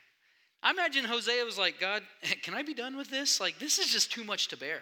I 0.60 0.72
imagine 0.72 1.04
Hosea 1.04 1.44
was 1.44 1.56
like, 1.56 1.78
God, 1.78 2.02
can 2.42 2.52
I 2.52 2.64
be 2.64 2.74
done 2.74 2.96
with 2.96 3.10
this? 3.10 3.40
Like, 3.40 3.60
this 3.60 3.78
is 3.78 3.92
just 3.92 4.10
too 4.10 4.24
much 4.24 4.48
to 4.48 4.56
bear. 4.56 4.80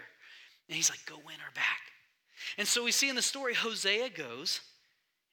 And 0.67 0.75
he's 0.75 0.89
like, 0.89 1.05
go 1.05 1.17
win 1.17 1.37
her 1.39 1.53
back. 1.55 1.81
And 2.57 2.67
so 2.67 2.83
we 2.83 2.93
see 2.93 3.11
in 3.11 3.15
the 3.15 3.21
story, 3.21 3.53
Hosea 3.53 4.09
goes 4.09 4.63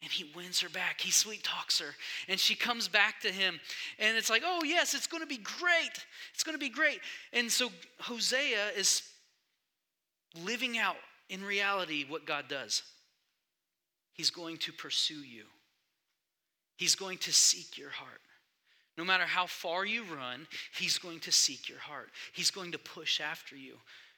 and 0.01 0.11
he 0.11 0.29
wins 0.35 0.59
her 0.59 0.67
back. 0.67 0.99
He 0.99 1.11
sweet 1.11 1.45
talks 1.45 1.79
her, 1.79 1.95
and 2.27 2.37
she 2.37 2.53
comes 2.53 2.89
back 2.89 3.21
to 3.21 3.31
him. 3.31 3.57
And 3.97 4.17
it's 4.17 4.29
like, 4.29 4.43
oh, 4.45 4.65
yes, 4.65 4.93
it's 4.93 5.07
going 5.07 5.23
to 5.23 5.27
be 5.27 5.37
great. 5.37 6.05
It's 6.33 6.43
going 6.43 6.55
to 6.55 6.59
be 6.59 6.69
great. 6.69 6.99
And 7.31 7.49
so 7.49 7.69
Hosea 8.01 8.71
is 8.75 9.01
living 10.43 10.77
out 10.77 10.97
in 11.29 11.41
reality 11.41 12.03
what 12.05 12.25
God 12.25 12.49
does. 12.49 12.83
He's 14.15 14.29
going 14.29 14.57
to 14.57 14.73
pursue 14.73 15.23
you, 15.23 15.45
He's 16.77 16.95
going 16.95 17.19
to 17.19 17.31
seek 17.31 17.77
your 17.77 17.91
heart. 17.91 18.21
No 18.97 19.03
matter 19.03 19.25
how 19.25 19.45
far 19.45 19.85
you 19.85 20.03
run, 20.03 20.47
He's 20.77 20.97
going 20.97 21.19
to 21.21 21.31
seek 21.31 21.67
your 21.67 21.79
heart. 21.79 22.09
He's 22.33 22.49
going 22.49 22.71
to 22.71 22.77
push 22.77 23.19
after 23.19 23.55
you. 23.55 23.75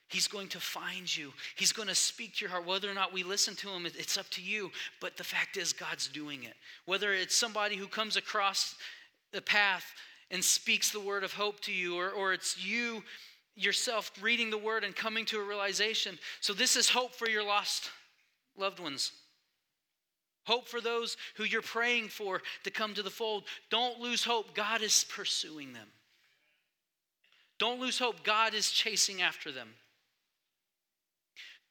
He's 0.09 0.27
going 0.27 0.47
to 0.49 0.59
find 0.59 1.13
you. 1.15 1.33
He's 1.55 1.73
going 1.73 1.89
to 1.89 1.95
speak 1.95 2.35
to 2.35 2.45
your 2.45 2.51
heart. 2.51 2.65
Whether 2.65 2.89
or 2.89 2.93
not 2.93 3.11
we 3.11 3.23
listen 3.23 3.55
to 3.55 3.69
him, 3.69 3.85
it's 3.85 4.17
up 4.17 4.29
to 4.31 4.41
you. 4.41 4.71
But 5.01 5.17
the 5.17 5.23
fact 5.23 5.57
is, 5.57 5.73
God's 5.73 6.07
doing 6.07 6.43
it. 6.43 6.53
Whether 6.85 7.13
it's 7.13 7.35
somebody 7.35 7.75
who 7.75 7.87
comes 7.87 8.15
across 8.15 8.75
the 9.33 9.41
path 9.41 9.93
and 10.31 10.41
speaks 10.41 10.91
the 10.91 10.99
word 10.99 11.25
of 11.25 11.33
hope 11.33 11.59
to 11.61 11.73
you, 11.73 11.97
or, 11.97 12.09
or 12.09 12.31
it's 12.31 12.63
you 12.63 13.03
yourself 13.55 14.11
reading 14.21 14.49
the 14.49 14.57
word 14.57 14.85
and 14.85 14.95
coming 14.95 15.25
to 15.25 15.39
a 15.39 15.43
realization. 15.43 16.17
So, 16.39 16.53
this 16.53 16.77
is 16.77 16.87
hope 16.87 17.13
for 17.13 17.27
your 17.27 17.43
lost 17.43 17.89
loved 18.55 18.79
ones. 18.79 19.11
Hope 20.47 20.69
for 20.69 20.79
those 20.79 21.17
who 21.35 21.43
you're 21.43 21.61
praying 21.61 22.07
for 22.07 22.41
to 22.63 22.71
come 22.71 22.93
to 22.93 23.03
the 23.03 23.09
fold. 23.09 23.43
Don't 23.69 23.99
lose 23.99 24.23
hope. 24.23 24.55
God 24.55 24.81
is 24.81 25.03
pursuing 25.03 25.73
them. 25.73 25.89
Don't 27.59 27.81
lose 27.81 27.99
hope. 27.99 28.23
God 28.23 28.53
is 28.53 28.71
chasing 28.71 29.21
after 29.21 29.51
them. 29.51 29.67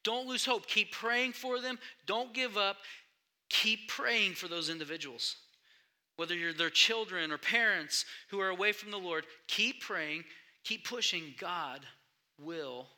Don't 0.03 0.27
lose 0.27 0.45
hope. 0.45 0.67
Keep 0.67 0.91
praying 0.91 1.33
for 1.33 1.59
them. 1.59 1.79
Don't 2.05 2.35
give 2.35 2.55
up. 2.55 2.77
Keep 3.49 3.87
praying 3.87 4.33
for 4.33 4.47
those 4.47 4.69
individuals. 4.69 5.37
Whether 6.17 6.35
you're 6.35 6.53
their 6.53 6.69
children 6.69 7.31
or 7.31 7.39
parents 7.39 8.05
who 8.29 8.39
are 8.39 8.49
away 8.49 8.73
from 8.73 8.91
the 8.91 8.99
Lord, 8.99 9.25
keep 9.47 9.81
praying, 9.81 10.23
keep 10.63 10.87
pushing. 10.87 11.33
God 11.39 11.81
will 12.39 12.89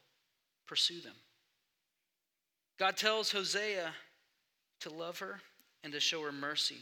pursue 0.67 0.99
them. 0.99 1.15
God 2.77 2.97
tells 2.97 3.31
Hosea 3.31 3.93
to 4.81 4.89
love 4.89 5.19
her 5.19 5.39
and 5.83 5.93
to 5.93 5.99
show 5.99 6.21
her 6.23 6.31
mercy. 6.31 6.77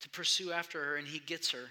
To 0.00 0.10
pursue 0.10 0.52
after 0.52 0.82
her, 0.84 0.96
and 0.96 1.06
he 1.06 1.18
gets 1.18 1.50
her. 1.50 1.70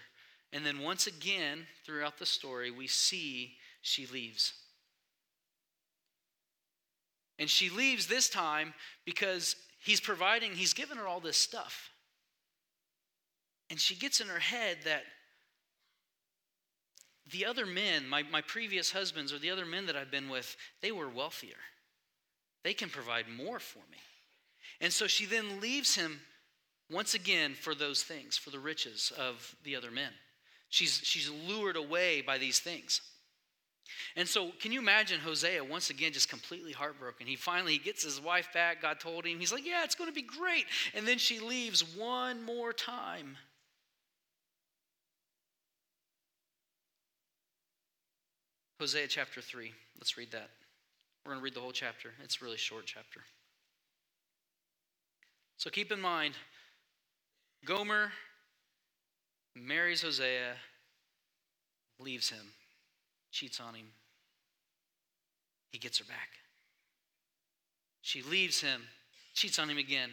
And 0.53 0.65
then 0.65 0.79
once 0.79 1.07
again, 1.07 1.65
throughout 1.85 2.17
the 2.17 2.25
story, 2.25 2.71
we 2.71 2.87
see 2.87 3.55
she 3.81 4.05
leaves. 4.07 4.53
And 7.39 7.49
she 7.49 7.69
leaves 7.69 8.07
this 8.07 8.29
time 8.29 8.73
because 9.05 9.55
he's 9.79 9.99
providing, 9.99 10.53
he's 10.53 10.73
given 10.73 10.97
her 10.97 11.07
all 11.07 11.19
this 11.19 11.37
stuff. 11.37 11.91
And 13.69 13.79
she 13.79 13.95
gets 13.95 14.21
in 14.21 14.27
her 14.27 14.39
head 14.39 14.77
that 14.85 15.03
the 17.31 17.45
other 17.45 17.65
men, 17.65 18.07
my, 18.07 18.23
my 18.23 18.41
previous 18.41 18.91
husbands 18.91 19.33
or 19.33 19.39
the 19.39 19.51
other 19.51 19.65
men 19.65 19.85
that 19.87 19.95
I've 19.95 20.11
been 20.11 20.29
with, 20.29 20.55
they 20.81 20.91
were 20.91 21.09
wealthier. 21.09 21.57
They 22.63 22.73
can 22.73 22.89
provide 22.89 23.25
more 23.29 23.59
for 23.59 23.79
me. 23.91 23.97
And 24.81 24.91
so 24.91 25.07
she 25.07 25.25
then 25.25 25.61
leaves 25.61 25.95
him 25.95 26.19
once 26.91 27.13
again 27.13 27.53
for 27.53 27.75
those 27.75 28.03
things, 28.03 28.37
for 28.37 28.49
the 28.49 28.59
riches 28.59 29.11
of 29.17 29.55
the 29.63 29.75
other 29.75 29.91
men. 29.91 30.11
She's, 30.69 30.99
she's 31.03 31.29
lured 31.29 31.75
away 31.75 32.21
by 32.21 32.37
these 32.37 32.59
things. 32.59 33.01
And 34.15 34.27
so, 34.27 34.51
can 34.59 34.71
you 34.71 34.79
imagine 34.79 35.19
Hosea 35.19 35.63
once 35.63 35.89
again 35.89 36.11
just 36.11 36.27
completely 36.27 36.73
heartbroken? 36.73 37.25
He 37.25 37.37
finally 37.37 37.73
he 37.73 37.77
gets 37.79 38.03
his 38.03 38.19
wife 38.19 38.49
back. 38.53 38.81
God 38.81 38.99
told 38.99 39.25
him, 39.25 39.39
he's 39.39 39.53
like, 39.53 39.65
Yeah, 39.65 39.83
it's 39.85 39.95
going 39.95 40.09
to 40.09 40.13
be 40.13 40.23
great. 40.23 40.65
And 40.93 41.07
then 41.07 41.17
she 41.17 41.39
leaves 41.39 41.81
one 41.95 42.43
more 42.43 42.73
time. 42.73 43.37
Hosea 48.79 49.07
chapter 49.07 49.41
3. 49.41 49.71
Let's 49.97 50.17
read 50.17 50.31
that. 50.31 50.49
We're 51.27 51.33
going 51.33 51.41
to 51.41 51.43
read 51.43 51.55
the 51.55 51.59
whole 51.59 51.73
chapter. 51.73 52.13
It's 52.23 52.41
a 52.41 52.45
really 52.45 52.55
short 52.55 52.85
chapter. 52.85 53.19
So 55.57 55.69
keep 55.69 55.91
in 55.91 55.99
mind, 55.99 56.35
Gomer 57.65 58.13
marries 59.53 60.03
Hosea, 60.03 60.53
leaves 61.99 62.29
him, 62.29 62.53
cheats 63.29 63.59
on 63.59 63.73
him. 63.73 63.87
He 65.73 65.77
gets 65.79 65.97
her 65.99 66.05
back. 66.05 66.29
She 68.01 68.21
leaves 68.21 68.61
him, 68.61 68.83
cheats 69.33 69.59
on 69.59 69.69
him 69.69 69.77
again, 69.77 70.11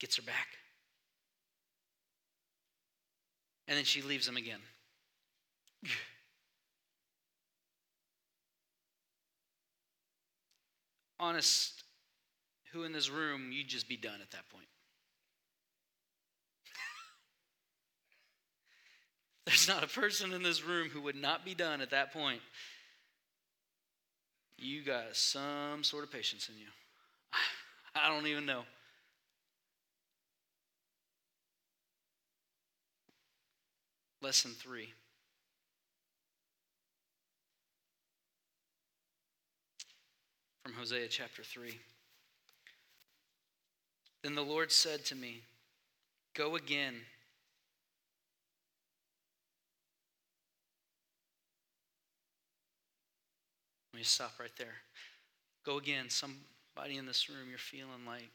gets 0.00 0.16
her 0.16 0.22
back. 0.22 0.48
And 3.68 3.76
then 3.76 3.84
she 3.84 4.00
leaves 4.00 4.26
him 4.26 4.38
again. 4.38 4.60
Honest, 11.20 11.84
who 12.72 12.84
in 12.84 12.92
this 12.92 13.10
room, 13.10 13.50
you'd 13.52 13.68
just 13.68 13.88
be 13.88 13.96
done 13.96 14.20
at 14.20 14.30
that 14.32 14.48
point? 14.50 14.66
There's 19.46 19.68
not 19.68 19.84
a 19.84 19.86
person 19.86 20.32
in 20.32 20.42
this 20.42 20.64
room 20.64 20.88
who 20.88 21.00
would 21.02 21.16
not 21.16 21.44
be 21.44 21.54
done 21.54 21.80
at 21.80 21.90
that 21.90 22.12
point. 22.12 22.40
You 24.58 24.82
got 24.82 25.16
some 25.16 25.84
sort 25.84 26.04
of 26.04 26.10
patience 26.10 26.48
in 26.48 26.58
you. 26.58 26.66
I 27.94 28.08
don't 28.08 28.26
even 28.26 28.46
know. 28.46 28.62
Lesson 34.20 34.52
three. 34.52 34.94
From 40.64 40.72
Hosea 40.72 41.08
chapter 41.08 41.42
3. 41.42 41.78
Then 44.22 44.34
the 44.34 44.42
Lord 44.42 44.72
said 44.72 45.04
to 45.06 45.14
me, 45.14 45.42
Go 46.34 46.56
again 46.56 46.94
Let 53.94 53.98
me 53.98 54.04
stop 54.04 54.32
right 54.40 54.50
there. 54.58 54.74
Go 55.64 55.78
again. 55.78 56.06
Somebody 56.10 56.96
in 56.98 57.06
this 57.06 57.28
room, 57.28 57.48
you're 57.48 57.58
feeling 57.58 58.04
like 58.04 58.28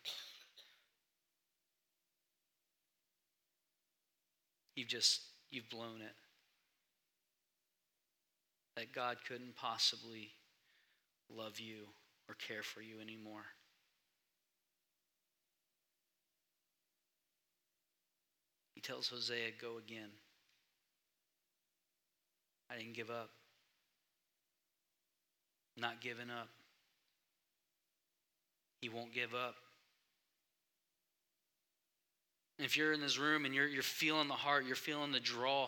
you've 4.73 4.87
just 4.87 5.19
you've 5.51 5.69
blown 5.69 5.99
it. 5.99 6.15
That 8.77 8.93
God 8.93 9.17
couldn't 9.27 9.57
possibly 9.57 10.31
love 11.29 11.59
you 11.59 11.87
or 12.29 12.35
care 12.35 12.63
for 12.63 12.81
you 12.81 13.01
anymore. 13.01 13.45
He 18.75 18.81
tells 18.81 19.09
Hosea, 19.09 19.51
Go 19.59 19.77
again. 19.77 20.09
I 22.71 22.77
didn't 22.77 22.93
give 22.93 23.09
up 23.09 23.31
not 25.79 26.01
giving 26.01 26.29
up. 26.29 26.49
He 28.81 28.89
won't 28.89 29.13
give 29.13 29.33
up. 29.33 29.55
If 32.57 32.75
you're 32.75 32.93
in 32.93 33.01
this 33.01 33.17
room 33.17 33.45
and 33.45 33.53
you're, 33.53 33.67
you're 33.67 33.83
feeling 33.83 34.27
the 34.27 34.33
heart, 34.33 34.65
you're 34.65 34.75
feeling 34.75 35.11
the 35.11 35.19
draw 35.19 35.67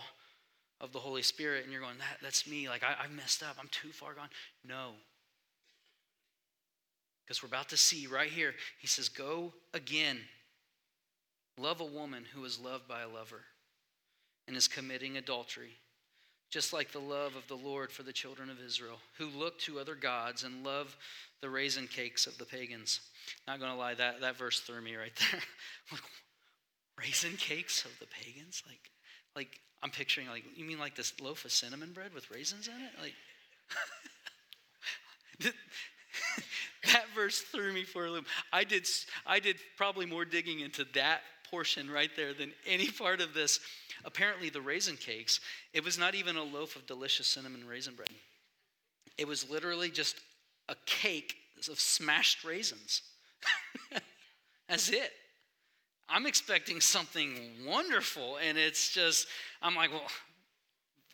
of 0.80 0.92
the 0.92 1.00
Holy 1.00 1.22
Spirit, 1.22 1.64
and 1.64 1.72
you're 1.72 1.82
going, 1.82 1.98
that, 2.00 2.18
that's 2.22 2.48
me. 2.48 2.68
Like, 2.68 2.84
I, 2.84 3.04
I 3.04 3.08
messed 3.08 3.44
up. 3.44 3.56
I'm 3.60 3.70
too 3.70 3.90
far 3.90 4.14
gone. 4.14 4.30
No. 4.68 4.92
Because 7.32 7.44
we're 7.44 7.48
about 7.48 7.70
to 7.70 7.78
see 7.78 8.08
right 8.08 8.30
here, 8.30 8.54
he 8.82 8.88
says, 8.88 9.08
Go 9.08 9.54
again. 9.74 10.18
Love 11.58 11.80
a 11.80 11.86
woman 11.86 12.26
who 12.34 12.44
is 12.44 12.60
loved 12.60 12.90
by 12.90 13.04
a 13.04 13.08
lover 13.08 13.44
and 14.50 14.58
is 14.58 14.68
committing 14.68 15.16
adultery 15.16 15.78
just 16.50 16.74
like 16.74 16.92
the 16.92 17.00
love 17.00 17.38
of 17.38 17.48
the 17.48 17.56
Lord 17.56 17.90
for 17.90 18.04
the 18.04 18.12
children 18.12 18.50
of 18.50 18.58
Israel, 18.60 18.98
who 19.18 19.28
look 19.28 19.58
to 19.60 19.80
other 19.80 19.96
gods 19.96 20.44
and 20.44 20.66
love 20.66 20.98
the 21.40 21.50
raisin 21.50 21.88
cakes 21.88 22.28
of 22.28 22.38
the 22.38 22.44
pagans. 22.44 23.00
Not 23.48 23.62
going 23.62 23.72
to 23.72 23.78
lie, 23.78 23.94
that, 23.94 24.20
that 24.20 24.36
verse 24.36 24.60
threw 24.60 24.82
me 24.82 24.98
right 24.98 25.14
there. 25.32 25.40
like, 25.90 26.02
raisin 27.00 27.38
cakes 27.38 27.86
of 27.86 27.92
the 28.02 28.08
pagans? 28.08 28.62
Like, 28.68 28.92
like 29.38 29.62
I'm 29.82 29.92
picturing, 29.92 30.28
like, 30.28 30.44
you 30.54 30.66
mean 30.66 30.80
like 30.80 30.98
this 30.98 31.14
loaf 31.22 31.46
of 31.46 31.54
cinnamon 31.54 31.94
bread 31.94 32.14
with 32.14 32.30
raisins 32.30 32.68
in 32.68 32.74
it? 32.74 32.92
Like, 33.02 33.14
that 36.94 37.06
verse 37.16 37.40
threw 37.40 37.74
me 37.74 37.84
for 37.84 38.06
a 38.06 38.12
loop. 38.12 38.26
I 38.52 38.64
did, 38.64 38.88
I 39.26 39.40
did 39.40 39.58
probably 39.78 40.06
more 40.06 40.26
digging 40.26 40.60
into 40.60 40.86
that 40.94 41.22
portion 41.50 41.90
right 41.90 42.10
there 42.16 42.34
than 42.34 42.54
any 42.66 42.88
part 42.88 43.22
of 43.22 43.34
this 43.34 43.60
apparently 44.06 44.50
the 44.50 44.62
raisin 44.62 44.98
cakes, 44.98 45.40
it 45.74 45.84
was 45.84 45.98
not 45.98 46.16
even 46.16 46.36
a 46.36 46.44
loaf 46.44 46.76
of 46.76 46.86
delicious 46.86 47.28
cinnamon 47.28 47.66
raisin 47.68 47.96
bread. 47.96 48.10
It 49.18 49.28
was 49.28 49.50
literally 49.50 49.92
just 49.92 50.20
a 50.70 50.76
cake 50.86 51.36
of 51.70 51.80
smashed 51.80 52.44
raisins. 52.44 53.02
That's 54.70 54.90
it. 54.90 55.12
I'm 56.10 56.26
expecting 56.26 56.82
something 56.82 57.36
wonderful, 57.66 58.38
and 58.38 58.58
it's 58.58 58.90
just, 58.90 59.28
I'm 59.62 59.76
like, 59.76 59.92
well, 59.92 60.08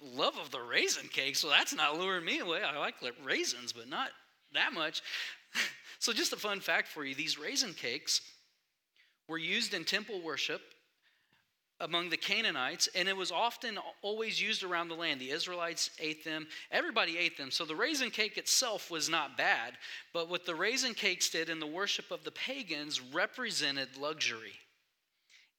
love 0.01 0.37
of 0.39 0.49
the 0.51 0.61
raisin 0.61 1.07
cakes, 1.07 1.39
so 1.39 1.49
that's 1.49 1.75
not 1.75 1.99
luring 1.99 2.25
me 2.25 2.39
away. 2.39 2.61
I 2.63 2.79
like 2.79 2.95
raisins, 3.23 3.73
but 3.73 3.87
not 3.87 4.09
that 4.53 4.73
much. 4.73 5.01
so, 5.99 6.13
just 6.13 6.33
a 6.33 6.37
fun 6.37 6.59
fact 6.59 6.87
for 6.87 7.05
you 7.05 7.15
these 7.15 7.37
raisin 7.37 7.73
cakes 7.73 8.21
were 9.27 9.37
used 9.37 9.73
in 9.73 9.83
temple 9.83 10.21
worship 10.21 10.61
among 11.79 12.09
the 12.09 12.17
Canaanites, 12.17 12.89
and 12.95 13.07
it 13.07 13.15
was 13.15 13.31
often 13.31 13.77
always 14.01 14.41
used 14.41 14.63
around 14.63 14.87
the 14.87 14.95
land. 14.95 15.21
The 15.21 15.29
Israelites 15.29 15.91
ate 15.99 16.23
them, 16.23 16.47
everybody 16.71 17.17
ate 17.17 17.37
them. 17.37 17.51
So 17.51 17.65
the 17.65 17.75
raisin 17.75 18.09
cake 18.09 18.37
itself 18.37 18.89
was 18.89 19.09
not 19.09 19.37
bad, 19.37 19.73
but 20.13 20.29
what 20.29 20.45
the 20.45 20.55
raisin 20.55 20.95
cakes 20.95 21.29
did 21.29 21.49
in 21.49 21.59
the 21.59 21.67
worship 21.67 22.09
of 22.09 22.23
the 22.23 22.31
pagans 22.31 22.99
represented 22.99 23.89
luxury. 23.97 24.53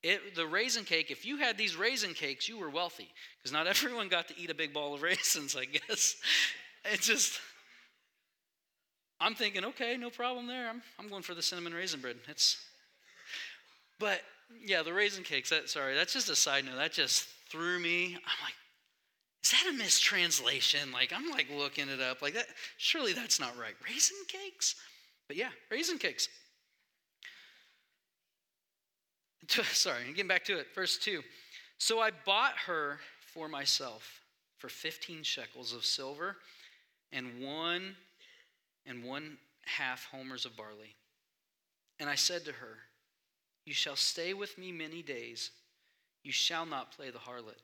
It, 0.03 0.35
the 0.35 0.46
raisin 0.46 0.85
cake, 0.85 1.11
if 1.11 1.24
you 1.24 1.38
had 1.38 1.59
these 1.59 1.77
raisin 1.77 2.14
cakes, 2.14 2.48
you 2.48 2.59
were 2.59 2.70
wealthy, 2.70 3.09
because 3.38 3.53
not 3.53 3.66
everyone 3.66 4.09
got 4.09 4.29
to 4.29 4.35
eat 4.38 4.51
a 4.51 4.55
big 4.55 4.72
ball 4.72 4.94
of 4.94 5.03
raisins, 5.03 5.57
I 5.57 5.66
guess. 5.66 6.16
It 6.85 7.01
just, 7.01 7.40
I'm 9.20 9.35
thinking, 9.35 9.64
okay, 9.64 9.96
no 9.96 10.11
problem 10.11 10.46
there. 10.46 10.68
I'm, 10.68 10.83
I'm 10.98 11.09
going 11.09 11.22
for 11.22 11.35
the 11.35 11.42
cinnamon 11.42 11.74
raisin 11.74 12.00
bread. 12.00 12.16
It's, 12.28 12.64
but 13.98 14.20
yeah, 14.64 14.83
the 14.83 14.92
raisin 14.92 15.24
cakes. 15.24 15.50
That, 15.50 15.68
sorry, 15.68 15.94
that's 15.94 16.12
just 16.12 16.31
a 16.31 16.37
side 16.37 16.64
note. 16.64 16.76
That 16.76 16.92
just 16.92 17.26
threw 17.50 17.78
me. 17.78 18.14
I'm 18.14 18.44
like, 18.44 18.54
is 19.42 19.50
that 19.50 19.66
a 19.70 19.72
mistranslation? 19.72 20.92
Like, 20.92 21.12
I'm 21.12 21.31
like 21.31 21.46
looking 21.54 21.88
it 21.88 22.00
up. 22.00 22.22
Like 22.22 22.35
that. 22.35 22.46
Surely 22.76 23.12
that's 23.12 23.40
not 23.40 23.59
right. 23.59 23.74
Raisin 23.85 24.16
cakes. 24.28 24.76
But 25.26 25.37
yeah, 25.37 25.50
raisin 25.70 25.98
cakes. 25.98 26.28
Sorry, 29.72 30.02
getting 30.11 30.28
back 30.28 30.44
to 30.44 30.59
it. 30.59 30.68
Verse 30.74 30.96
two. 30.98 31.22
So 31.78 32.00
I 32.00 32.11
bought 32.24 32.54
her 32.66 32.98
for 33.33 33.48
myself 33.48 34.20
for 34.59 34.68
15 34.68 35.22
shekels 35.22 35.72
of 35.72 35.85
silver 35.85 36.37
and 37.12 37.40
one 37.40 37.94
and 38.88 39.05
one 39.05 39.37
half 39.64 40.07
homers 40.07 40.44
of 40.44 40.57
barley. 40.57 40.96
And 42.01 42.09
I 42.09 42.14
said 42.14 42.44
to 42.46 42.53
her, 42.53 42.79
you 43.64 43.74
shall 43.74 43.96
stay 43.96 44.33
with 44.33 44.57
me 44.57 44.72
many 44.72 45.03
days. 45.03 45.51
You 46.24 46.33
shall 46.33 46.64
not 46.64 46.96
play 46.96 47.11
the 47.11 47.18
harlot, 47.18 47.61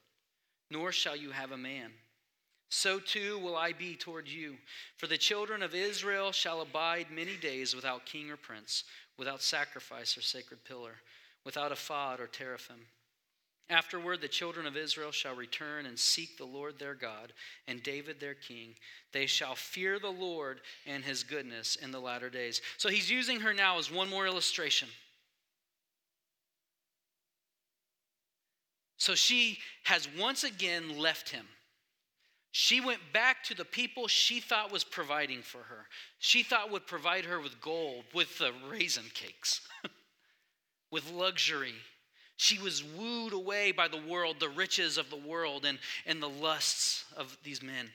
nor 0.70 0.92
shall 0.92 1.16
you 1.16 1.30
have 1.30 1.50
a 1.50 1.56
man. 1.56 1.92
So 2.68 2.98
too 2.98 3.38
will 3.38 3.56
I 3.56 3.72
be 3.72 3.94
toward 3.94 4.28
you. 4.28 4.56
For 4.96 5.06
the 5.06 5.16
children 5.16 5.62
of 5.62 5.74
Israel 5.74 6.32
shall 6.32 6.60
abide 6.60 7.06
many 7.10 7.36
days 7.36 7.74
without 7.74 8.04
king 8.04 8.30
or 8.30 8.36
prince, 8.36 8.84
without 9.16 9.42
sacrifice 9.42 10.18
or 10.18 10.22
sacred 10.22 10.64
pillar, 10.64 10.96
without 11.44 11.70
a 11.70 11.74
ephod 11.74 12.20
or 12.20 12.26
teraphim. 12.26 12.80
Afterward, 13.70 14.20
the 14.20 14.28
children 14.28 14.66
of 14.66 14.76
Israel 14.76 15.10
shall 15.10 15.34
return 15.34 15.86
and 15.86 15.98
seek 15.98 16.36
the 16.36 16.44
Lord 16.44 16.78
their 16.78 16.94
God 16.94 17.32
and 17.66 17.82
David 17.82 18.20
their 18.20 18.34
king. 18.34 18.74
They 19.12 19.24
shall 19.24 19.54
fear 19.54 19.98
the 19.98 20.10
Lord 20.10 20.60
and 20.86 21.02
his 21.02 21.22
goodness 21.22 21.76
in 21.76 21.90
the 21.90 22.00
latter 22.00 22.28
days. 22.28 22.60
So 22.76 22.90
he's 22.90 23.10
using 23.10 23.40
her 23.40 23.54
now 23.54 23.78
as 23.78 23.90
one 23.90 24.10
more 24.10 24.26
illustration. 24.26 24.88
So 28.98 29.14
she 29.14 29.58
has 29.84 30.08
once 30.18 30.44
again 30.44 30.98
left 30.98 31.30
him. 31.30 31.46
She 32.52 32.80
went 32.80 33.00
back 33.12 33.42
to 33.44 33.54
the 33.54 33.64
people 33.64 34.08
she 34.08 34.40
thought 34.40 34.70
was 34.70 34.84
providing 34.84 35.42
for 35.42 35.58
her. 35.58 35.86
She 36.18 36.42
thought 36.42 36.70
would 36.70 36.86
provide 36.86 37.24
her 37.24 37.40
with 37.40 37.60
gold, 37.60 38.04
with 38.14 38.38
the 38.38 38.52
raisin 38.68 39.10
cakes, 39.12 39.62
with 40.90 41.10
luxury 41.10 41.74
she 42.36 42.58
was 42.58 42.82
wooed 42.82 43.32
away 43.32 43.72
by 43.72 43.88
the 43.88 44.00
world, 44.08 44.36
the 44.40 44.48
riches 44.48 44.98
of 44.98 45.08
the 45.10 45.16
world, 45.16 45.64
and, 45.64 45.78
and 46.06 46.22
the 46.22 46.28
lusts 46.28 47.04
of 47.16 47.36
these 47.44 47.62
men. 47.62 47.90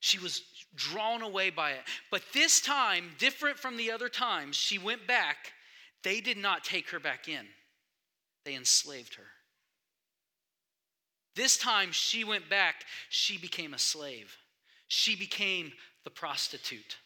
She 0.00 0.18
was 0.18 0.42
drawn 0.74 1.22
away 1.22 1.50
by 1.50 1.72
it. 1.72 1.82
But 2.10 2.22
this 2.32 2.60
time, 2.60 3.10
different 3.18 3.58
from 3.58 3.76
the 3.76 3.90
other 3.90 4.08
times, 4.08 4.56
she 4.56 4.78
went 4.78 5.06
back. 5.06 5.52
They 6.02 6.20
did 6.20 6.36
not 6.36 6.64
take 6.64 6.90
her 6.90 7.00
back 7.00 7.28
in, 7.28 7.46
they 8.44 8.54
enslaved 8.54 9.14
her. 9.14 9.26
This 11.34 11.56
time 11.56 11.92
she 11.92 12.24
went 12.24 12.50
back, 12.50 12.84
she 13.10 13.38
became 13.38 13.74
a 13.74 13.78
slave. 13.78 14.36
She 14.88 15.14
became 15.14 15.72
the 16.02 16.10
prostitute. 16.10 16.96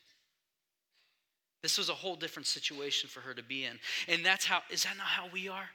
This 1.63 1.77
was 1.77 1.91
a 1.91 1.95
whole 1.95 2.17
different 2.17 2.47
situation 2.47 3.11
for 3.11 3.21
her 3.21 3.35
to 3.35 3.43
be 3.43 3.65
in. 3.65 3.79
And 4.09 4.25
that's 4.25 4.47
how, 4.47 4.63
is 4.71 4.85
that 4.85 4.97
not 4.97 5.07
how 5.07 5.29
we 5.33 5.49
are? 5.49 5.69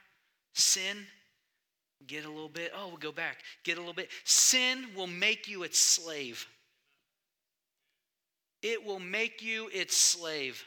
Sin, 0.58 1.06
get 2.08 2.24
a 2.24 2.28
little 2.28 2.48
bit. 2.48 2.72
Oh, 2.76 2.88
we'll 2.88 2.96
go 2.96 3.12
back. 3.12 3.38
Get 3.62 3.76
a 3.76 3.80
little 3.80 3.94
bit. 3.94 4.10
Sin 4.24 4.86
will 4.96 5.06
make 5.06 5.48
you 5.48 5.62
its 5.62 5.78
slave. 5.78 6.46
It 8.60 8.84
will 8.84 8.98
make 8.98 9.40
you 9.40 9.70
its 9.72 9.96
slave. 9.96 10.64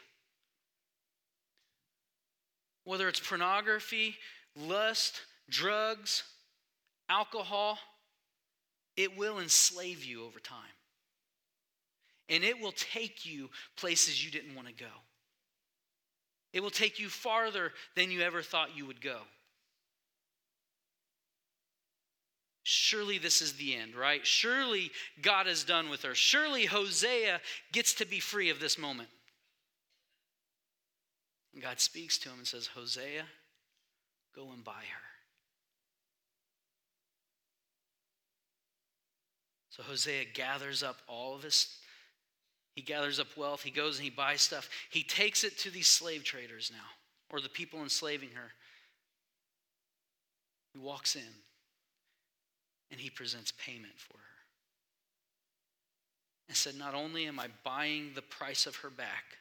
Whether 2.85 3.09
it's 3.09 3.19
pornography, 3.19 4.15
lust, 4.55 5.19
drugs, 5.49 6.23
alcohol, 7.09 7.77
it 8.95 9.17
will 9.17 9.39
enslave 9.39 10.05
you 10.05 10.23
over 10.23 10.39
time. 10.39 10.63
And 12.29 12.45
it 12.45 12.61
will 12.61 12.71
take 12.71 13.25
you 13.25 13.49
places 13.75 14.23
you 14.23 14.31
didn't 14.31 14.55
want 14.55 14.69
to 14.69 14.73
go. 14.73 14.91
It 16.53 16.63
will 16.63 16.69
take 16.69 16.97
you 16.97 17.09
farther 17.09 17.73
than 17.97 18.09
you 18.09 18.21
ever 18.21 18.41
thought 18.41 18.77
you 18.77 18.85
would 18.85 19.01
go. 19.01 19.17
Surely 22.63 23.17
this 23.17 23.41
is 23.41 23.53
the 23.53 23.75
end, 23.75 23.95
right? 23.95 24.25
Surely 24.25 24.91
God 25.21 25.47
is 25.47 25.63
done 25.63 25.89
with 25.89 26.03
her. 26.03 26.13
Surely 26.13 26.65
Hosea 26.65 27.41
gets 27.71 27.93
to 27.95 28.05
be 28.05 28.19
free 28.19 28.49
of 28.49 28.59
this 28.59 28.77
moment. 28.77 29.09
And 31.53 31.61
God 31.61 31.79
speaks 31.79 32.17
to 32.19 32.29
him 32.29 32.37
and 32.37 32.47
says, 32.47 32.67
Hosea, 32.67 33.23
go 34.35 34.51
and 34.51 34.63
buy 34.63 34.71
her. 34.71 35.11
So 39.69 39.83
Hosea 39.83 40.25
gathers 40.33 40.83
up 40.83 40.97
all 41.07 41.33
of 41.35 41.43
his, 41.43 41.77
he 42.75 42.81
gathers 42.81 43.19
up 43.19 43.35
wealth, 43.37 43.63
he 43.63 43.71
goes 43.71 43.97
and 43.97 44.03
he 44.03 44.09
buys 44.09 44.41
stuff. 44.41 44.69
He 44.89 45.01
takes 45.01 45.43
it 45.43 45.57
to 45.59 45.71
these 45.71 45.87
slave 45.87 46.23
traders 46.23 46.71
now, 46.71 46.83
or 47.29 47.41
the 47.41 47.49
people 47.49 47.81
enslaving 47.81 48.31
her. 48.35 48.51
He 50.73 50.79
walks 50.79 51.15
in 51.15 51.21
and 52.91 52.99
he 52.99 53.09
presents 53.09 53.53
payment 53.53 53.97
for 53.97 54.17
her. 54.17 54.23
And 56.47 56.57
said, 56.57 56.75
Not 56.75 56.93
only 56.93 57.25
am 57.25 57.39
I 57.39 57.47
buying 57.63 58.11
the 58.13 58.21
price 58.21 58.65
of 58.65 58.75
her 58.77 58.89
back, 58.89 59.37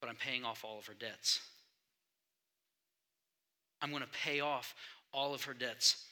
but 0.00 0.10
I'm 0.10 0.16
paying 0.16 0.44
off 0.44 0.64
all 0.64 0.78
of 0.78 0.86
her 0.86 0.94
debts. 0.94 1.40
I'm 3.80 3.90
going 3.90 4.02
to 4.02 4.08
pay 4.08 4.40
off 4.40 4.74
all 5.12 5.34
of 5.34 5.44
her 5.44 5.54
debts. 5.54 6.04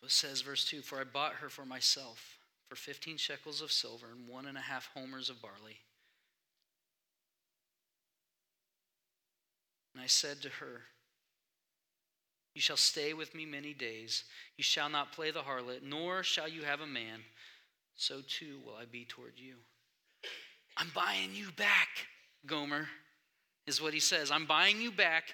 So 0.00 0.06
it 0.06 0.12
says, 0.12 0.40
verse 0.40 0.64
2 0.64 0.80
For 0.80 0.98
I 0.98 1.04
bought 1.04 1.34
her 1.34 1.48
for 1.48 1.66
myself 1.66 2.38
for 2.68 2.76
15 2.76 3.18
shekels 3.18 3.60
of 3.60 3.70
silver 3.70 4.06
and 4.16 4.28
one 4.28 4.46
and 4.46 4.56
a 4.56 4.62
half 4.62 4.88
homers 4.94 5.28
of 5.28 5.42
barley. 5.42 5.78
And 9.94 10.02
I 10.02 10.06
said 10.06 10.40
to 10.42 10.48
her, 10.48 10.82
you 12.54 12.60
shall 12.60 12.76
stay 12.76 13.12
with 13.12 13.34
me 13.34 13.46
many 13.46 13.72
days. 13.72 14.24
You 14.56 14.64
shall 14.64 14.88
not 14.88 15.12
play 15.12 15.30
the 15.30 15.40
harlot, 15.40 15.82
nor 15.82 16.22
shall 16.22 16.48
you 16.48 16.62
have 16.62 16.80
a 16.80 16.86
man. 16.86 17.20
So 17.96 18.20
too 18.26 18.58
will 18.64 18.74
I 18.74 18.84
be 18.84 19.04
toward 19.04 19.34
you. 19.36 19.54
I'm 20.76 20.90
buying 20.94 21.34
you 21.34 21.48
back, 21.56 21.88
Gomer, 22.46 22.88
is 23.66 23.80
what 23.80 23.94
he 23.94 24.00
says. 24.00 24.30
I'm 24.30 24.46
buying 24.46 24.80
you 24.80 24.90
back, 24.90 25.24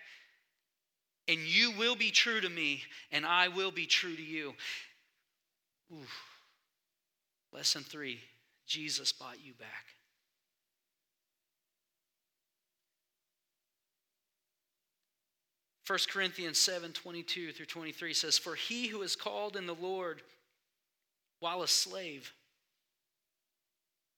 and 1.28 1.38
you 1.38 1.72
will 1.78 1.96
be 1.96 2.10
true 2.10 2.40
to 2.40 2.48
me, 2.48 2.82
and 3.12 3.24
I 3.24 3.48
will 3.48 3.70
be 3.70 3.86
true 3.86 4.14
to 4.14 4.22
you. 4.22 4.54
Lesson 7.52 7.82
three 7.82 8.20
Jesus 8.66 9.12
bought 9.12 9.44
you 9.44 9.54
back. 9.54 9.95
1 15.86 15.98
Corinthians 16.10 16.58
7 16.58 16.92
22 16.92 17.52
through 17.52 17.66
23 17.66 18.12
says, 18.12 18.38
For 18.38 18.54
he 18.54 18.88
who 18.88 19.02
is 19.02 19.14
called 19.14 19.56
in 19.56 19.66
the 19.66 19.74
Lord 19.74 20.22
while 21.38 21.62
a 21.62 21.68
slave 21.68 22.32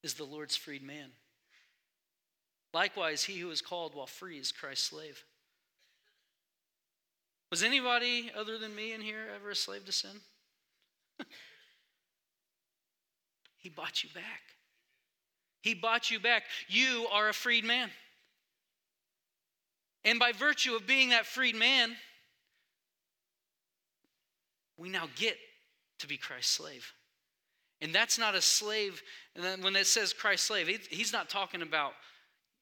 is 0.02 0.14
the 0.14 0.24
Lord's 0.24 0.56
freed 0.56 0.82
man. 0.82 1.10
Likewise, 2.72 3.24
he 3.24 3.38
who 3.38 3.50
is 3.50 3.60
called 3.60 3.94
while 3.94 4.06
free 4.06 4.38
is 4.38 4.52
Christ's 4.52 4.86
slave. 4.86 5.24
Was 7.50 7.62
anybody 7.62 8.30
other 8.36 8.58
than 8.58 8.74
me 8.74 8.92
in 8.92 9.00
here 9.00 9.26
ever 9.34 9.50
a 9.50 9.56
slave 9.56 9.84
to 9.86 9.92
sin? 9.92 10.20
he 13.56 13.68
bought 13.68 14.04
you 14.04 14.10
back. 14.14 14.42
He 15.62 15.74
bought 15.74 16.10
you 16.10 16.20
back. 16.20 16.44
You 16.68 17.06
are 17.10 17.28
a 17.28 17.34
freed 17.34 17.64
man. 17.64 17.90
And 20.08 20.18
by 20.18 20.32
virtue 20.32 20.74
of 20.74 20.86
being 20.86 21.10
that 21.10 21.26
freed 21.26 21.54
man, 21.54 21.94
we 24.78 24.88
now 24.88 25.06
get 25.16 25.36
to 25.98 26.06
be 26.06 26.16
Christ's 26.16 26.52
slave. 26.52 26.94
And 27.82 27.94
that's 27.94 28.18
not 28.18 28.34
a 28.34 28.40
slave. 28.40 29.02
And 29.36 29.62
when 29.62 29.76
it 29.76 29.86
says 29.86 30.14
Christ's 30.14 30.46
slave, 30.46 30.66
he's 30.88 31.12
not 31.12 31.28
talking 31.28 31.60
about 31.60 31.92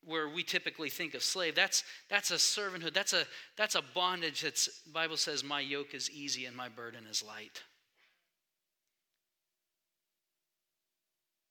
where 0.04 0.28
we 0.28 0.42
typically 0.42 0.90
think 0.90 1.14
of 1.14 1.22
slave. 1.22 1.54
That's 1.54 1.84
that's 2.10 2.32
a 2.32 2.34
servanthood. 2.34 2.94
That's 2.94 3.12
a 3.12 3.24
that's 3.56 3.76
a 3.76 3.82
bondage. 3.94 4.40
That's 4.40 4.68
Bible 4.92 5.16
says, 5.16 5.44
"My 5.44 5.60
yoke 5.60 5.94
is 5.94 6.10
easy 6.10 6.46
and 6.46 6.56
my 6.56 6.68
burden 6.68 7.06
is 7.08 7.22
light." 7.22 7.62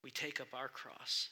We 0.04 0.12
take 0.12 0.42
up 0.42 0.50
our 0.54 0.68
cross 0.68 1.30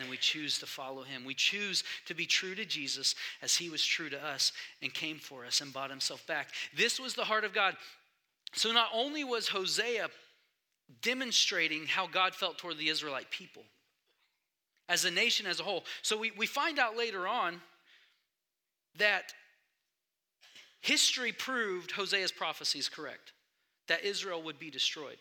and 0.00 0.10
we 0.10 0.16
choose 0.16 0.58
to 0.58 0.66
follow 0.66 1.02
him. 1.02 1.24
We 1.24 1.34
choose 1.34 1.84
to 2.06 2.14
be 2.14 2.26
true 2.26 2.54
to 2.54 2.64
Jesus 2.64 3.14
as 3.42 3.56
he 3.56 3.70
was 3.70 3.84
true 3.84 4.08
to 4.10 4.24
us 4.24 4.52
and 4.82 4.92
came 4.92 5.18
for 5.18 5.44
us 5.44 5.60
and 5.60 5.72
bought 5.72 5.90
himself 5.90 6.26
back. 6.26 6.48
This 6.76 6.98
was 7.00 7.14
the 7.14 7.24
heart 7.24 7.44
of 7.44 7.54
God. 7.54 7.76
So 8.54 8.72
not 8.72 8.90
only 8.94 9.24
was 9.24 9.48
Hosea 9.48 10.08
demonstrating 11.02 11.86
how 11.86 12.06
God 12.06 12.34
felt 12.34 12.58
toward 12.58 12.78
the 12.78 12.88
Israelite 12.88 13.30
people 13.30 13.62
as 14.88 15.04
a 15.04 15.10
nation 15.10 15.46
as 15.46 15.60
a 15.60 15.62
whole. 15.62 15.84
So 16.02 16.16
we, 16.16 16.32
we 16.36 16.46
find 16.46 16.78
out 16.78 16.96
later 16.96 17.28
on 17.28 17.60
that 18.96 19.32
history 20.80 21.32
proved 21.32 21.92
Hosea's 21.92 22.32
prophecies 22.32 22.88
correct, 22.88 23.32
that 23.88 24.04
Israel 24.04 24.42
would 24.42 24.58
be 24.58 24.70
destroyed. 24.70 25.18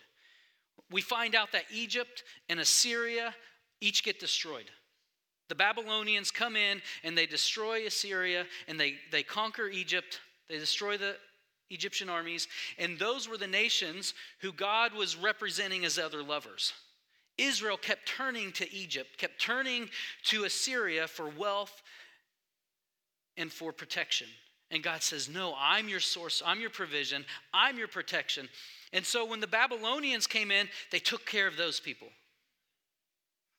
We 0.90 1.02
find 1.02 1.36
out 1.36 1.52
that 1.52 1.66
Egypt 1.74 2.24
and 2.50 2.60
Assyria 2.60 3.36
each 3.82 4.04
get 4.04 4.20
destroyed. 4.20 4.70
The 5.50 5.56
Babylonians 5.56 6.32
come 6.32 6.56
in 6.56 6.82
and 7.04 7.18
they 7.18 7.26
destroy 7.26 7.86
Assyria 7.86 8.46
and 8.68 8.80
they, 8.80 8.96
they 9.12 9.24
conquer 9.24 9.68
Egypt. 9.68 10.20
They 10.50 10.58
destroy 10.58 10.98
the 10.98 11.16
Egyptian 11.70 12.10
armies. 12.10 12.48
And 12.78 13.00
those 13.00 13.30
were 13.30 13.38
the 13.38 13.48
nations 13.48 14.14
who 14.40 14.52
God 14.52 14.94
was 14.94 15.16
representing 15.16 15.86
as 15.86 15.98
other 15.98 16.24
lovers. 16.24 16.74
Israel 17.38 17.78
kept 17.78 18.08
turning 18.08 18.52
to 18.54 18.74
Egypt, 18.74 19.18
kept 19.18 19.40
turning 19.40 19.90
to 20.26 20.46
Assyria 20.46 21.08
for 21.08 21.30
wealth 21.30 21.84
and 23.38 23.52
for 23.52 23.72
protection. 23.72 24.28
And 24.72 24.84
God 24.84 25.04
says, 25.04 25.30
No, 25.30 25.56
I'm 25.58 25.88
your 25.88 26.00
source, 26.00 26.42
I'm 26.46 26.60
your 26.60 26.72
provision, 26.72 27.26
I'm 27.54 27.78
your 27.78 27.88
protection. 27.88 28.50
And 28.92 29.06
so 29.06 29.26
when 29.26 29.40
the 29.40 29.48
Babylonians 29.48 30.28
came 30.28 30.50
in, 30.50 30.68
they 30.92 31.00
took 31.00 31.26
care 31.26 31.48
of 31.48 31.58
those 31.58 31.80
people. 31.80 32.08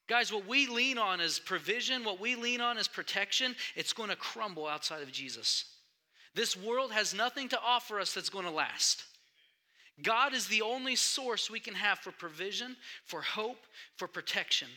Guys, 0.08 0.32
what 0.32 0.48
we 0.48 0.66
lean 0.66 0.96
on 0.96 1.20
is 1.20 1.38
provision, 1.38 2.02
what 2.02 2.18
we 2.18 2.34
lean 2.34 2.62
on 2.62 2.78
is 2.78 2.88
protection. 2.88 3.54
It's 3.76 3.92
going 3.92 4.08
to 4.08 4.16
crumble 4.16 4.66
outside 4.66 5.02
of 5.02 5.12
Jesus. 5.12 5.66
This 6.34 6.56
world 6.56 6.92
has 6.92 7.14
nothing 7.14 7.48
to 7.50 7.60
offer 7.60 8.00
us 8.00 8.14
that's 8.14 8.30
going 8.30 8.46
to 8.46 8.50
last. 8.50 9.04
God 10.02 10.32
is 10.32 10.48
the 10.48 10.62
only 10.62 10.96
source 10.96 11.50
we 11.50 11.60
can 11.60 11.74
have 11.74 11.98
for 11.98 12.10
provision, 12.10 12.76
for 13.04 13.20
hope, 13.20 13.66
for 13.96 14.08
protection. 14.08 14.68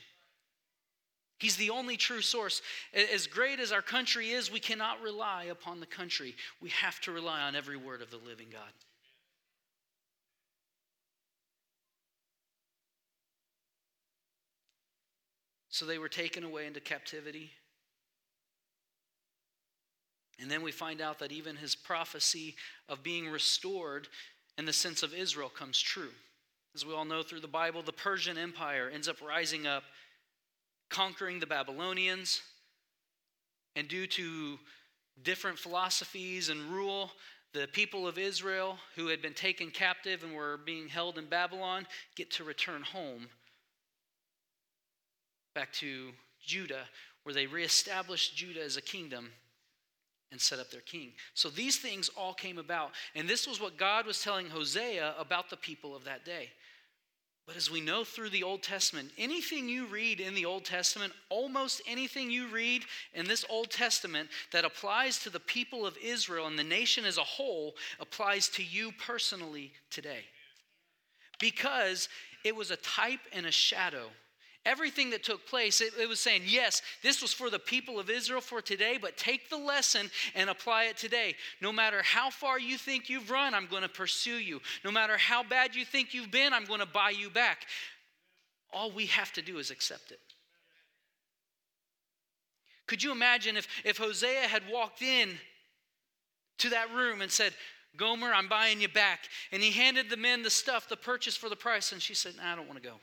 He's 1.39 1.55
the 1.55 1.69
only 1.69 1.95
true 1.95 2.21
source. 2.21 2.61
As 2.93 3.25
great 3.25 3.59
as 3.59 3.71
our 3.71 3.81
country 3.81 4.31
is, 4.31 4.51
we 4.51 4.59
cannot 4.59 5.01
rely 5.01 5.45
upon 5.45 5.79
the 5.79 5.85
country. 5.85 6.35
We 6.61 6.69
have 6.69 6.99
to 7.01 7.11
rely 7.11 7.41
on 7.41 7.55
every 7.55 7.77
word 7.77 8.01
of 8.01 8.11
the 8.11 8.17
living 8.17 8.47
God. 8.51 8.69
So 15.71 15.85
they 15.85 15.97
were 15.97 16.09
taken 16.09 16.43
away 16.43 16.67
into 16.67 16.81
captivity. 16.81 17.51
And 20.39 20.51
then 20.51 20.61
we 20.61 20.71
find 20.71 21.01
out 21.01 21.19
that 21.19 21.31
even 21.31 21.55
his 21.55 21.75
prophecy 21.75 22.55
of 22.89 23.03
being 23.03 23.29
restored 23.29 24.09
in 24.57 24.65
the 24.65 24.73
sense 24.73 25.01
of 25.01 25.13
Israel 25.13 25.49
comes 25.49 25.79
true. 25.79 26.11
As 26.75 26.85
we 26.85 26.93
all 26.93 27.05
know 27.05 27.23
through 27.23 27.39
the 27.39 27.47
Bible, 27.47 27.81
the 27.81 27.93
Persian 27.93 28.37
Empire 28.37 28.91
ends 28.93 29.07
up 29.07 29.21
rising 29.21 29.65
up 29.65 29.83
conquering 30.89 31.39
the 31.39 31.47
Babylonians. 31.47 32.41
And 33.77 33.87
due 33.87 34.07
to 34.07 34.59
different 35.23 35.57
philosophies 35.57 36.49
and 36.49 36.69
rule, 36.69 37.11
the 37.53 37.67
people 37.71 38.07
of 38.07 38.17
Israel 38.17 38.77
who 38.95 39.07
had 39.07 39.21
been 39.21 39.33
taken 39.33 39.71
captive 39.71 40.23
and 40.23 40.33
were 40.33 40.57
being 40.65 40.89
held 40.89 41.17
in 41.17 41.27
Babylon 41.27 41.87
get 42.15 42.29
to 42.31 42.43
return 42.43 42.81
home 42.81 43.27
back 45.53 45.71
to 45.73 46.11
Judah, 46.45 46.83
where 47.23 47.35
they 47.35 47.45
reestablished 47.45 48.35
Judah 48.35 48.63
as 48.63 48.77
a 48.77 48.81
kingdom 48.81 49.29
and 50.31 50.39
set 50.39 50.59
up 50.59 50.71
their 50.71 50.81
king. 50.81 51.11
So 51.33 51.49
these 51.49 51.77
things 51.77 52.09
all 52.15 52.33
came 52.33 52.57
about. 52.57 52.91
And 53.15 53.27
this 53.27 53.47
was 53.47 53.59
what 53.59 53.77
God 53.77 54.05
was 54.05 54.21
telling 54.21 54.49
Hosea 54.49 55.13
about 55.19 55.49
the 55.49 55.57
people 55.57 55.95
of 55.95 56.05
that 56.05 56.25
day. 56.25 56.49
But 57.47 57.55
as 57.57 57.71
we 57.71 57.81
know 57.81 58.03
through 58.03 58.29
the 58.29 58.43
Old 58.43 58.63
Testament, 58.63 59.11
anything 59.17 59.67
you 59.67 59.87
read 59.87 60.19
in 60.19 60.35
the 60.35 60.45
Old 60.45 60.63
Testament, 60.63 61.11
almost 61.29 61.81
anything 61.87 62.29
you 62.29 62.47
read 62.47 62.83
in 63.13 63.27
this 63.27 63.43
Old 63.49 63.71
Testament 63.71 64.29
that 64.51 64.63
applies 64.63 65.19
to 65.19 65.29
the 65.29 65.39
people 65.39 65.85
of 65.85 65.97
Israel 66.01 66.47
and 66.47 66.57
the 66.57 66.63
nation 66.63 67.03
as 67.03 67.17
a 67.17 67.23
whole 67.23 67.75
applies 67.99 68.47
to 68.49 68.63
you 68.63 68.93
personally 69.05 69.73
today. 69.89 70.23
Because 71.39 72.07
it 72.45 72.55
was 72.55 72.71
a 72.71 72.77
type 72.77 73.19
and 73.33 73.45
a 73.45 73.51
shadow 73.51 74.11
Everything 74.65 75.09
that 75.09 75.23
took 75.23 75.47
place, 75.47 75.81
it, 75.81 75.93
it, 75.99 76.07
was 76.07 76.19
saying, 76.19 76.43
yes, 76.45 76.83
this 77.01 77.19
was 77.21 77.33
for 77.33 77.49
the 77.49 77.57
people 77.57 77.99
of 77.99 78.11
Israel 78.11 78.41
for 78.41 78.61
today, 78.61 78.99
but 79.01 79.17
take 79.17 79.49
the 79.49 79.57
lesson 79.57 80.11
and 80.35 80.51
apply 80.51 80.83
it 80.83 80.97
today. 80.97 81.33
No 81.61 81.71
matter 81.71 82.03
how 82.03 82.29
far 82.29 82.59
you 82.59 82.77
think 82.77 83.09
you've 83.09 83.31
run, 83.31 83.55
I'm 83.55 83.65
going 83.65 83.81
to 83.81 83.89
pursue 83.89 84.37
you. 84.37 84.61
No 84.85 84.91
matter 84.91 85.17
how 85.17 85.41
bad 85.41 85.75
you 85.75 85.83
think 85.83 86.13
you've 86.13 86.29
been, 86.29 86.53
I'm 86.53 86.65
going 86.65 86.79
to 86.79 86.85
buy 86.85 87.09
you 87.09 87.31
back. 87.31 87.65
All 88.71 88.91
we 88.91 89.07
have 89.07 89.33
to 89.33 89.41
do 89.41 89.57
is 89.57 89.71
accept 89.71 90.11
it. 90.11 90.19
Could 92.85 93.01
you 93.01 93.11
imagine 93.11 93.57
if, 93.57 93.67
if 93.83 93.97
Hosea 93.97 94.47
had 94.47 94.63
walked 94.71 95.01
in 95.01 95.31
to 96.59 96.69
that 96.69 96.93
room 96.93 97.21
and 97.21 97.31
said, 97.31 97.53
Gomer, 97.97 98.31
I'm 98.31 98.47
buying 98.47 98.79
you 98.79 98.89
back. 98.89 99.21
And 99.51 99.63
he 99.63 99.71
handed 99.71 100.09
the 100.09 100.17
men 100.17 100.43
the 100.43 100.49
stuff, 100.51 100.87
the 100.87 100.95
purchase 100.95 101.35
for 101.35 101.49
the 101.49 101.55
price, 101.55 101.91
and 101.91 102.01
she 102.01 102.13
said, 102.13 102.35
nah, 102.37 102.53
I 102.53 102.55
don't 102.55 102.67
want 102.67 102.81
to 102.81 102.87
go. 102.87 102.95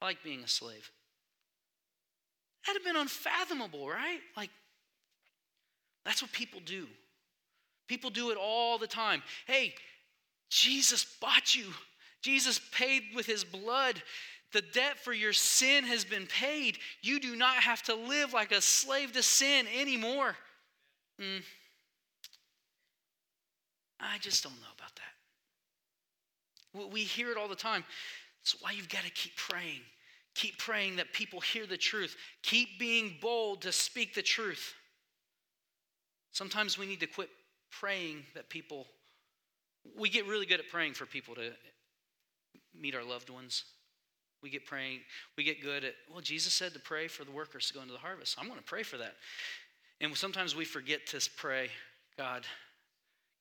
I 0.00 0.06
like 0.06 0.22
being 0.22 0.42
a 0.42 0.48
slave. 0.48 0.90
That'd 2.66 2.82
have 2.82 2.92
been 2.92 3.00
unfathomable, 3.00 3.88
right? 3.88 4.20
Like, 4.36 4.50
that's 6.04 6.22
what 6.22 6.32
people 6.32 6.60
do. 6.64 6.86
People 7.88 8.10
do 8.10 8.30
it 8.30 8.38
all 8.40 8.78
the 8.78 8.86
time. 8.86 9.22
Hey, 9.46 9.74
Jesus 10.50 11.04
bought 11.20 11.54
you, 11.54 11.66
Jesus 12.22 12.60
paid 12.72 13.02
with 13.14 13.26
his 13.26 13.44
blood. 13.44 14.02
The 14.52 14.62
debt 14.62 14.98
for 14.98 15.12
your 15.12 15.32
sin 15.32 15.84
has 15.84 16.04
been 16.04 16.26
paid. 16.26 16.78
You 17.02 17.20
do 17.20 17.36
not 17.36 17.56
have 17.56 17.82
to 17.84 17.94
live 17.94 18.32
like 18.32 18.50
a 18.50 18.60
slave 18.60 19.12
to 19.12 19.22
sin 19.22 19.66
anymore. 19.78 20.34
Mm. 21.20 21.42
I 24.00 24.18
just 24.18 24.42
don't 24.42 24.54
know 24.54 24.66
about 24.76 24.90
that. 24.96 26.92
We 26.92 27.02
hear 27.02 27.30
it 27.30 27.36
all 27.36 27.48
the 27.48 27.54
time. 27.54 27.84
That's 28.42 28.56
why 28.60 28.72
you've 28.72 28.88
got 28.88 29.04
to 29.04 29.10
keep 29.10 29.36
praying. 29.36 29.80
Keep 30.34 30.58
praying 30.58 30.96
that 30.96 31.12
people 31.12 31.40
hear 31.40 31.66
the 31.66 31.76
truth. 31.76 32.16
Keep 32.42 32.78
being 32.78 33.16
bold 33.20 33.62
to 33.62 33.72
speak 33.72 34.14
the 34.14 34.22
truth. 34.22 34.74
Sometimes 36.32 36.78
we 36.78 36.86
need 36.86 37.00
to 37.00 37.06
quit 37.06 37.28
praying 37.70 38.24
that 38.34 38.48
people, 38.48 38.86
we 39.98 40.08
get 40.08 40.26
really 40.26 40.46
good 40.46 40.60
at 40.60 40.68
praying 40.68 40.94
for 40.94 41.06
people 41.06 41.34
to 41.34 41.50
meet 42.78 42.94
our 42.94 43.04
loved 43.04 43.30
ones. 43.30 43.64
We 44.42 44.48
get 44.48 44.64
praying, 44.64 45.00
we 45.36 45.44
get 45.44 45.62
good 45.62 45.84
at, 45.84 45.94
well, 46.10 46.22
Jesus 46.22 46.54
said 46.54 46.72
to 46.72 46.78
pray 46.78 47.08
for 47.08 47.24
the 47.24 47.30
workers 47.30 47.68
to 47.68 47.74
go 47.74 47.82
into 47.82 47.92
the 47.92 47.98
harvest. 47.98 48.36
I'm 48.38 48.46
going 48.46 48.58
to 48.58 48.64
pray 48.64 48.82
for 48.82 48.96
that. 48.96 49.16
And 50.00 50.16
sometimes 50.16 50.56
we 50.56 50.64
forget 50.64 51.06
to 51.08 51.28
pray, 51.36 51.68
God, 52.16 52.46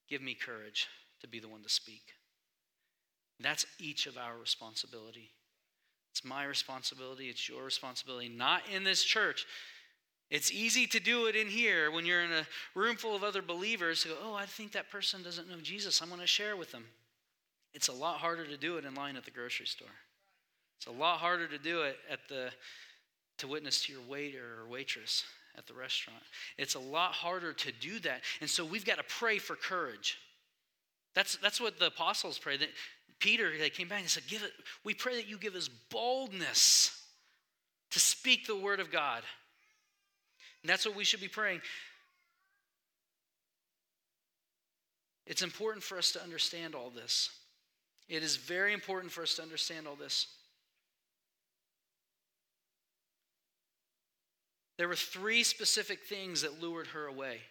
give 0.10 0.22
me 0.22 0.34
courage 0.34 0.88
to 1.22 1.28
be 1.28 1.40
the 1.40 1.48
one 1.48 1.64
to 1.64 1.70
speak. 1.70 2.02
That's 3.40 3.66
each 3.80 4.06
of 4.06 4.18
our 4.18 4.38
responsibility. 4.38 5.32
It's 6.12 6.26
my 6.26 6.44
responsibility, 6.44 7.30
it's 7.30 7.48
your 7.48 7.64
responsibility, 7.64 8.30
not 8.30 8.64
in 8.74 8.84
this 8.84 9.04
church. 9.04 9.46
It's 10.30 10.52
easy 10.52 10.86
to 10.88 11.00
do 11.00 11.26
it 11.26 11.36
in 11.36 11.48
here 11.48 11.90
when 11.90 12.06
you're 12.06 12.22
in 12.22 12.32
a 12.32 12.46
room 12.76 12.98
full 12.98 13.16
of 13.16 13.24
other 13.24 13.42
believers 13.42 14.04
who 14.04 14.10
go, 14.10 14.16
Oh, 14.24 14.34
I 14.36 14.46
think 14.46 14.74
that 14.74 14.92
person 14.92 15.24
doesn't 15.24 15.50
know 15.50 15.60
Jesus. 15.62 16.02
I'm 16.02 16.10
going 16.10 16.22
to 16.22 16.28
share 16.28 16.56
with 16.56 16.72
them. 16.72 16.86
It's 17.74 17.88
a 17.88 17.94
lot 17.94 18.18
harder 18.18 18.46
to 18.46 18.58
do 18.58 18.78
it 18.78 18.86
in 18.86 18.94
line 18.94 19.16
at 19.16 19.26
the 19.26 19.32
grocery 19.32 19.66
store. 19.66 19.88
It's 20.78 20.88
a 20.88 20.92
lot 20.92 21.20
harder 21.20 21.48
to 21.48 21.58
do 21.58 21.82
it 21.82 21.98
at 22.10 22.20
the 22.30 22.52
to 23.40 23.48
witness 23.48 23.86
to 23.86 23.94
your 23.94 24.02
waiter 24.02 24.60
or 24.60 24.68
waitress 24.68 25.24
at 25.58 25.66
the 25.66 25.74
restaurant. 25.74 26.22
It's 26.58 26.76
a 26.76 26.80
lot 26.80 27.14
harder 27.14 27.54
to 27.54 27.72
do 27.72 28.00
that. 28.00 28.22
And 28.42 28.50
so 28.50 28.64
we've 28.66 28.86
got 28.86 28.98
to 28.98 29.04
pray 29.04 29.38
for 29.38 29.56
courage. 29.56 30.18
That's, 31.16 31.38
that's 31.38 31.60
what 31.60 31.80
the 31.80 31.88
apostles 31.88 32.38
prayed. 32.38 32.68
Peter, 33.20 33.58
they 33.58 33.70
came 33.70 33.88
back 33.88 34.02
and 34.02 34.10
said, 34.10 34.24
give 34.28 34.44
it, 34.44 34.52
We 34.84 34.94
pray 34.94 35.16
that 35.16 35.28
you 35.28 35.38
give 35.38 35.56
us 35.56 35.70
boldness 35.90 37.04
to 37.92 38.00
speak 38.00 38.48
the 38.48 38.56
word 38.56 38.80
of 38.80 38.92
God. 38.92 39.24
And 40.64 40.70
that's 40.70 40.86
what 40.86 40.96
we 40.96 41.04
should 41.04 41.22
be 41.22 41.28
praying. 41.28 41.62
It's 45.26 45.42
important 45.42 45.84
for 45.84 45.98
us 45.98 46.12
to 46.14 46.24
understand 46.24 46.76
all 46.76 46.90
this. 46.90 47.30
It 48.08 48.24
is 48.24 48.36
very 48.36 48.74
important 48.74 49.12
for 49.12 49.22
us 49.22 49.36
to 49.36 49.44
understand 49.44 49.88
all 49.88 49.96
this. 49.96 50.28
There 54.78 54.88
were 54.88 54.96
three 54.96 55.44
specific 55.44 56.06
things 56.06 56.42
that 56.42 56.62
lured 56.62 56.88
her 56.88 57.06
away 57.06 57.42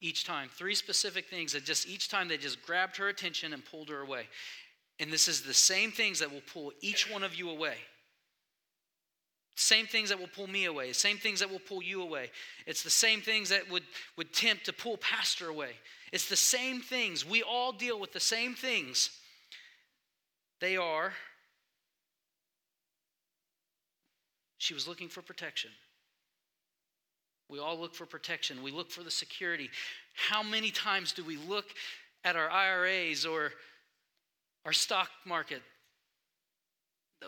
each 0.00 0.24
time. 0.24 0.48
Three 0.48 0.74
specific 0.74 1.26
things 1.28 1.52
that 1.52 1.64
just 1.64 1.88
each 1.88 2.08
time 2.08 2.28
they 2.28 2.36
just 2.36 2.64
grabbed 2.64 2.96
her 2.98 3.08
attention 3.08 3.52
and 3.52 3.64
pulled 3.64 3.88
her 3.88 4.00
away. 4.00 4.28
And 5.00 5.12
this 5.12 5.28
is 5.28 5.42
the 5.42 5.54
same 5.54 5.90
things 5.90 6.18
that 6.20 6.32
will 6.32 6.42
pull 6.52 6.72
each 6.80 7.10
one 7.10 7.22
of 7.22 7.34
you 7.34 7.50
away. 7.50 7.76
Same 9.54 9.86
things 9.86 10.08
that 10.10 10.20
will 10.20 10.28
pull 10.28 10.46
me 10.46 10.66
away. 10.66 10.92
Same 10.92 11.18
things 11.18 11.40
that 11.40 11.50
will 11.50 11.58
pull 11.58 11.82
you 11.82 12.02
away. 12.02 12.30
It's 12.66 12.82
the 12.82 12.90
same 12.90 13.20
things 13.20 13.48
that 13.48 13.68
would, 13.70 13.82
would 14.16 14.32
tempt 14.32 14.66
to 14.66 14.72
pull 14.72 14.96
Pastor 14.98 15.48
away. 15.48 15.70
It's 16.12 16.28
the 16.28 16.36
same 16.36 16.80
things. 16.80 17.26
We 17.26 17.42
all 17.42 17.72
deal 17.72 17.98
with 17.98 18.12
the 18.12 18.20
same 18.20 18.54
things. 18.54 19.10
They 20.60 20.76
are, 20.76 21.12
she 24.58 24.74
was 24.74 24.88
looking 24.88 25.08
for 25.08 25.22
protection. 25.22 25.70
We 27.48 27.58
all 27.58 27.78
look 27.78 27.94
for 27.94 28.06
protection. 28.06 28.62
We 28.62 28.70
look 28.70 28.90
for 28.90 29.02
the 29.02 29.10
security. 29.10 29.70
How 30.14 30.42
many 30.42 30.70
times 30.70 31.12
do 31.12 31.24
we 31.24 31.36
look 31.36 31.66
at 32.24 32.36
our 32.36 32.50
IRAs 32.50 33.24
or 33.24 33.52
our 34.68 34.72
stock 34.74 35.08
market, 35.24 35.62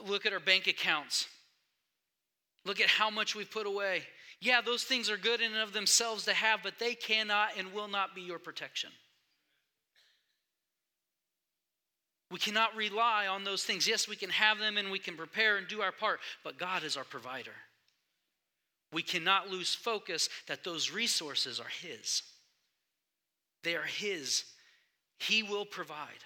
look 0.06 0.26
at 0.26 0.34
our 0.34 0.40
bank 0.40 0.66
accounts, 0.66 1.26
look 2.66 2.82
at 2.82 2.86
how 2.86 3.08
much 3.08 3.34
we've 3.34 3.50
put 3.50 3.66
away. 3.66 4.02
Yeah, 4.42 4.60
those 4.60 4.84
things 4.84 5.08
are 5.08 5.16
good 5.16 5.40
in 5.40 5.52
and 5.52 5.62
of 5.62 5.72
themselves 5.72 6.26
to 6.26 6.34
have, 6.34 6.60
but 6.62 6.78
they 6.78 6.94
cannot 6.94 7.52
and 7.56 7.72
will 7.72 7.88
not 7.88 8.14
be 8.14 8.20
your 8.20 8.38
protection. 8.38 8.90
We 12.30 12.38
cannot 12.38 12.76
rely 12.76 13.26
on 13.26 13.44
those 13.44 13.64
things. 13.64 13.88
Yes, 13.88 14.06
we 14.06 14.16
can 14.16 14.28
have 14.28 14.58
them 14.58 14.76
and 14.76 14.90
we 14.90 14.98
can 14.98 15.16
prepare 15.16 15.56
and 15.56 15.66
do 15.66 15.80
our 15.80 15.92
part, 15.92 16.20
but 16.44 16.58
God 16.58 16.84
is 16.84 16.98
our 16.98 17.04
provider. 17.04 17.54
We 18.92 19.00
cannot 19.00 19.48
lose 19.48 19.74
focus 19.74 20.28
that 20.46 20.62
those 20.62 20.90
resources 20.90 21.58
are 21.58 21.70
His. 21.80 22.22
They 23.64 23.76
are 23.76 23.84
His. 23.84 24.44
He 25.18 25.42
will 25.42 25.64
provide. 25.64 26.22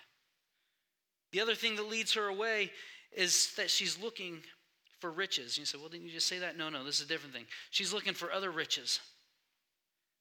The 1.35 1.41
other 1.41 1.57
thing 1.57 1.75
that 1.75 1.89
leads 1.89 2.15
her 2.15 2.29
away 2.29 2.71
is 3.11 3.53
that 3.57 3.69
she's 3.69 4.01
looking 4.01 4.39
for 5.01 5.11
riches. 5.11 5.59
You 5.59 5.65
say, 5.65 5.77
well, 5.77 5.89
didn't 5.89 6.07
you 6.07 6.13
just 6.13 6.29
say 6.29 6.39
that? 6.39 6.57
No, 6.57 6.69
no, 6.69 6.85
this 6.85 7.01
is 7.01 7.07
a 7.07 7.09
different 7.09 7.35
thing. 7.35 7.47
She's 7.73 7.93
looking 7.93 8.15
for 8.15 8.31
other 8.31 8.53
riches. 8.53 9.01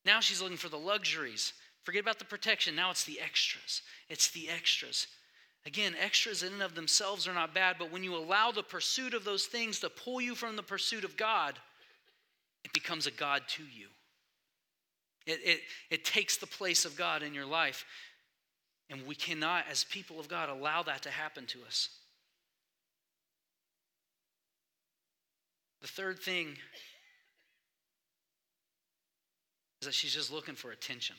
Now 0.06 0.22
she's 0.22 0.42
looking 0.42 0.58
for 0.58 0.70
the 0.70 0.78
luxuries. 0.78 1.54
Forget 1.84 2.02
about 2.02 2.18
the 2.18 2.26
protection. 2.26 2.76
Now 2.76 2.90
it's 2.90 3.04
the 3.04 3.20
extras. 3.22 3.84
It's 4.10 4.32
the 4.32 4.50
extras. 4.50 5.06
Again, 5.68 5.94
extras 6.02 6.42
in 6.42 6.54
and 6.54 6.64
of 6.64 6.74
themselves 6.74 7.28
are 7.28 7.34
not 7.36 7.54
bad, 7.54 7.76
but 7.78 7.92
when 7.92 8.04
you 8.04 8.16
allow 8.16 8.50
the 8.50 8.64
pursuit 8.64 9.14
of 9.14 9.24
those 9.24 9.46
things 9.46 9.82
to 9.82 9.92
pull 9.92 10.20
you 10.20 10.34
from 10.34 10.56
the 10.56 10.64
pursuit 10.64 11.04
of 11.04 11.16
God, 11.16 11.60
it 12.66 12.74
becomes 12.74 13.06
a 13.06 13.12
God 13.12 13.44
to 13.50 13.62
you. 13.62 13.90
It, 15.28 15.40
it, 15.44 15.60
it 15.92 16.06
takes 16.06 16.38
the 16.38 16.48
place 16.48 16.86
of 16.86 16.98
God 16.98 17.22
in 17.22 17.36
your 17.36 17.46
life. 17.46 17.86
And 18.90 19.08
we 19.08 19.16
cannot, 19.16 19.66
as 19.70 19.84
people 19.86 20.20
of 20.20 20.28
God, 20.28 20.50
allow 20.50 20.84
that 20.84 21.02
to 21.04 21.10
happen 21.10 21.46
to 21.48 21.60
us. 21.66 21.90
The 25.82 25.88
third 25.88 26.20
thing 26.20 26.58
is 29.82 29.88
that 29.88 29.94
she's 29.94 30.14
just 30.14 30.32
looking 30.32 30.56
for 30.56 30.72
attention. 30.72 31.16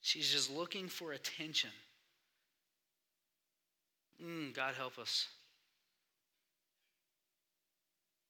She's 0.00 0.30
just 0.30 0.54
looking 0.54 0.86
for 0.86 1.12
attention. 1.12 1.70
Mm, 4.22 4.54
God 4.54 4.74
help 4.74 4.98
us. 4.98 5.28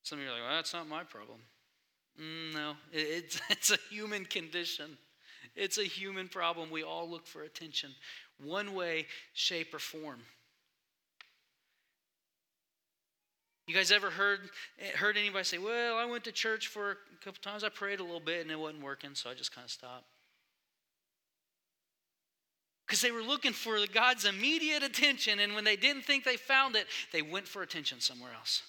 Some 0.02 0.18
of 0.18 0.24
you 0.24 0.30
are 0.30 0.34
like, 0.34 0.42
well, 0.42 0.56
that's 0.56 0.72
not 0.72 0.88
my 0.88 1.02
problem. 1.02 1.40
Mm, 2.20 2.54
no, 2.54 2.72
it's, 2.92 3.40
it's 3.50 3.70
a 3.70 3.78
human 3.90 4.24
condition. 4.24 4.96
It's 5.54 5.78
a 5.78 5.84
human 5.84 6.28
problem. 6.28 6.70
We 6.70 6.82
all 6.82 7.08
look 7.08 7.26
for 7.26 7.42
attention, 7.42 7.90
one 8.38 8.74
way, 8.74 9.06
shape, 9.32 9.74
or 9.74 9.78
form. 9.78 10.20
You 13.66 13.74
guys 13.74 13.90
ever 13.90 14.10
heard 14.10 14.40
heard 14.96 15.16
anybody 15.16 15.44
say, 15.44 15.58
"Well, 15.58 15.96
I 15.96 16.04
went 16.04 16.24
to 16.24 16.32
church 16.32 16.68
for 16.68 16.90
a 16.90 17.24
couple 17.24 17.40
times. 17.40 17.64
I 17.64 17.70
prayed 17.70 18.00
a 18.00 18.04
little 18.04 18.20
bit 18.20 18.42
and 18.42 18.50
it 18.50 18.58
wasn't 18.58 18.82
working, 18.82 19.14
so 19.14 19.30
I 19.30 19.34
just 19.34 19.52
kind 19.52 19.64
of 19.64 19.70
stopped." 19.70 20.06
Because 22.86 23.00
they 23.00 23.10
were 23.10 23.22
looking 23.22 23.52
for 23.52 23.78
God's 23.86 24.26
immediate 24.26 24.82
attention, 24.82 25.38
and 25.38 25.54
when 25.54 25.64
they 25.64 25.76
didn't 25.76 26.02
think 26.02 26.24
they 26.24 26.36
found 26.36 26.76
it, 26.76 26.86
they 27.12 27.22
went 27.22 27.48
for 27.48 27.62
attention 27.62 28.00
somewhere 28.00 28.32
else. 28.34 28.62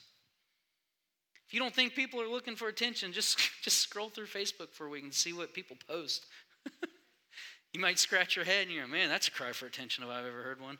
If 1.47 1.53
you 1.53 1.59
don't 1.59 1.75
think 1.75 1.93
people 1.93 2.21
are 2.21 2.27
looking 2.27 2.55
for 2.55 2.67
attention, 2.67 3.11
just, 3.11 3.37
just 3.61 3.79
scroll 3.79 4.09
through 4.09 4.27
Facebook 4.27 4.71
for 4.71 4.87
a 4.87 4.89
week 4.89 5.03
and 5.03 5.13
see 5.13 5.33
what 5.33 5.53
people 5.53 5.77
post. 5.87 6.25
you 7.73 7.79
might 7.79 7.99
scratch 7.99 8.35
your 8.35 8.45
head 8.45 8.63
and 8.67 8.71
you're, 8.71 8.87
man, 8.87 9.09
that's 9.09 9.27
a 9.27 9.31
cry 9.31 9.51
for 9.51 9.65
attention 9.65 10.03
if 10.03 10.09
I've 10.09 10.25
ever 10.25 10.41
heard 10.41 10.61
one. 10.61 10.77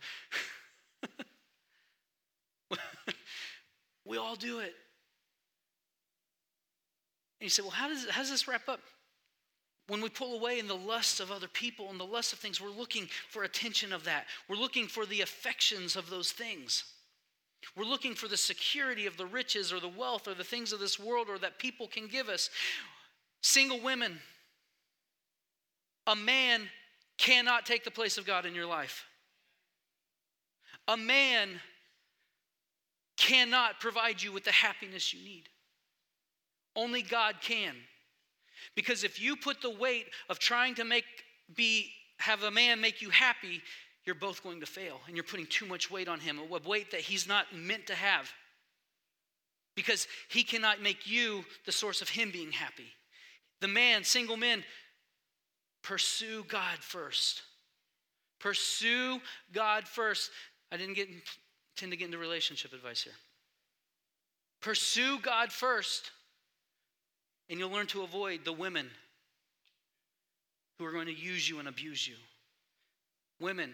we 4.06 4.18
all 4.18 4.36
do 4.36 4.60
it. 4.60 4.74
And 7.40 7.46
you 7.46 7.50
say, 7.50 7.62
well, 7.62 7.72
how 7.72 7.88
does, 7.88 8.10
how 8.10 8.22
does 8.22 8.32
this 8.32 8.48
wrap 8.48 8.68
up? 8.68 8.80
When 9.88 10.02
we 10.02 10.10
pull 10.10 10.34
away 10.34 10.58
in 10.58 10.68
the 10.68 10.74
lust 10.74 11.20
of 11.20 11.32
other 11.32 11.48
people 11.48 11.90
and 11.92 12.00
the 12.00 12.06
lust 12.06 12.34
of 12.34 12.40
things, 12.40 12.60
we're 12.60 12.70
looking 12.70 13.08
for 13.30 13.44
attention 13.44 13.94
of 13.94 14.04
that. 14.06 14.26
We're 14.50 14.56
looking 14.56 14.88
for 14.88 15.06
the 15.06 15.22
affections 15.22 15.96
of 15.96 16.10
those 16.10 16.32
things. 16.32 16.86
We're 17.76 17.86
looking 17.86 18.16
for 18.16 18.28
the 18.28 18.38
security 18.38 19.06
of 19.06 19.18
the 19.18 19.26
riches 19.26 19.72
or 19.72 19.80
the 19.80 19.88
wealth 19.88 20.28
or 20.28 20.34
the 20.34 20.44
things 20.44 20.74
of 20.74 20.80
this 20.80 21.00
world 21.00 21.28
or 21.30 21.38
that 21.40 21.60
people 21.60 21.88
can 21.88 22.08
give 22.08 22.30
us. 22.30 22.50
Single 23.42 23.80
women, 23.80 24.20
a 26.08 26.16
man 26.16 26.70
cannot 27.18 27.66
take 27.66 27.84
the 27.84 27.92
place 27.92 28.18
of 28.18 28.26
God 28.26 28.46
in 28.46 28.54
your 28.54 28.66
life. 28.66 29.06
A 30.88 30.98
man 30.98 31.60
cannot 33.18 33.80
provide 33.80 34.22
you 34.22 34.32
with 34.32 34.44
the 34.44 34.52
happiness 34.52 35.14
you 35.14 35.24
need. 35.24 35.44
Only 36.76 37.02
God 37.02 37.36
can. 37.42 37.76
Because 38.76 39.04
if 39.04 39.22
you 39.22 39.36
put 39.36 39.62
the 39.62 39.70
weight 39.70 40.08
of 40.30 40.40
trying 40.40 40.76
to 40.76 40.84
make 40.84 41.06
be 41.56 41.92
have 42.18 42.44
a 42.44 42.52
man 42.52 42.82
make 42.82 43.02
you 43.02 43.10
happy, 43.10 43.62
you're 44.06 44.16
both 44.16 44.44
going 44.44 44.60
to 44.62 44.66
fail 44.66 45.00
and 45.08 45.16
you're 45.16 45.24
putting 45.24 45.48
too 45.48 45.66
much 45.66 45.92
weight 45.92 46.08
on 46.08 46.20
him, 46.20 46.40
a 46.40 46.68
weight 46.68 46.92
that 46.92 47.02
he's 47.02 47.28
not 47.28 47.46
meant 47.54 47.88
to 47.88 47.96
have. 47.96 48.32
Because 49.76 50.08
he 50.30 50.44
cannot 50.44 50.82
make 50.82 51.08
you 51.08 51.44
the 51.66 51.72
source 51.72 52.02
of 52.02 52.10
him 52.10 52.32
being 52.32 52.52
happy. 52.52 52.88
The 53.60 53.68
man, 53.68 54.04
single 54.04 54.38
men, 54.38 54.64
pursue 55.86 56.44
God 56.48 56.80
first. 56.80 57.44
Pursue 58.40 59.20
God 59.54 59.88
first. 59.88 60.32
I 60.72 60.78
didn't 60.78 60.96
get 60.96 61.08
tend 61.78 61.92
to 61.92 61.98
get 61.98 62.06
into 62.06 62.18
relationship 62.18 62.74
advice 62.74 63.04
here. 63.04 63.14
Pursue 64.62 65.20
God 65.22 65.52
first, 65.52 66.12
and 67.50 67.60
you'll 67.60 67.70
learn 67.70 67.88
to 67.88 68.02
avoid 68.02 68.44
the 68.44 68.54
women 68.54 68.90
who 70.80 70.86
are 70.86 70.92
going 70.92 71.08
to 71.08 71.14
use 71.14 71.48
you 71.48 71.60
and 71.60 71.68
abuse 71.68 72.08
you. 72.08 72.16
Women, 73.40 73.74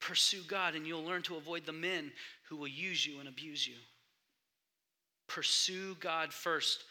Pursue 0.00 0.42
God, 0.48 0.74
and 0.74 0.86
you'll 0.86 1.04
learn 1.04 1.22
to 1.22 1.36
avoid 1.36 1.66
the 1.66 1.72
men 1.72 2.10
who 2.48 2.56
will 2.56 2.68
use 2.68 3.06
you 3.06 3.20
and 3.20 3.28
abuse 3.28 3.66
you. 3.66 3.76
Pursue 5.28 5.94
God 6.00 6.32
first. 6.32 6.84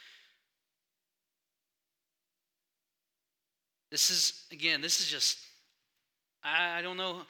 This 3.91 4.09
is, 4.09 4.45
again, 4.51 4.81
this 4.81 4.99
is 4.99 5.07
just, 5.07 5.39
I, 6.43 6.79
I 6.79 6.81
don't 6.81 6.97
know. 6.97 7.21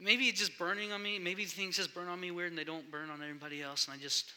Maybe 0.00 0.24
it's 0.24 0.38
just 0.38 0.58
burning 0.58 0.92
on 0.92 1.02
me. 1.02 1.18
Maybe 1.18 1.44
things 1.44 1.76
just 1.76 1.94
burn 1.94 2.08
on 2.08 2.20
me 2.20 2.30
weird 2.30 2.50
and 2.50 2.58
they 2.58 2.64
don't 2.64 2.90
burn 2.90 3.10
on 3.10 3.22
everybody 3.22 3.62
else. 3.62 3.86
And 3.86 3.94
I 3.94 3.98
just, 3.98 4.32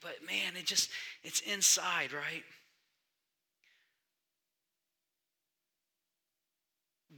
but 0.00 0.14
man, 0.26 0.56
it 0.56 0.66
just, 0.66 0.90
it's 1.22 1.40
inside, 1.40 2.12
right? 2.12 2.44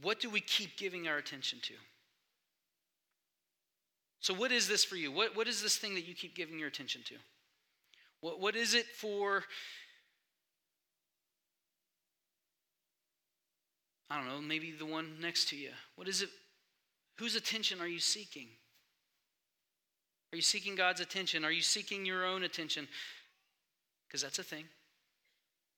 What 0.01 0.19
do 0.19 0.29
we 0.29 0.41
keep 0.41 0.77
giving 0.77 1.07
our 1.07 1.17
attention 1.17 1.59
to? 1.63 1.73
So, 4.21 4.33
what 4.33 4.51
is 4.51 4.67
this 4.67 4.83
for 4.83 4.95
you? 4.95 5.11
What, 5.11 5.35
what 5.35 5.47
is 5.47 5.61
this 5.61 5.77
thing 5.77 5.95
that 5.95 6.07
you 6.07 6.13
keep 6.13 6.35
giving 6.35 6.59
your 6.59 6.67
attention 6.67 7.01
to? 7.05 7.15
What, 8.21 8.39
what 8.39 8.55
is 8.55 8.73
it 8.73 8.85
for? 8.85 9.43
I 14.09 14.17
don't 14.17 14.27
know, 14.27 14.41
maybe 14.41 14.71
the 14.71 14.85
one 14.85 15.19
next 15.21 15.49
to 15.49 15.55
you. 15.55 15.69
What 15.95 16.07
is 16.07 16.21
it? 16.21 16.29
Whose 17.19 17.35
attention 17.35 17.79
are 17.79 17.87
you 17.87 17.99
seeking? 17.99 18.47
Are 20.31 20.35
you 20.35 20.41
seeking 20.41 20.75
God's 20.75 21.01
attention? 21.01 21.45
Are 21.45 21.51
you 21.51 21.61
seeking 21.61 22.05
your 22.05 22.25
own 22.25 22.43
attention? 22.43 22.87
Because 24.07 24.21
that's 24.21 24.39
a 24.39 24.43
thing. 24.43 24.65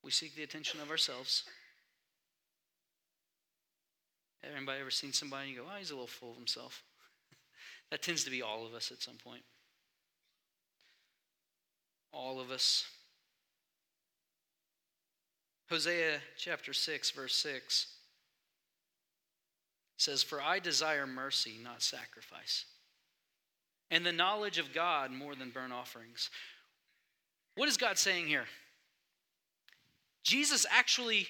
We 0.03 0.11
seek 0.11 0.35
the 0.35 0.43
attention 0.43 0.79
of 0.81 0.89
ourselves. 0.89 1.43
Anybody 4.43 4.79
ever 4.79 4.91
seen 4.91 5.13
somebody 5.13 5.47
and 5.47 5.55
you 5.55 5.61
go, 5.61 5.67
oh, 5.71 5.77
he's 5.77 5.91
a 5.91 5.93
little 5.93 6.07
full 6.07 6.31
of 6.31 6.37
himself? 6.37 6.83
That 7.91 8.01
tends 8.01 8.23
to 8.23 8.31
be 8.31 8.41
all 8.41 8.65
of 8.65 8.73
us 8.73 8.89
at 8.89 9.01
some 9.01 9.17
point. 9.21 9.43
All 12.13 12.39
of 12.39 12.49
us. 12.49 12.85
Hosea 15.69 16.19
chapter 16.37 16.71
6, 16.71 17.11
verse 17.11 17.35
6 17.35 17.87
says, 20.01 20.23
For 20.23 20.41
I 20.41 20.59
desire 20.59 21.05
mercy, 21.05 21.59
not 21.61 21.81
sacrifice, 21.81 22.65
and 23.89 24.05
the 24.05 24.11
knowledge 24.11 24.57
of 24.57 24.73
God 24.73 25.11
more 25.11 25.35
than 25.35 25.51
burnt 25.51 25.73
offerings. 25.73 26.29
What 27.55 27.69
is 27.69 27.77
God 27.77 27.97
saying 27.97 28.27
here? 28.27 28.45
Jesus 30.23 30.65
actually 30.69 31.27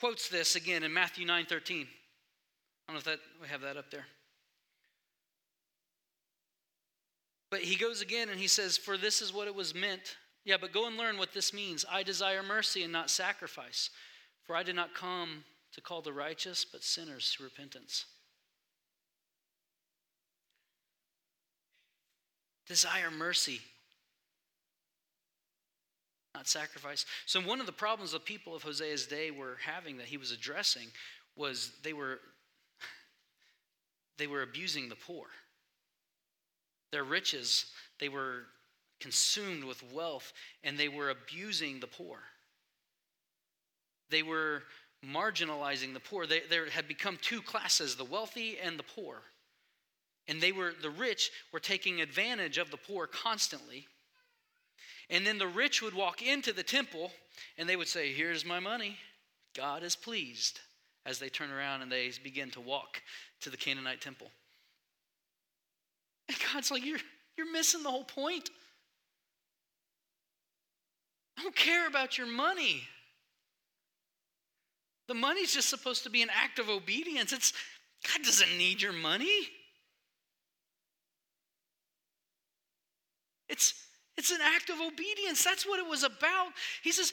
quotes 0.00 0.28
this 0.28 0.56
again 0.56 0.82
in 0.82 0.92
Matthew 0.92 1.26
9 1.26 1.46
13. 1.46 1.86
I 2.88 2.92
don't 2.92 2.94
know 2.94 2.98
if 2.98 3.04
that 3.04 3.20
we 3.40 3.48
have 3.48 3.62
that 3.62 3.76
up 3.76 3.90
there. 3.90 4.06
But 7.50 7.60
he 7.60 7.76
goes 7.76 8.02
again 8.02 8.28
and 8.28 8.38
he 8.38 8.48
says, 8.48 8.76
For 8.76 8.96
this 8.96 9.22
is 9.22 9.32
what 9.32 9.48
it 9.48 9.54
was 9.54 9.74
meant. 9.74 10.16
Yeah, 10.44 10.56
but 10.60 10.72
go 10.72 10.86
and 10.86 10.96
learn 10.96 11.16
what 11.16 11.32
this 11.32 11.54
means. 11.54 11.84
I 11.90 12.02
desire 12.02 12.42
mercy 12.42 12.82
and 12.82 12.92
not 12.92 13.08
sacrifice. 13.08 13.90
For 14.42 14.54
I 14.54 14.62
did 14.62 14.76
not 14.76 14.94
come 14.94 15.44
to 15.74 15.80
call 15.80 16.02
the 16.02 16.12
righteous, 16.12 16.64
but 16.64 16.82
sinners 16.82 17.34
to 17.36 17.42
repentance. 17.42 18.06
Desire 22.66 23.10
mercy, 23.10 23.60
not 26.34 26.48
sacrifice. 26.48 27.04
So, 27.26 27.40
one 27.40 27.60
of 27.60 27.66
the 27.66 27.72
problems 27.72 28.12
the 28.12 28.20
people 28.20 28.54
of 28.54 28.62
Hosea's 28.62 29.06
day 29.06 29.30
were 29.30 29.58
having 29.64 29.98
that 29.98 30.06
he 30.06 30.16
was 30.16 30.30
addressing 30.30 30.88
was 31.36 31.72
they 31.82 31.92
were, 31.92 32.20
they 34.16 34.26
were 34.26 34.42
abusing 34.42 34.88
the 34.88 34.96
poor. 34.96 35.26
Their 36.90 37.04
riches, 37.04 37.66
they 37.98 38.08
were 38.08 38.44
consumed 39.00 39.64
with 39.64 39.82
wealth 39.92 40.32
and 40.62 40.78
they 40.78 40.88
were 40.88 41.10
abusing 41.10 41.80
the 41.80 41.86
poor. 41.86 42.20
They 44.10 44.22
were 44.22 44.62
marginalizing 45.04 45.94
the 45.94 46.00
poor. 46.00 46.26
They, 46.26 46.42
there 46.48 46.68
had 46.68 46.88
become 46.88 47.18
two 47.20 47.42
classes 47.42 47.96
the 47.96 48.04
wealthy 48.04 48.58
and 48.58 48.78
the 48.78 48.84
poor. 48.84 49.22
And 50.26 50.40
they 50.40 50.52
were, 50.52 50.72
the 50.80 50.90
rich 50.90 51.30
were 51.52 51.60
taking 51.60 52.00
advantage 52.00 52.58
of 52.58 52.70
the 52.70 52.76
poor 52.76 53.06
constantly. 53.06 53.86
And 55.10 55.26
then 55.26 55.38
the 55.38 55.46
rich 55.46 55.82
would 55.82 55.94
walk 55.94 56.22
into 56.22 56.52
the 56.52 56.62
temple 56.62 57.12
and 57.58 57.68
they 57.68 57.76
would 57.76 57.88
say, 57.88 58.12
Here's 58.12 58.44
my 58.44 58.60
money. 58.60 58.96
God 59.54 59.82
is 59.82 59.96
pleased. 59.96 60.60
As 61.06 61.18
they 61.18 61.28
turn 61.28 61.50
around 61.50 61.82
and 61.82 61.92
they 61.92 62.10
begin 62.22 62.50
to 62.52 62.60
walk 62.60 63.02
to 63.42 63.50
the 63.50 63.58
Canaanite 63.58 64.00
temple. 64.00 64.28
And 66.28 66.38
God's 66.52 66.70
like, 66.70 66.84
You're, 66.84 66.98
you're 67.36 67.52
missing 67.52 67.82
the 67.82 67.90
whole 67.90 68.04
point. 68.04 68.48
I 71.38 71.42
don't 71.42 71.56
care 71.56 71.86
about 71.86 72.16
your 72.16 72.26
money. 72.26 72.84
The 75.08 75.14
money's 75.14 75.52
just 75.52 75.68
supposed 75.68 76.02
to 76.04 76.10
be 76.10 76.22
an 76.22 76.30
act 76.32 76.58
of 76.58 76.68
obedience. 76.68 77.32
It's 77.32 77.52
God 78.12 78.24
doesn't 78.24 78.56
need 78.56 78.80
your 78.80 78.92
money. 78.92 79.48
It's 83.48 83.74
it's 84.16 84.30
an 84.30 84.40
act 84.42 84.70
of 84.70 84.80
obedience. 84.80 85.42
That's 85.42 85.66
what 85.66 85.78
it 85.78 85.88
was 85.88 86.04
about. 86.04 86.52
He 86.82 86.92
says, 86.92 87.12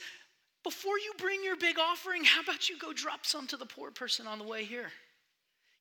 before 0.64 1.00
you 1.00 1.14
bring 1.18 1.44
your 1.44 1.56
big 1.56 1.80
offering, 1.80 2.24
how 2.24 2.42
about 2.42 2.70
you 2.70 2.78
go 2.78 2.94
drop 2.94 3.26
some 3.26 3.48
to 3.48 3.58
the 3.58 3.66
poor 3.66 3.90
person 3.90 4.28
on 4.28 4.38
the 4.38 4.46
way 4.46 4.64
here? 4.64 4.92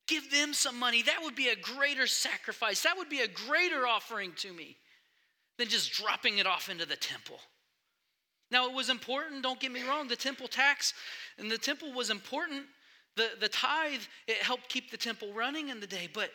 Give 0.07 0.31
them 0.31 0.55
some 0.55 0.79
money. 0.79 1.03
That 1.03 1.21
would 1.23 1.37
be 1.37 1.49
a 1.49 1.57
greater 1.57 2.07
sacrifice. 2.07 2.83
That 2.83 2.97
would 2.97 3.11
be 3.11 3.21
a 3.21 3.29
greater 3.29 3.87
offering 3.87 4.33
to 4.37 4.53
me 4.53 4.77
than 5.59 5.69
just 5.69 5.93
dropping 5.93 6.39
it 6.39 6.47
off 6.47 6.71
into 6.71 6.87
the 6.87 6.97
temple. 6.97 7.39
Now, 8.51 8.67
it 8.69 8.75
was 8.75 8.91
important, 8.91 9.43
don't 9.43 9.61
get 9.61 9.71
me 9.71 9.83
wrong, 9.83 10.09
the 10.09 10.17
temple 10.17 10.49
tax 10.49 10.93
and 11.39 11.51
the 11.51 11.59
temple 11.59 11.93
was 11.93 12.11
important. 12.11 12.65
The, 13.17 13.31
the 13.41 13.49
tithe, 13.49 14.03
it 14.27 14.39
helped 14.39 14.69
keep 14.69 14.91
the 14.91 14.97
temple 14.97 15.33
running 15.33 15.69
in 15.69 15.81
the 15.81 15.87
day, 15.87 16.09
but 16.13 16.31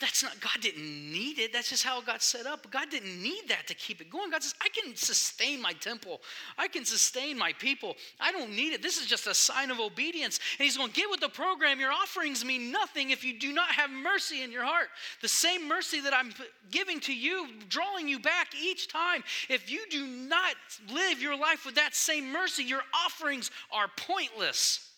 that's 0.00 0.22
not, 0.22 0.40
God 0.40 0.60
didn't 0.62 1.12
need 1.12 1.38
it. 1.38 1.52
That's 1.52 1.68
just 1.68 1.84
how 1.84 2.00
it 2.00 2.06
got 2.06 2.22
set 2.22 2.46
up. 2.46 2.70
God 2.70 2.88
didn't 2.90 3.22
need 3.22 3.42
that 3.48 3.66
to 3.66 3.74
keep 3.74 4.00
it 4.00 4.08
going. 4.08 4.30
God 4.30 4.42
says, 4.42 4.54
I 4.62 4.68
can 4.68 4.96
sustain 4.96 5.60
my 5.60 5.74
temple. 5.74 6.22
I 6.56 6.68
can 6.68 6.86
sustain 6.86 7.36
my 7.36 7.52
people. 7.52 7.96
I 8.18 8.32
don't 8.32 8.50
need 8.50 8.72
it. 8.72 8.82
This 8.82 8.98
is 8.98 9.06
just 9.06 9.26
a 9.26 9.34
sign 9.34 9.70
of 9.70 9.78
obedience. 9.78 10.40
And 10.58 10.64
He's 10.64 10.78
going, 10.78 10.90
get 10.92 11.10
with 11.10 11.20
the 11.20 11.28
program. 11.28 11.78
Your 11.78 11.92
offerings 11.92 12.44
mean 12.44 12.72
nothing 12.72 13.10
if 13.10 13.22
you 13.22 13.38
do 13.38 13.52
not 13.52 13.68
have 13.72 13.90
mercy 13.90 14.42
in 14.42 14.50
your 14.50 14.64
heart. 14.64 14.88
The 15.20 15.28
same 15.28 15.68
mercy 15.68 16.00
that 16.00 16.14
I'm 16.14 16.32
giving 16.70 16.98
to 17.00 17.14
you, 17.14 17.48
drawing 17.68 18.08
you 18.08 18.18
back 18.18 18.54
each 18.60 18.88
time. 18.88 19.22
If 19.50 19.70
you 19.70 19.80
do 19.90 20.06
not 20.06 20.54
live 20.90 21.20
your 21.20 21.38
life 21.38 21.66
with 21.66 21.74
that 21.74 21.94
same 21.94 22.32
mercy, 22.32 22.64
your 22.64 22.82
offerings 23.06 23.50
are 23.70 23.88
pointless. 23.96 24.88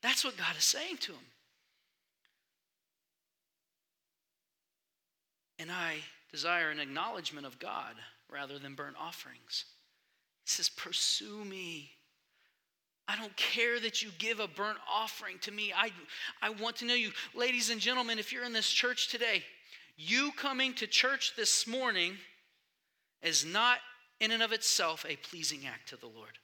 That's 0.00 0.24
what 0.24 0.36
God 0.36 0.54
is 0.56 0.64
saying 0.64 0.98
to 0.98 1.12
him. 1.12 1.20
And 5.58 5.70
I 5.70 5.96
desire 6.30 6.70
an 6.70 6.80
acknowledgement 6.80 7.46
of 7.46 7.58
God 7.58 7.94
rather 8.30 8.58
than 8.58 8.74
burnt 8.74 8.96
offerings. 8.98 9.64
He 10.44 10.50
says, 10.50 10.68
Pursue 10.68 11.44
me. 11.44 11.90
I 13.06 13.16
don't 13.16 13.36
care 13.36 13.78
that 13.80 14.02
you 14.02 14.10
give 14.18 14.40
a 14.40 14.48
burnt 14.48 14.78
offering 14.90 15.38
to 15.40 15.52
me. 15.52 15.72
I, 15.76 15.90
I 16.40 16.50
want 16.50 16.76
to 16.76 16.86
know 16.86 16.94
you. 16.94 17.10
Ladies 17.34 17.68
and 17.68 17.80
gentlemen, 17.80 18.18
if 18.18 18.32
you're 18.32 18.44
in 18.44 18.54
this 18.54 18.70
church 18.70 19.08
today, 19.08 19.42
you 19.96 20.32
coming 20.36 20.72
to 20.74 20.86
church 20.86 21.34
this 21.36 21.66
morning 21.66 22.16
is 23.22 23.44
not 23.44 23.78
in 24.20 24.30
and 24.30 24.42
of 24.42 24.52
itself 24.52 25.04
a 25.06 25.16
pleasing 25.16 25.66
act 25.66 25.90
to 25.90 25.96
the 25.96 26.06
Lord. 26.06 26.38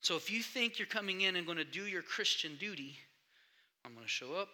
So 0.00 0.16
if 0.16 0.30
you 0.30 0.42
think 0.42 0.78
you're 0.78 0.86
coming 0.86 1.22
in 1.22 1.36
and 1.36 1.46
going 1.46 1.56
to 1.56 1.64
do 1.64 1.86
your 1.86 2.02
Christian 2.02 2.56
duty, 2.60 2.94
I'm 3.84 3.94
going 3.94 4.04
to 4.04 4.10
show 4.10 4.34
up, 4.34 4.48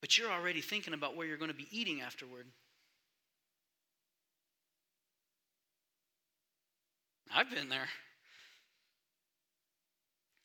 but 0.00 0.16
you're 0.16 0.30
already 0.30 0.60
thinking 0.60 0.94
about 0.94 1.16
where 1.16 1.26
you're 1.26 1.36
going 1.36 1.50
to 1.50 1.56
be 1.56 1.68
eating 1.70 2.00
afterward. 2.00 2.46
I've 7.32 7.50
been 7.50 7.68
there. 7.68 7.88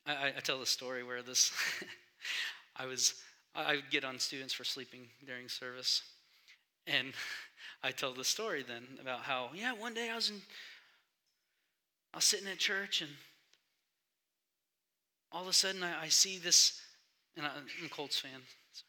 I, 0.05 0.33
I 0.37 0.39
tell 0.41 0.59
the 0.59 0.65
story 0.65 1.03
where 1.03 1.23
this, 1.23 1.51
I 2.75 2.85
was, 2.85 3.15
I 3.55 3.75
would 3.75 3.89
get 3.89 4.03
on 4.03 4.19
students 4.19 4.53
for 4.53 4.63
sleeping 4.63 5.07
during 5.25 5.49
service. 5.49 6.03
And 6.85 7.13
I 7.83 7.91
tell 7.91 8.13
the 8.13 8.23
story 8.23 8.63
then 8.67 8.83
about 9.01 9.21
how, 9.21 9.49
yeah, 9.55 9.73
one 9.73 9.93
day 9.93 10.09
I 10.11 10.15
was 10.15 10.29
in, 10.29 10.41
I 12.13 12.17
was 12.17 12.25
sitting 12.25 12.47
at 12.47 12.59
church 12.59 13.01
and 13.01 13.11
all 15.31 15.41
of 15.41 15.47
a 15.47 15.53
sudden 15.53 15.83
I, 15.83 16.03
I 16.03 16.07
see 16.09 16.37
this, 16.37 16.79
and 17.35 17.45
I, 17.45 17.49
I'm 17.49 17.85
a 17.85 17.89
Colts 17.89 18.19
fan, 18.19 18.41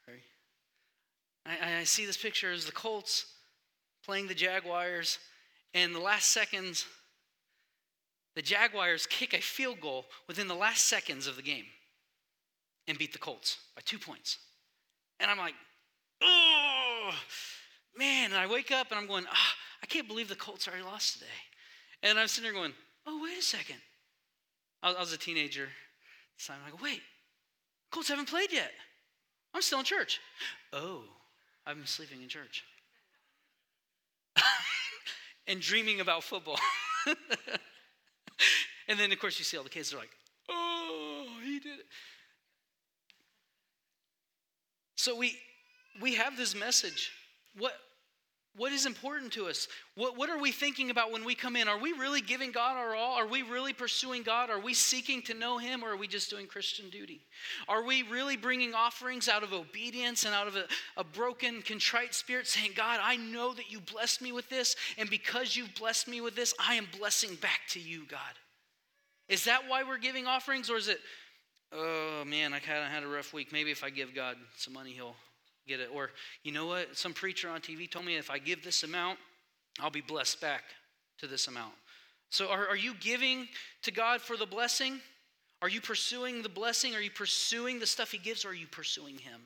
sorry. 0.05 0.23
I, 1.47 1.81
I 1.81 1.85
see 1.85 2.07
this 2.07 2.17
picture 2.17 2.53
as 2.53 2.67
the 2.67 2.73
Colts 2.73 3.27
playing 4.05 4.29
the 4.29 4.35
Jaguars, 4.35 5.19
and 5.75 5.95
the 5.95 6.01
last 6.01 6.31
seconds, 6.31 6.87
the 8.35 8.43
Jaguars 8.43 9.07
kick 9.07 9.35
a 9.35 9.41
field 9.41 9.81
goal 9.81 10.07
within 10.29 10.49
the 10.49 10.55
last 10.55 10.87
seconds 10.87 11.27
of 11.27 11.37
the 11.37 11.43
game 11.43 11.65
and 12.87 12.99
beat 12.99 13.13
the 13.13 13.19
Colts 13.19 13.59
by 13.75 13.83
two 13.85 13.99
points. 13.99 14.39
And 15.19 15.31
I'm 15.31 15.39
like, 15.39 15.55
oh, 16.23 17.11
man. 17.99 18.31
And 18.31 18.39
I 18.39 18.47
wake 18.47 18.71
up 18.71 18.91
and 18.91 19.01
I'm 19.01 19.07
going, 19.07 19.25
oh, 19.27 19.53
I 19.83 19.87
can't 19.87 20.07
believe 20.07 20.29
the 20.29 20.37
Colts 20.37 20.69
already 20.69 20.85
lost 20.85 21.15
today. 21.15 21.27
And 22.03 22.19
I'm 22.19 22.29
sitting 22.29 22.51
there 22.51 22.59
going, 22.59 22.75
oh, 23.07 23.21
wait 23.23 23.39
a 23.39 23.43
second. 23.43 23.77
I 24.83 24.89
was, 24.89 24.97
I 24.97 25.01
was 25.01 25.13
a 25.13 25.19
teenager. 25.19 25.69
So 26.37 26.53
I'm 26.53 26.71
like, 26.71 26.83
wait, 26.83 27.01
Colts 27.91 28.09
haven't 28.09 28.29
played 28.29 28.53
yet. 28.53 28.71
I'm 29.53 29.63
still 29.63 29.79
in 29.79 29.85
church. 29.85 30.21
Oh. 30.73 31.03
I've 31.67 31.77
been 31.77 31.87
sleeping 31.87 32.23
in 32.23 32.29
church 32.29 32.65
and 35.49 35.61
dreaming 35.61 36.01
about 36.01 36.23
football. 36.23 36.59
and 38.89 38.99
then, 38.99 39.11
of 39.11 39.19
course, 39.19 39.39
you 39.39 39.45
see 39.45 39.57
all 39.57 39.65
the 39.65 39.71
kids, 39.71 39.91
they're 39.91 39.99
like, 39.99 40.11
oh, 40.49 41.27
he 41.43 41.59
did 41.59 41.81
it. 41.81 41.87
So 44.95 45.17
we, 45.17 45.37
we 46.01 46.15
have 46.15 46.37
this 46.37 46.55
message. 46.55 47.11
What, 47.59 47.75
what 48.57 48.73
is 48.73 48.87
important 48.87 49.33
to 49.35 49.49
us? 49.49 49.69
What, 49.97 50.17
what 50.17 50.31
are 50.31 50.39
we 50.39 50.51
thinking 50.51 50.91
about 50.91 51.13
when 51.13 51.25
we 51.25 51.35
come 51.35 51.57
in? 51.57 51.69
Are 51.69 51.79
we 51.79 51.93
really 51.93 52.21
giving 52.21 52.53
God 52.53 52.77
our 52.77 52.95
all? 52.95 53.15
Are 53.15 53.27
we 53.27 53.43
really 53.43 53.73
pursuing 53.73 54.23
God? 54.23 54.49
Are 54.51 54.59
we 54.59 54.73
seeking 54.73 55.21
to 55.23 55.35
know 55.35 55.59
Him 55.59 55.85
or 55.85 55.91
are 55.91 55.97
we 55.97 56.09
just 56.09 56.31
doing 56.31 56.47
Christian 56.47 56.89
duty? 56.89 57.21
Are 57.69 57.85
we 57.85 58.03
really 58.05 58.37
bringing 58.37 58.75
offerings 58.75 59.29
out 59.29 59.43
of 59.43 59.53
obedience 59.53 60.25
and 60.25 60.35
out 60.35 60.49
of 60.49 60.57
a, 60.57 60.65
a 60.97 61.05
broken, 61.05 61.61
contrite 61.63 62.15
spirit, 62.15 62.47
saying, 62.47 62.73
God, 62.75 63.01
I 63.03 63.17
know 63.17 63.53
that 63.53 63.71
you 63.71 63.81
blessed 63.81 64.23
me 64.23 64.33
with 64.33 64.49
this, 64.49 64.77
and 64.97 65.11
because 65.11 65.57
you've 65.57 65.75
blessed 65.75 66.09
me 66.09 66.21
with 66.21 66.35
this, 66.35 66.55
I 66.59 66.75
am 66.75 66.87
blessing 66.99 67.35
back 67.37 67.61
to 67.71 67.81
you, 67.81 68.07
God? 68.09 68.21
Is 69.29 69.45
that 69.45 69.63
why 69.69 69.83
we're 69.83 69.99
giving 69.99 70.27
offerings 70.27 70.71
or 70.71 70.77
is 70.77 70.89
it, 70.89 71.01
oh 71.73 72.25
man, 72.25 72.53
I 72.55 72.61
kind 72.61 72.79
of 72.79 72.91
had 72.91 73.03
a 73.03 73.09
rough 73.09 73.33
week. 73.33 73.53
Maybe 73.53 73.71
if 73.71 73.85
I 73.85 73.91
give 73.91 74.15
God 74.15 74.37
some 74.57 74.73
money, 74.73 74.93
He'll 74.93 75.17
get 75.67 75.81
it. 75.81 75.91
Or, 75.93 76.11
you 76.43 76.53
know 76.53 76.67
what? 76.67 76.97
Some 76.97 77.13
preacher 77.13 77.49
on 77.49 77.61
TV 77.61 77.91
told 77.91 78.05
me 78.05 78.17
if 78.17 78.31
I 78.31 78.39
give 78.39 78.65
this 78.65 78.83
amount, 78.83 79.19
I'll 79.81 79.91
be 79.91 80.01
blessed 80.01 80.41
back 80.41 80.63
to 81.19 81.27
this 81.27 81.49
amount. 81.49 81.75
So, 82.31 82.49
are, 82.49 82.67
are 82.69 82.77
you 82.77 82.95
giving 82.95 83.49
to 83.83 83.91
God 83.91 84.21
for 84.21 84.37
the 84.37 84.47
blessing? 84.47 85.01
Are 85.63 85.69
you 85.69 85.81
pursuing 85.81 86.43
the 86.43 86.49
blessing? 86.49 86.95
Are 86.95 87.01
you 87.01 87.11
pursuing 87.11 87.79
the 87.79 87.87
stuff 87.87 88.13
He 88.13 88.19
gives? 88.19 88.45
Or 88.45 88.51
are 88.51 88.55
you 88.55 88.67
pursuing 88.67 89.19
Him? 89.19 89.43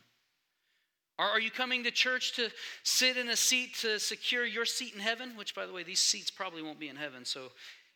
Are, 1.18 1.28
are 1.28 1.40
you 1.40 1.50
coming 1.50 1.84
to 1.84 1.90
church 1.90 2.34
to 2.36 2.48
sit 2.82 3.16
in 3.16 3.28
a 3.28 3.36
seat 3.36 3.74
to 3.76 3.98
secure 4.00 4.46
your 4.46 4.64
seat 4.64 4.94
in 4.94 5.00
heaven? 5.00 5.36
Which, 5.36 5.54
by 5.54 5.66
the 5.66 5.72
way, 5.72 5.82
these 5.82 6.00
seats 6.00 6.30
probably 6.30 6.62
won't 6.62 6.80
be 6.80 6.88
in 6.88 6.96
heaven. 6.96 7.24
So, 7.24 7.48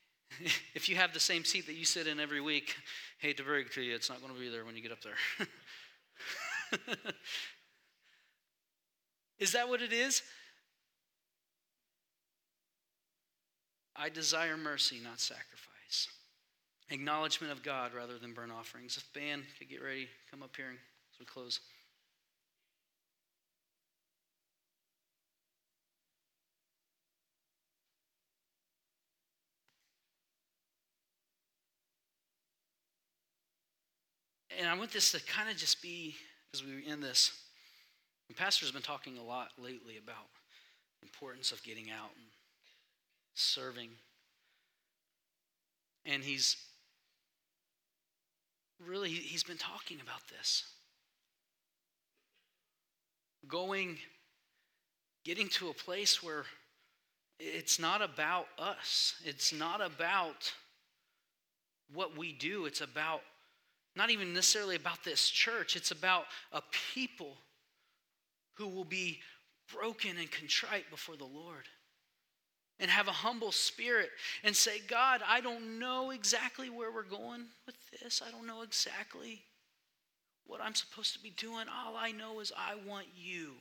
if 0.75 0.89
you 0.89 0.97
have 0.97 1.13
the 1.13 1.21
same 1.21 1.45
seat 1.45 1.67
that 1.67 1.75
you 1.75 1.85
sit 1.85 2.07
in 2.07 2.21
every 2.21 2.41
week, 2.41 2.77
hate 3.19 3.37
to 3.39 3.43
break 3.43 3.73
to 3.73 3.83
you, 3.83 3.95
it's 3.95 4.11
not 4.11 4.21
going 4.21 4.35
to 4.35 4.39
be 4.39 4.49
there 4.49 4.65
when 4.65 4.77
you 4.77 4.83
get 4.83 4.93
up 4.93 5.03
there. 5.03 5.49
Is 9.39 9.53
that 9.53 9.69
what 9.69 9.83
it 9.83 9.93
is? 9.93 10.23
I 13.97 14.09
desire 14.09 14.57
mercy, 14.57 15.01
not 15.03 15.21
sacrifice. 15.21 16.09
Acknowledgement 16.91 17.53
of 17.53 17.63
God 17.63 17.93
rather 17.95 18.19
than 18.19 18.33
burnt 18.33 18.53
offerings. 18.53 18.97
If 18.97 19.13
band 19.13 19.45
could 19.59 19.69
get 19.69 19.83
ready, 19.83 20.09
come 20.31 20.43
up 20.43 20.55
here 20.57 20.67
as 20.71 21.19
we 21.19 21.27
close. 21.27 21.61
And 34.59 34.69
I 34.69 34.75
want 34.77 34.93
this 34.93 35.13
to 35.13 35.25
kind 35.25 35.51
of 35.51 35.57
just 35.57 35.83
be, 35.83 36.15
as 36.53 36.63
we 36.63 36.87
end 36.87 37.03
this, 37.03 37.33
Pastor's 38.33 38.73
been 38.73 38.83
talking 38.83 39.17
a 39.17 39.23
lot 39.23 39.51
lately 39.59 39.97
about 39.97 40.27
the 41.01 41.07
importance 41.07 41.53
of 41.53 41.63
getting 41.63 41.91
out 41.91 42.11
and 42.17 42.27
serving. 43.35 43.91
And 46.05 46.25
he's 46.25 46.57
really 48.85 49.11
he's 49.11 49.45
been 49.45 49.57
talking 49.57 50.01
about 50.01 50.23
this. 50.37 50.65
going, 53.49 53.99
getting 55.25 55.49
to 55.49 55.69
a 55.69 55.75
place 55.75 56.23
where 56.23 56.45
it's 57.39 57.79
not 57.79 58.03
about 58.03 58.47
us. 58.59 59.15
It's 59.25 59.53
not 59.53 59.81
about 59.81 60.53
what 61.93 62.17
we 62.17 62.33
do. 62.33 62.67
It's 62.67 62.81
about, 62.81 63.21
not 63.97 64.11
even 64.11 64.33
necessarily 64.33 64.77
about 64.77 65.05
this 65.05 65.29
church, 65.29 65.77
it's 65.77 65.91
about 65.91 66.25
a 66.53 66.63
people 66.95 67.37
who 68.55 68.69
will 68.69 68.85
be 68.85 69.21
broken 69.73 70.17
and 70.19 70.31
contrite 70.31 70.91
before 70.91 71.17
the 71.17 71.25
Lord 71.25 71.67
and 72.81 72.91
have 72.91 73.09
a 73.09 73.13
humble 73.13 73.53
spirit 73.53 74.11
and 74.43 74.55
say, 74.55 74.81
God, 74.89 75.21
I 75.27 75.41
don't 75.41 75.79
know 75.79 76.11
exactly 76.11 76.71
where 76.71 76.93
we're 76.93 77.03
going 77.03 77.47
with 77.67 77.77
this. 77.91 78.23
I 78.27 78.31
don't 78.31 78.47
know 78.47 78.63
exactly 78.63 79.43
what 80.47 80.61
I'm 80.61 80.75
supposed 80.75 81.15
to 81.15 81.23
be 81.23 81.31
doing. 81.31 81.67
All 81.69 81.97
I 81.97 82.13
know 82.13 82.41
is 82.41 82.53
I 82.57 82.75
want 82.87 83.07
you. 83.17 83.53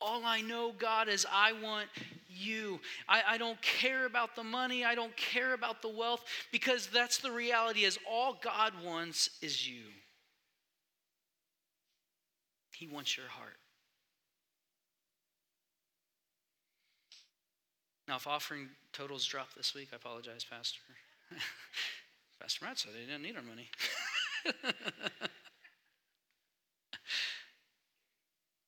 All 0.00 0.24
I 0.24 0.40
know, 0.40 0.72
God, 0.72 1.08
is 1.08 1.26
I 1.30 1.52
want 1.52 1.88
you. 2.26 2.80
I, 3.06 3.22
I 3.28 3.38
don't 3.38 3.60
care 3.60 4.06
about 4.06 4.34
the 4.34 4.42
money. 4.42 4.82
I 4.82 4.94
don't 4.94 5.14
care 5.16 5.52
about 5.52 5.82
the 5.82 5.90
wealth 5.90 6.24
because 6.50 6.86
that's 6.86 7.18
the 7.18 7.30
reality 7.30 7.84
is 7.84 7.98
all 8.10 8.38
God 8.42 8.72
wants 8.82 9.30
is 9.42 9.68
you. 9.68 9.82
He 12.80 12.86
wants 12.86 13.14
your 13.14 13.28
heart. 13.28 13.58
Now, 18.08 18.16
if 18.16 18.26
offering 18.26 18.70
totals 18.94 19.26
drop 19.26 19.52
this 19.54 19.74
week, 19.74 19.88
I 19.92 19.96
apologize, 19.96 20.46
Pastor. 20.50 20.80
Pastor 22.40 22.64
Matt 22.64 22.78
said 22.78 22.92
they 22.94 23.00
didn't 23.04 23.20
need 23.20 23.36
our 23.36 23.42
money. 23.42 23.68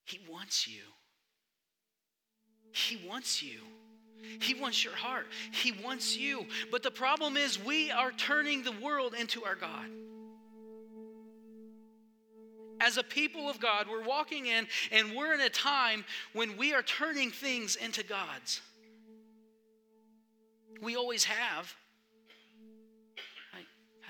he 0.04 0.20
wants 0.30 0.68
you. 0.68 0.82
He 2.70 3.00
wants 3.08 3.42
you. 3.42 3.60
He 4.42 4.52
wants 4.52 4.84
your 4.84 4.94
heart. 4.94 5.28
He 5.52 5.72
wants 5.72 6.18
you. 6.18 6.44
But 6.70 6.82
the 6.82 6.90
problem 6.90 7.38
is, 7.38 7.58
we 7.58 7.90
are 7.90 8.12
turning 8.12 8.62
the 8.62 8.72
world 8.72 9.14
into 9.14 9.42
our 9.44 9.54
God. 9.54 9.86
As 12.83 12.97
a 12.97 13.03
people 13.05 13.49
of 13.49 13.61
God, 13.61 13.87
we're 13.89 14.05
walking 14.05 14.47
in 14.47 14.66
and 14.91 15.14
we're 15.16 15.35
in 15.35 15.41
a 15.41 15.49
time 15.49 16.05
when 16.33 16.57
we 16.57 16.74
are 16.74 16.83
turning 16.83 17.30
things 17.30 17.76
into 17.76 18.03
God's. 18.03 18.61
We 20.83 20.97
always 20.97 21.22
have. 21.24 21.72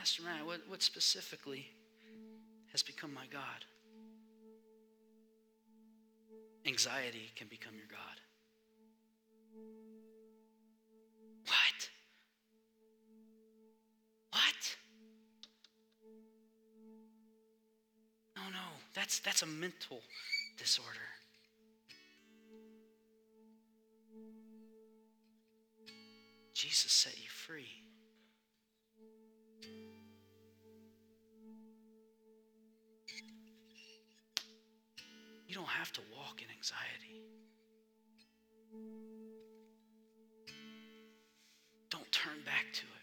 Pastor 0.03 0.23
Matt, 0.25 0.45
what, 0.45 0.61
what 0.67 0.83
specifically 0.83 1.67
has 2.73 2.83
become 2.83 3.15
my 3.15 3.27
God? 3.31 3.65
Anxiety 6.67 7.31
can 7.37 7.47
become 7.47 7.75
your 7.77 7.87
God. 7.89 8.19
That's, 18.95 19.21
that's 19.21 19.43
a 19.43 19.47
mental 19.47 20.01
disorder. 20.59 20.89
Jesus 26.55 26.93
set 26.93 27.17
you 27.17 27.29
free. 27.29 27.69
You 35.49 35.55
don't 35.55 35.67
have 35.67 35.93
to 35.93 36.01
walk 36.17 36.41
in 36.41 36.49
anxiety. 36.57 37.21
Don't 41.91 42.11
turn 42.11 42.37
back 42.47 42.73
to 42.73 42.85
it. 42.85 43.03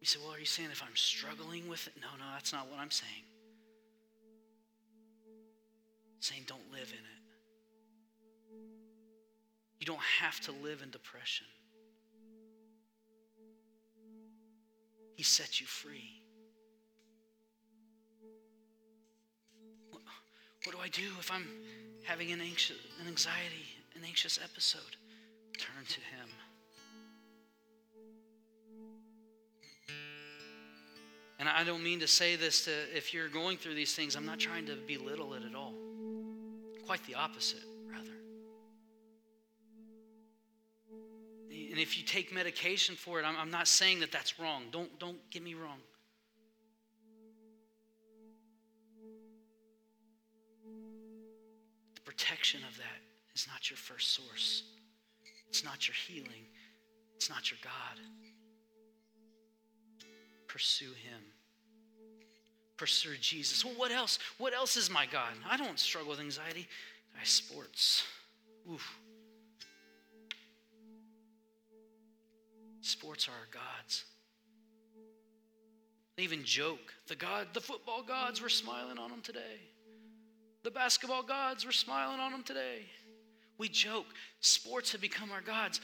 You 0.00 0.06
say, 0.06 0.18
well, 0.22 0.34
are 0.34 0.38
you 0.38 0.46
saying 0.46 0.68
if 0.70 0.82
I'm 0.82 0.94
struggling 0.94 1.68
with 1.68 1.86
it? 1.86 1.94
No, 2.00 2.08
no, 2.18 2.24
that's 2.34 2.52
not 2.52 2.70
what 2.70 2.78
I'm 2.78 2.90
saying. 2.90 3.29
Saying 6.20 6.42
don't 6.46 6.70
live 6.70 6.92
in 6.92 6.98
it. 6.98 7.20
You 9.78 9.86
don't 9.86 10.02
have 10.20 10.38
to 10.40 10.52
live 10.52 10.82
in 10.82 10.90
depression. 10.90 11.46
He 15.14 15.22
set 15.22 15.60
you 15.60 15.66
free. 15.66 16.22
What, 19.90 20.02
what 20.64 20.76
do 20.76 20.82
I 20.82 20.88
do 20.88 21.08
if 21.18 21.30
I'm 21.32 21.46
having 22.04 22.30
an 22.32 22.40
anxious, 22.42 22.76
an 23.00 23.08
anxiety, 23.08 23.64
an 23.96 24.02
anxious 24.04 24.38
episode? 24.42 24.96
Turn 25.58 25.84
to 25.88 26.00
Him. 26.00 26.28
And 31.38 31.48
I 31.48 31.64
don't 31.64 31.82
mean 31.82 32.00
to 32.00 32.06
say 32.06 32.36
this 32.36 32.66
to 32.66 32.70
if 32.94 33.14
you're 33.14 33.30
going 33.30 33.56
through 33.56 33.74
these 33.74 33.94
things, 33.94 34.14
I'm 34.14 34.26
not 34.26 34.38
trying 34.38 34.66
to 34.66 34.76
belittle 34.86 35.32
it 35.32 35.42
at 35.42 35.54
all. 35.54 35.72
Quite 36.90 37.06
the 37.06 37.14
opposite. 37.14 37.62
Rather. 37.88 38.10
And 41.70 41.78
if 41.78 41.96
you 41.96 42.02
take 42.02 42.34
medication 42.34 42.96
for 42.96 43.20
it, 43.20 43.24
I'm, 43.24 43.48
not 43.48 43.68
saying 43.68 44.00
that 44.00 44.10
that's 44.10 44.40
wrong. 44.40 44.64
Don't, 44.72 44.98
don't 44.98 45.18
get 45.30 45.44
me 45.44 45.54
wrong. 45.54 45.78
The 51.94 52.00
protection 52.00 52.62
of 52.68 52.76
that 52.78 53.00
is 53.36 53.46
not 53.46 53.70
your 53.70 53.76
first 53.76 54.12
source, 54.12 54.64
it's 55.48 55.62
not 55.62 55.86
your 55.86 55.94
healing, 55.94 56.44
it's 57.14 57.30
not 57.30 57.52
your 57.52 57.58
God. 57.62 58.00
Pursue 60.48 60.86
Him. 60.86 61.22
Pursue 62.80 63.18
Jesus. 63.20 63.62
Well, 63.62 63.74
what 63.76 63.92
else? 63.92 64.18
What 64.38 64.54
else 64.54 64.78
is 64.78 64.88
my 64.88 65.04
God? 65.04 65.34
I 65.46 65.58
don't 65.58 65.78
struggle 65.78 66.12
with 66.12 66.20
anxiety. 66.20 66.66
I 67.20 67.24
sports. 67.24 68.04
Oof. 68.72 68.98
Sports 72.80 73.28
are 73.28 73.32
our 73.32 73.48
gods. 73.52 74.06
They 76.16 76.22
even 76.22 76.42
joke. 76.42 76.94
The 77.06 77.16
God, 77.16 77.48
the 77.52 77.60
football 77.60 78.02
gods 78.02 78.40
were 78.40 78.48
smiling 78.48 78.96
on 78.96 79.10
them 79.10 79.20
today. 79.20 79.60
The 80.62 80.70
basketball 80.70 81.22
gods 81.22 81.66
were 81.66 81.72
smiling 81.72 82.18
on 82.18 82.32
them 82.32 82.42
today. 82.42 82.86
We 83.58 83.68
joke. 83.68 84.06
Sports 84.40 84.92
have 84.92 85.02
become 85.02 85.30
our 85.32 85.42
gods. 85.42 85.82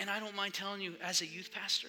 And 0.00 0.10
I 0.10 0.20
don't 0.20 0.36
mind 0.36 0.52
telling 0.52 0.82
you, 0.82 0.96
as 1.02 1.22
a 1.22 1.26
youth 1.26 1.50
pastor, 1.50 1.88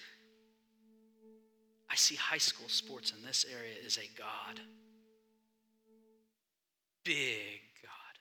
I 1.90 1.96
see 1.96 2.16
high 2.16 2.38
school 2.38 2.68
sports 2.68 3.12
in 3.16 3.24
this 3.24 3.46
area 3.50 3.74
as 3.84 3.96
a 3.96 4.08
God. 4.16 4.60
Big 7.04 7.60
God. 7.82 8.18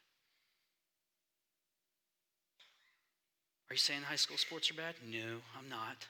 Are 3.69 3.73
you 3.73 3.77
saying 3.77 4.03
high 4.03 4.15
school 4.15 4.37
sports 4.37 4.71
are 4.71 4.75
bad? 4.75 4.95
No, 5.05 5.39
I'm 5.57 5.67
not. 5.69 6.05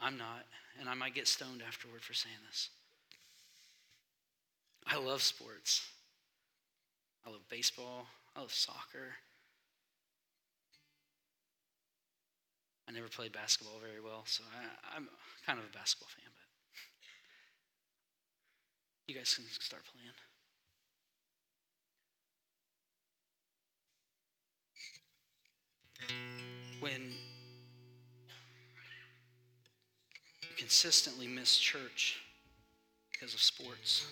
I'm 0.00 0.18
not, 0.18 0.44
and 0.80 0.88
I 0.88 0.94
might 0.94 1.14
get 1.14 1.28
stoned 1.28 1.62
afterward 1.66 2.02
for 2.02 2.14
saying 2.14 2.36
this. 2.48 2.70
I 4.86 4.98
love 4.98 5.22
sports. 5.22 5.88
I 7.26 7.30
love 7.30 7.40
baseball. 7.48 8.06
I 8.36 8.40
love 8.40 8.52
soccer. 8.52 9.16
I 12.86 12.92
never 12.92 13.08
played 13.08 13.32
basketball 13.32 13.78
very 13.80 14.00
well, 14.00 14.24
so 14.26 14.44
I, 14.92 14.96
am 14.96 15.08
kind 15.46 15.58
of 15.58 15.64
a 15.64 15.72
basketball 15.72 16.08
fan, 16.08 16.28
but 16.36 16.43
you 19.06 19.14
guys 19.14 19.34
can 19.34 19.44
start 19.60 19.82
playing. 19.92 20.14
When 26.80 27.12
you 30.42 30.56
consistently 30.56 31.26
miss 31.26 31.56
church 31.56 32.20
because 33.12 33.34
of 33.34 33.40
sports. 33.40 34.06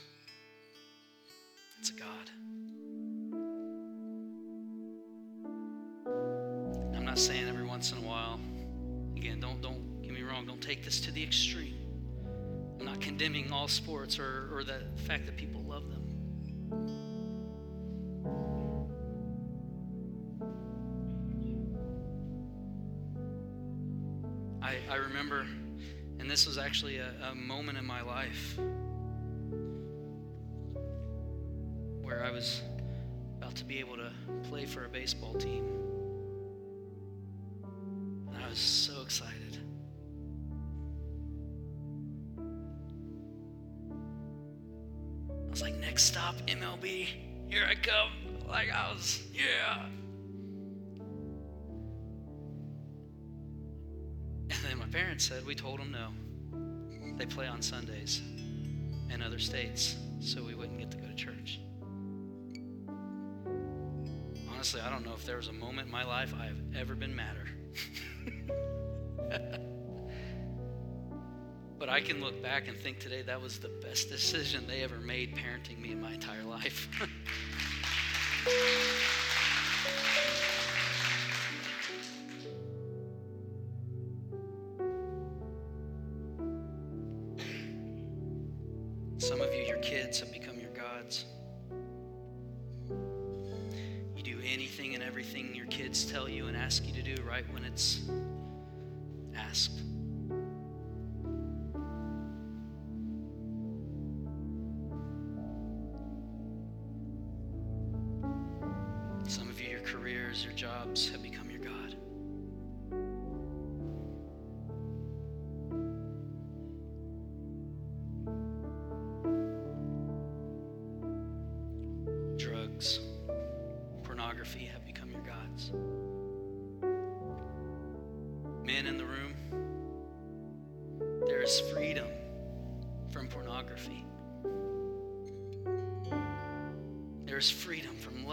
It's 1.78 1.90
a 1.90 1.95
God. 1.95 2.30
I'm 6.95 7.05
not 7.05 7.18
saying 7.18 7.49
every 7.49 7.64
once 7.64 7.93
in 7.93 7.99
a 7.99 8.03
while. 8.03 8.38
Again, 9.16 9.40
don't 9.40 9.61
don't 9.61 10.03
get 10.03 10.12
me 10.12 10.22
wrong. 10.22 10.47
Don't 10.47 10.62
take 10.62 10.84
this 10.84 11.01
to 11.01 11.11
the 11.11 11.22
extreme. 11.22 11.82
I'm 12.83 12.87
not 12.87 13.01
condemning 13.01 13.53
all 13.53 13.68
sports 13.68 14.18
or, 14.18 14.49
or 14.53 14.64
the 14.64 14.80
fact 15.07 15.26
that 15.26 15.37
people 15.37 15.62
love 15.62 15.85
them. 15.89 16.03
I, 24.61 24.78
I 24.91 24.97
remember 24.97 25.47
and 26.18 26.28
this 26.28 26.45
was 26.45 26.59
actually 26.59 26.97
a, 26.97 27.12
a 27.30 27.37
moment 27.37 27.78
in 27.78 27.87
my 27.87 28.03
life 28.03 28.59
where 32.03 32.24
I 32.24 32.33
was 32.33 32.62
about 33.39 33.55
to 33.55 33.64
be 33.64 33.78
able 33.78 33.95
to 33.95 34.11
play 34.49 34.66
for 34.66 34.87
a 34.87 34.89
baseball 34.89 35.35
team. 35.35 35.64
And 38.35 38.45
I 38.45 38.49
was 38.49 38.59
so 38.59 39.03
excited. 39.03 39.59
Stop, 45.99 46.36
MLB. 46.47 47.07
Here 47.49 47.66
I 47.68 47.74
come. 47.74 48.11
Like, 48.49 48.70
I 48.72 48.93
was, 48.93 49.22
yeah. 49.32 49.86
And 54.51 54.59
then 54.68 54.78
my 54.78 54.86
parents 54.86 55.24
said, 55.24 55.47
we 55.47 55.55
told 55.55 55.80
them 55.80 55.93
no. 55.93 56.09
They 57.16 57.26
play 57.26 57.47
on 57.47 57.62
Sundays 57.62 58.20
in 59.11 59.22
other 59.22 59.38
states, 59.38 59.97
so 60.20 60.43
we 60.43 60.55
wouldn't 60.55 60.78
get 60.78 60.90
to 60.93 60.97
go 60.97 61.07
to 61.07 61.14
church. 61.14 61.61
Honestly, 64.51 64.80
I 64.80 64.90
don't 64.90 65.05
know 65.05 65.14
if 65.14 65.26
there 65.26 65.36
was 65.36 65.49
a 65.49 65.53
moment 65.53 65.86
in 65.86 65.93
my 65.93 66.05
life 66.05 66.34
I 66.38 66.47
have 66.47 66.59
ever 66.76 66.95
been 66.95 67.14
madder. 67.14 67.49
but 71.83 71.89
I 71.89 72.01
can 72.01 72.20
look 72.20 72.41
back 72.41 72.68
and 72.68 72.76
think 72.76 73.01
today 73.01 73.22
that 73.22 73.43
was 73.43 73.59
the 73.59 73.70
best 73.83 74.09
decision 74.09 74.64
they 74.68 74.85
ever 74.85 75.01
made 75.01 75.35
parenting 75.35 75.80
me 75.80 75.91
in 75.91 76.01
my 76.01 76.12
entire 76.12 76.45
life. 76.45 76.89
Some 89.18 89.41
of 89.41 89.53
you, 89.53 89.64
your 89.64 89.78
kids 89.78 90.20
have 90.20 90.33
become 90.33 90.61
your 90.61 90.70
gods. 90.70 91.24
You 94.16 94.22
do 94.22 94.39
anything 94.47 94.95
and 94.95 95.03
everything 95.03 95.53
your 95.53 95.66
kids 95.66 96.05
tell 96.05 96.28
you 96.28 96.47
and 96.47 96.57
ask 96.57 96.87
you 96.87 96.93
to 96.93 97.03
do 97.03 97.20
right 97.24 97.45
when 97.53 97.64
it's 97.64 98.03
asked. 99.37 99.83
Careers, 110.33 110.47
jobs 110.57 111.11
have 111.11 111.22
become 111.22 111.41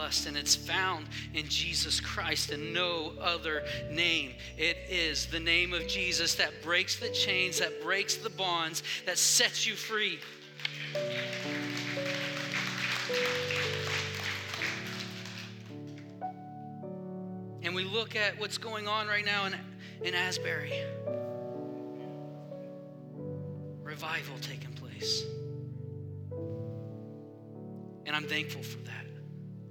and 0.10 0.36
it's 0.36 0.56
found 0.56 1.06
in 1.34 1.48
Jesus 1.48 2.00
Christ 2.00 2.52
and 2.52 2.74
no 2.74 3.14
other 3.22 3.64
name. 3.92 4.34
It 4.58 4.78
is 4.90 5.28
the 5.28 5.40
name 5.40 5.74
of 5.74 5.88
Jesus 5.88 6.36
that 6.36 6.64
breaks 6.64 7.00
the 7.00 7.10
chains, 7.10 7.60
that 7.60 7.82
breaks 7.82 8.16
the 8.16 8.30
bonds, 8.30 8.82
that 9.06 9.18
sets 9.18 9.68
you 9.68 9.76
free. 9.76 10.20
And 17.62 17.76
we 17.76 17.84
look 17.84 18.16
at 18.16 18.40
what's 18.40 18.58
going 18.58 18.88
on 18.88 19.08
right 19.08 19.26
now 19.26 19.46
in, 19.46 19.56
in 20.02 20.16
Asbury 20.16 20.74
revival 23.84 24.36
taking 24.42 24.74
place. 24.74 25.24
And 28.06 28.16
I'm 28.16 28.24
thankful 28.24 28.64
for 28.64 28.78
that. 28.80 29.09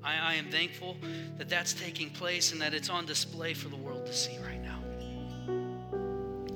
I, 0.09 0.33
I, 0.33 0.35
am 0.37 0.47
thankful 0.47 0.97
that 1.37 1.51
that's 1.51 1.75
taking 1.75 2.09
place 2.09 2.53
and 2.53 2.61
that 2.63 2.73
it's 2.73 2.89
on 2.89 3.05
display 3.05 3.53
for 3.53 3.69
the 3.69 3.77
world 3.77 4.07
to 4.07 4.13
see 4.15 4.39
right 4.39 4.63
now. 4.63 4.79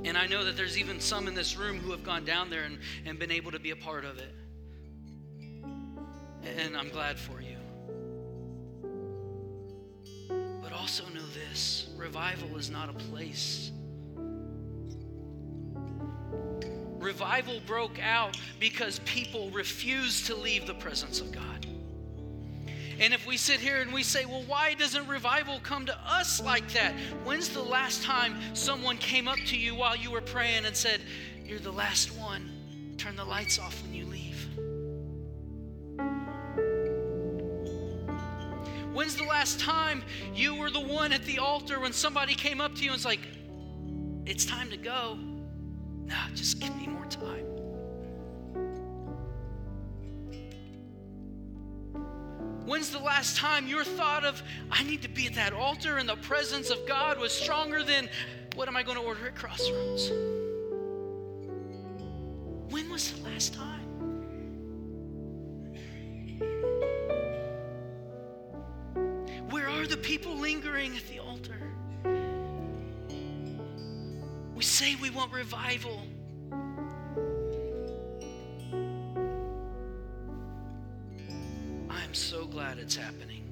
And 0.04 0.16
I 0.16 0.26
know 0.26 0.42
that 0.44 0.56
there's 0.56 0.78
even 0.78 0.98
some 1.00 1.28
in 1.28 1.34
this 1.34 1.54
room 1.56 1.78
who 1.78 1.90
have 1.90 2.02
gone 2.02 2.24
down 2.24 2.48
there 2.48 2.62
and, 2.62 2.78
and 3.04 3.18
been 3.18 3.30
able 3.30 3.50
to 3.52 3.58
be 3.58 3.70
a 3.70 3.76
part 3.76 4.06
of 4.06 4.18
it. 4.18 4.34
And 6.58 6.74
I'm 6.76 6.88
glad 6.88 7.18
for 7.18 7.42
you. 7.42 7.56
But 10.62 10.72
also 10.72 11.04
know 11.10 11.20
this 11.34 11.90
revival 11.94 12.56
is 12.56 12.70
not 12.70 12.88
a 12.88 12.94
place. 12.94 13.70
Revival 16.98 17.60
broke 17.66 18.00
out 18.02 18.38
because 18.58 18.98
people 19.00 19.50
refused 19.50 20.26
to 20.26 20.34
leave 20.34 20.66
the 20.66 20.74
presence 20.74 21.20
of 21.20 21.32
God. 21.32 21.66
And 23.02 23.12
if 23.12 23.26
we 23.26 23.36
sit 23.36 23.58
here 23.58 23.80
and 23.80 23.92
we 23.92 24.04
say, 24.04 24.26
well, 24.26 24.44
why 24.46 24.74
doesn't 24.74 25.08
revival 25.08 25.58
come 25.64 25.86
to 25.86 25.98
us 26.06 26.40
like 26.40 26.72
that? 26.74 26.94
When's 27.24 27.48
the 27.48 27.60
last 27.60 28.04
time 28.04 28.36
someone 28.54 28.96
came 28.96 29.26
up 29.26 29.38
to 29.46 29.56
you 29.56 29.74
while 29.74 29.96
you 29.96 30.12
were 30.12 30.20
praying 30.20 30.66
and 30.66 30.76
said, 30.76 31.00
You're 31.44 31.58
the 31.58 31.72
last 31.72 32.16
one, 32.16 32.48
turn 32.98 33.16
the 33.16 33.24
lights 33.24 33.58
off 33.58 33.82
when 33.82 33.92
you 33.92 34.06
leave? 34.06 34.46
When's 38.94 39.16
the 39.16 39.24
last 39.24 39.58
time 39.58 40.04
you 40.32 40.54
were 40.54 40.70
the 40.70 40.78
one 40.78 41.12
at 41.12 41.24
the 41.24 41.40
altar 41.40 41.80
when 41.80 41.92
somebody 41.92 42.36
came 42.36 42.60
up 42.60 42.76
to 42.76 42.84
you 42.84 42.90
and 42.90 42.98
was 42.98 43.04
like, 43.04 43.26
It's 44.26 44.44
time 44.44 44.70
to 44.70 44.76
go? 44.76 45.18
Nah, 46.04 46.28
just 46.36 46.60
give 46.60 46.76
me 46.76 46.86
more 46.86 47.06
time. 47.06 47.51
When's 52.64 52.90
the 52.90 53.00
last 53.00 53.36
time 53.36 53.66
your 53.66 53.82
thought 53.82 54.24
of, 54.24 54.42
I 54.70 54.84
need 54.84 55.02
to 55.02 55.08
be 55.08 55.26
at 55.26 55.34
that 55.34 55.52
altar 55.52 55.98
and 55.98 56.08
the 56.08 56.16
presence 56.16 56.70
of 56.70 56.86
God 56.86 57.18
was 57.18 57.32
stronger 57.32 57.82
than, 57.82 58.08
what 58.54 58.68
am 58.68 58.76
I 58.76 58.82
going 58.82 58.96
to 58.96 59.02
order 59.02 59.26
at 59.26 59.34
Crossroads? 59.34 60.10
When 62.70 62.88
was 62.88 63.12
the 63.12 63.24
last 63.24 63.54
time? 63.54 63.80
Where 69.50 69.68
are 69.68 69.86
the 69.86 69.96
people 69.96 70.36
lingering 70.36 70.96
at 70.96 71.06
the 71.08 71.18
altar? 71.18 71.58
We 74.54 74.62
say 74.62 74.94
we 74.94 75.10
want 75.10 75.32
revival. 75.32 76.00
I'm 82.12 82.16
so 82.16 82.44
glad 82.44 82.76
it's 82.76 82.94
happening. 82.94 83.42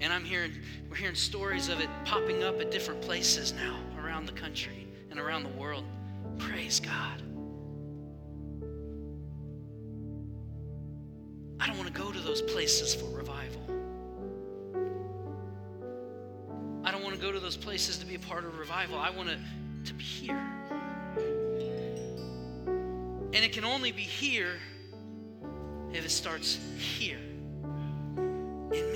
And 0.00 0.10
I'm 0.10 0.24
hearing, 0.24 0.52
we're 0.88 0.96
hearing 0.96 1.14
stories 1.14 1.68
of 1.68 1.80
it 1.80 1.90
popping 2.06 2.42
up 2.42 2.58
at 2.58 2.70
different 2.70 3.02
places 3.02 3.52
now 3.52 3.78
around 4.02 4.24
the 4.24 4.32
country 4.32 4.86
and 5.10 5.20
around 5.20 5.42
the 5.42 5.50
world. 5.50 5.84
Praise 6.38 6.80
God. 6.80 7.20
I 11.60 11.66
don't 11.66 11.76
want 11.76 11.88
to 11.88 11.92
go 11.92 12.10
to 12.10 12.18
those 12.20 12.40
places 12.40 12.94
for 12.94 13.04
revival. 13.14 13.60
I 16.82 16.90
don't 16.90 17.02
want 17.02 17.14
to 17.16 17.20
go 17.20 17.30
to 17.30 17.38
those 17.38 17.58
places 17.58 17.98
to 17.98 18.06
be 18.06 18.14
a 18.14 18.20
part 18.20 18.46
of 18.46 18.58
revival. 18.58 18.98
I 18.98 19.10
want 19.10 19.28
to, 19.28 19.36
to 19.84 19.92
be 19.92 20.04
here. 20.04 20.42
And 23.34 23.44
it 23.44 23.52
can 23.52 23.66
only 23.66 23.92
be 23.92 24.00
here 24.00 24.54
if 25.92 26.02
it 26.02 26.10
starts 26.10 26.58
here 26.78 27.20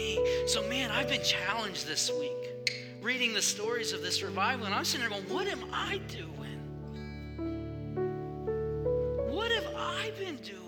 me. 0.05 0.19
So, 0.47 0.67
man, 0.69 0.91
I've 0.91 1.09
been 1.09 1.23
challenged 1.23 1.87
this 1.87 2.11
week 2.19 2.77
reading 3.01 3.33
the 3.35 3.43
stories 3.43 3.93
of 3.93 4.03
this 4.03 4.23
revival, 4.23 4.67
and 4.67 4.75
I'm 4.75 4.85
sitting 4.85 5.09
there 5.09 5.19
going, 5.19 5.33
What 5.33 5.47
am 5.47 5.65
I 5.73 6.01
doing? 6.09 6.31
What 9.31 9.51
have 9.51 9.67
I 9.77 10.13
been 10.19 10.37
doing? 10.37 10.61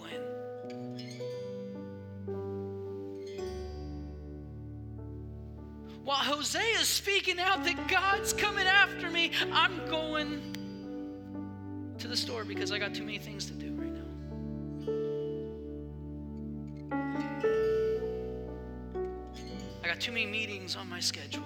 While 6.05 6.18
Hosea 6.18 6.80
is 6.80 6.89
speaking 6.89 7.41
out 7.41 7.64
that 7.64 7.89
God's 7.89 8.32
coming 8.32 8.66
after 8.66 9.11
me, 9.11 9.32
I'm 9.53 9.87
going 9.89 10.55
to 11.99 12.07
the 12.07 12.16
store 12.16 12.45
because 12.45 12.70
I 12.70 12.78
got 12.78 12.95
too 12.95 13.03
many 13.03 13.18
things 13.18 13.47
to 13.47 13.55
do 13.55 13.76
Meetings 20.31 20.77
on 20.77 20.89
my 20.89 21.01
schedule. 21.01 21.45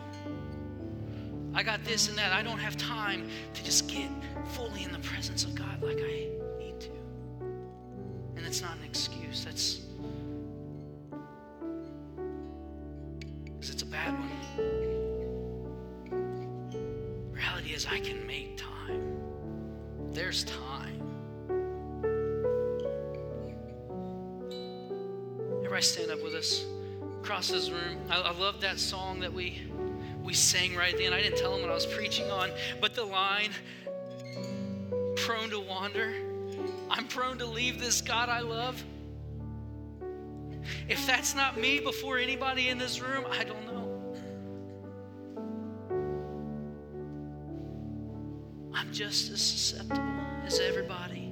I 1.55 1.63
got 1.63 1.85
this 1.85 2.09
and 2.09 2.19
that. 2.19 2.33
I 2.33 2.43
don't 2.43 2.59
have 2.59 2.77
time 2.77 3.29
to 3.55 3.65
just 3.65 3.89
get 3.89 4.09
fully 4.53 4.85
in 4.85 4.93
the 4.93 4.99
presence 5.01 5.45
of 5.45 5.55
God 5.55 5.83
like 5.83 5.99
I 5.99 6.29
need 6.59 6.81
to. 6.81 6.91
And 8.37 8.47
it's 8.47 8.61
not 8.63 8.77
an 8.77 8.85
excuse. 8.85 9.45
That's 9.45 9.81
because 13.45 13.71
it's 13.71 13.83
a 13.83 13.87
bad 13.87 14.15
one. 14.15 14.31
Reality 17.33 17.71
is, 17.71 17.87
I 17.87 18.01
can 18.01 18.27
make 18.27 18.57
time. 18.57 19.21
There's 20.13 20.45
time. 20.45 21.01
Everybody 25.59 25.83
stand 25.83 26.11
up 26.11 26.23
with 26.23 26.35
us 26.35 26.65
across 27.23 27.49
this 27.49 27.71
room. 27.71 27.99
I, 28.09 28.21
I 28.21 28.33
love 28.33 28.61
that 28.63 28.79
song 28.79 29.21
that 29.21 29.33
we 29.33 29.63
we 30.23 30.35
sang 30.35 30.75
right 30.75 30.97
then. 30.97 31.13
I 31.13 31.23
didn't 31.23 31.39
tell 31.39 31.53
them 31.53 31.63
what 31.63 31.71
I 31.71 31.75
was 31.75 31.87
preaching 31.87 32.31
on, 32.31 32.51
but 32.81 32.95
the 32.95 33.05
line, 33.05 33.51
prone 35.17 35.51
to 35.51 35.61
wander, 35.61 36.13
I'm 36.91 37.07
prone 37.07 37.39
to 37.39 37.47
leave 37.47 37.81
this 37.81 38.01
God 38.01 38.29
I 38.29 38.41
love. 38.41 38.83
If 40.89 41.07
that's 41.07 41.35
not 41.35 41.59
me 41.59 41.81
before 41.81 42.19
anybody 42.19 42.69
in 42.69 42.79
this 42.79 43.01
room, 43.01 43.25
I 43.31 43.45
don't 43.45 43.67
know. 43.67 43.87
I'm 48.75 48.93
just 48.93 49.31
as 49.33 49.41
susceptible 49.41 50.03
as 50.45 50.61
everybody. 50.61 51.30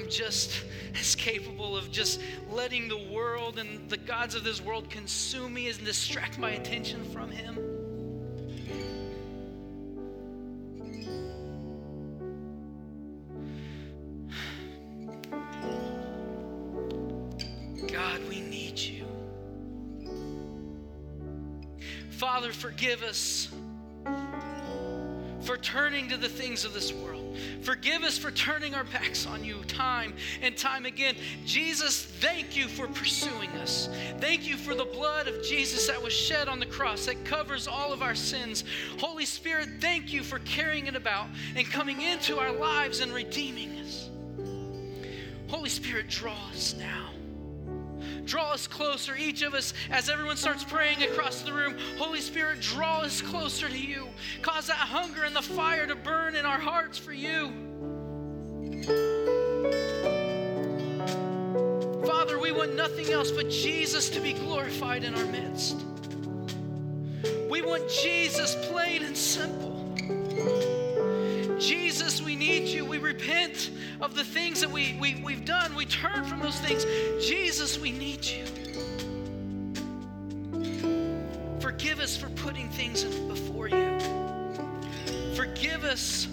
I'm 0.00 0.08
just 0.08 0.64
as 0.98 1.14
capable 1.14 1.76
of 1.76 1.90
just 1.90 2.20
letting 2.50 2.88
the 2.88 3.10
world 3.12 3.58
and 3.58 3.86
the 3.90 3.98
gods 3.98 4.34
of 4.34 4.44
this 4.44 4.62
world 4.62 4.88
consume 4.88 5.52
me 5.52 5.68
and 5.68 5.84
distract 5.84 6.38
my 6.38 6.52
attention 6.52 7.04
from 7.12 7.30
Him. 7.30 7.56
God, 17.92 18.26
we 18.26 18.40
need 18.40 18.78
you. 18.78 19.04
Father, 22.08 22.52
forgive 22.54 23.02
us 23.02 23.48
for 25.42 25.58
turning 25.58 26.08
to 26.08 26.16
the 26.16 26.28
things 26.28 26.64
of 26.64 26.72
this 26.72 26.90
world. 26.90 27.19
Forgive 27.62 28.02
us 28.02 28.18
for 28.18 28.30
turning 28.30 28.74
our 28.74 28.84
backs 28.84 29.26
on 29.26 29.44
you 29.44 29.62
time 29.64 30.14
and 30.42 30.56
time 30.56 30.86
again. 30.86 31.14
Jesus, 31.44 32.02
thank 32.02 32.56
you 32.56 32.68
for 32.68 32.86
pursuing 32.88 33.50
us. 33.50 33.88
Thank 34.18 34.46
you 34.46 34.56
for 34.56 34.74
the 34.74 34.84
blood 34.84 35.28
of 35.28 35.42
Jesus 35.44 35.86
that 35.86 36.02
was 36.02 36.12
shed 36.12 36.48
on 36.48 36.58
the 36.58 36.66
cross 36.66 37.06
that 37.06 37.24
covers 37.24 37.68
all 37.68 37.92
of 37.92 38.02
our 38.02 38.14
sins. 38.14 38.64
Holy 38.98 39.26
Spirit, 39.26 39.68
thank 39.80 40.12
you 40.12 40.22
for 40.22 40.38
carrying 40.40 40.86
it 40.86 40.96
about 40.96 41.26
and 41.56 41.66
coming 41.66 42.02
into 42.02 42.38
our 42.38 42.52
lives 42.52 43.00
and 43.00 43.12
redeeming 43.12 43.78
us. 43.78 44.08
Holy 45.48 45.68
Spirit, 45.68 46.08
draw 46.08 46.36
us 46.52 46.74
now. 46.78 47.10
Draw 48.30 48.52
us 48.52 48.68
closer, 48.68 49.16
each 49.16 49.42
of 49.42 49.54
us, 49.54 49.74
as 49.90 50.08
everyone 50.08 50.36
starts 50.36 50.62
praying 50.62 51.02
across 51.02 51.42
the 51.42 51.52
room. 51.52 51.74
Holy 51.98 52.20
Spirit, 52.20 52.60
draw 52.60 53.00
us 53.00 53.20
closer 53.20 53.68
to 53.68 53.76
you. 53.76 54.06
Cause 54.40 54.68
that 54.68 54.76
hunger 54.76 55.24
and 55.24 55.34
the 55.34 55.42
fire 55.42 55.84
to 55.88 55.96
burn 55.96 56.36
in 56.36 56.46
our 56.46 56.60
hearts 56.60 56.96
for 56.96 57.12
you. 57.12 57.48
Father, 62.06 62.38
we 62.38 62.52
want 62.52 62.76
nothing 62.76 63.10
else 63.10 63.32
but 63.32 63.50
Jesus 63.50 64.08
to 64.10 64.20
be 64.20 64.32
glorified 64.32 65.02
in 65.02 65.16
our 65.16 65.26
midst. 65.26 65.84
We 67.50 67.62
want 67.62 67.90
Jesus 67.90 68.54
plain 68.68 69.02
and 69.02 69.16
simple. 69.16 69.92
Jesus, 71.58 72.22
we 72.22 72.36
need 72.36 72.68
you. 72.68 72.84
We 72.84 72.98
repent 72.98 73.72
of 74.02 74.14
the 74.14 74.24
things 74.24 74.60
that 74.60 74.70
we, 74.70 74.96
we, 75.00 75.20
we've 75.22 75.44
done. 75.44 75.74
We 75.74 75.86
turn 75.86 76.24
from 76.24 76.40
those 76.40 76.58
things. 76.60 76.84
Jesus, 77.24 77.78
we 77.78 77.90
need 77.92 78.24
you. 78.24 78.44
Forgive 81.60 82.00
us 82.00 82.16
for 82.16 82.28
putting 82.30 82.68
things 82.70 83.04
before 83.04 83.68
you. 83.68 83.98
Forgive 85.34 85.84
us 85.84 86.26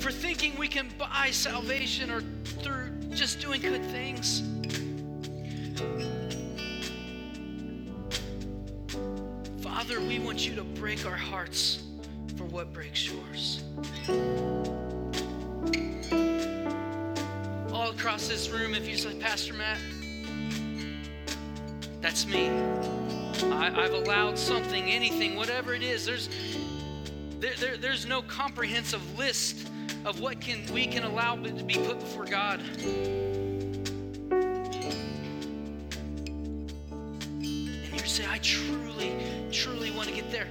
for 0.00 0.10
thinking 0.10 0.56
we 0.58 0.68
can 0.68 0.88
buy 0.98 1.30
salvation 1.30 2.10
or 2.10 2.22
through 2.62 2.90
just 3.10 3.40
doing 3.40 3.60
good 3.60 3.84
things. 3.86 4.42
Father, 9.60 10.00
we 10.00 10.18
want 10.18 10.46
you 10.46 10.54
to 10.54 10.62
break 10.62 11.04
our 11.06 11.16
hearts 11.16 11.82
for 12.36 12.44
what 12.44 12.72
breaks 12.72 13.08
yours. 13.10 13.62
Across 18.06 18.28
this 18.28 18.50
room, 18.50 18.72
if 18.72 18.88
you 18.88 18.96
say, 18.96 19.12
Pastor 19.18 19.52
Matt, 19.52 19.78
that's 22.00 22.24
me. 22.24 22.48
I, 23.50 23.82
have 23.82 23.94
allowed 23.94 24.38
something, 24.38 24.84
anything, 24.84 25.34
whatever 25.34 25.74
it 25.74 25.82
is. 25.82 26.06
There's 26.06 26.28
there, 27.40 27.54
there, 27.58 27.76
there's 27.76 28.06
no 28.06 28.22
comprehensive 28.22 29.18
list 29.18 29.68
of 30.04 30.20
what 30.20 30.40
can 30.40 30.72
we 30.72 30.86
can 30.86 31.02
allow 31.02 31.34
to 31.34 31.50
be 31.64 31.74
put 31.74 31.98
before 31.98 32.26
God. 32.26 32.60
And 32.60 33.90
you 37.92 37.98
say, 38.06 38.24
I 38.30 38.38
truly, 38.38 39.16
truly 39.50 39.90
want 39.90 40.08
to 40.10 40.14
get 40.14 40.30
there 40.30 40.46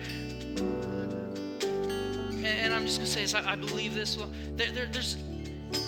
and 2.43 2.73
I'm 2.73 2.85
just 2.85 2.99
to 2.99 3.05
say 3.07 3.21
this 3.21 3.33
I, 3.33 3.53
I 3.53 3.55
believe 3.55 3.95
this. 3.95 4.17
Well, 4.17 4.29
there, 4.55 4.71
there, 4.71 4.87
there's, 4.91 5.15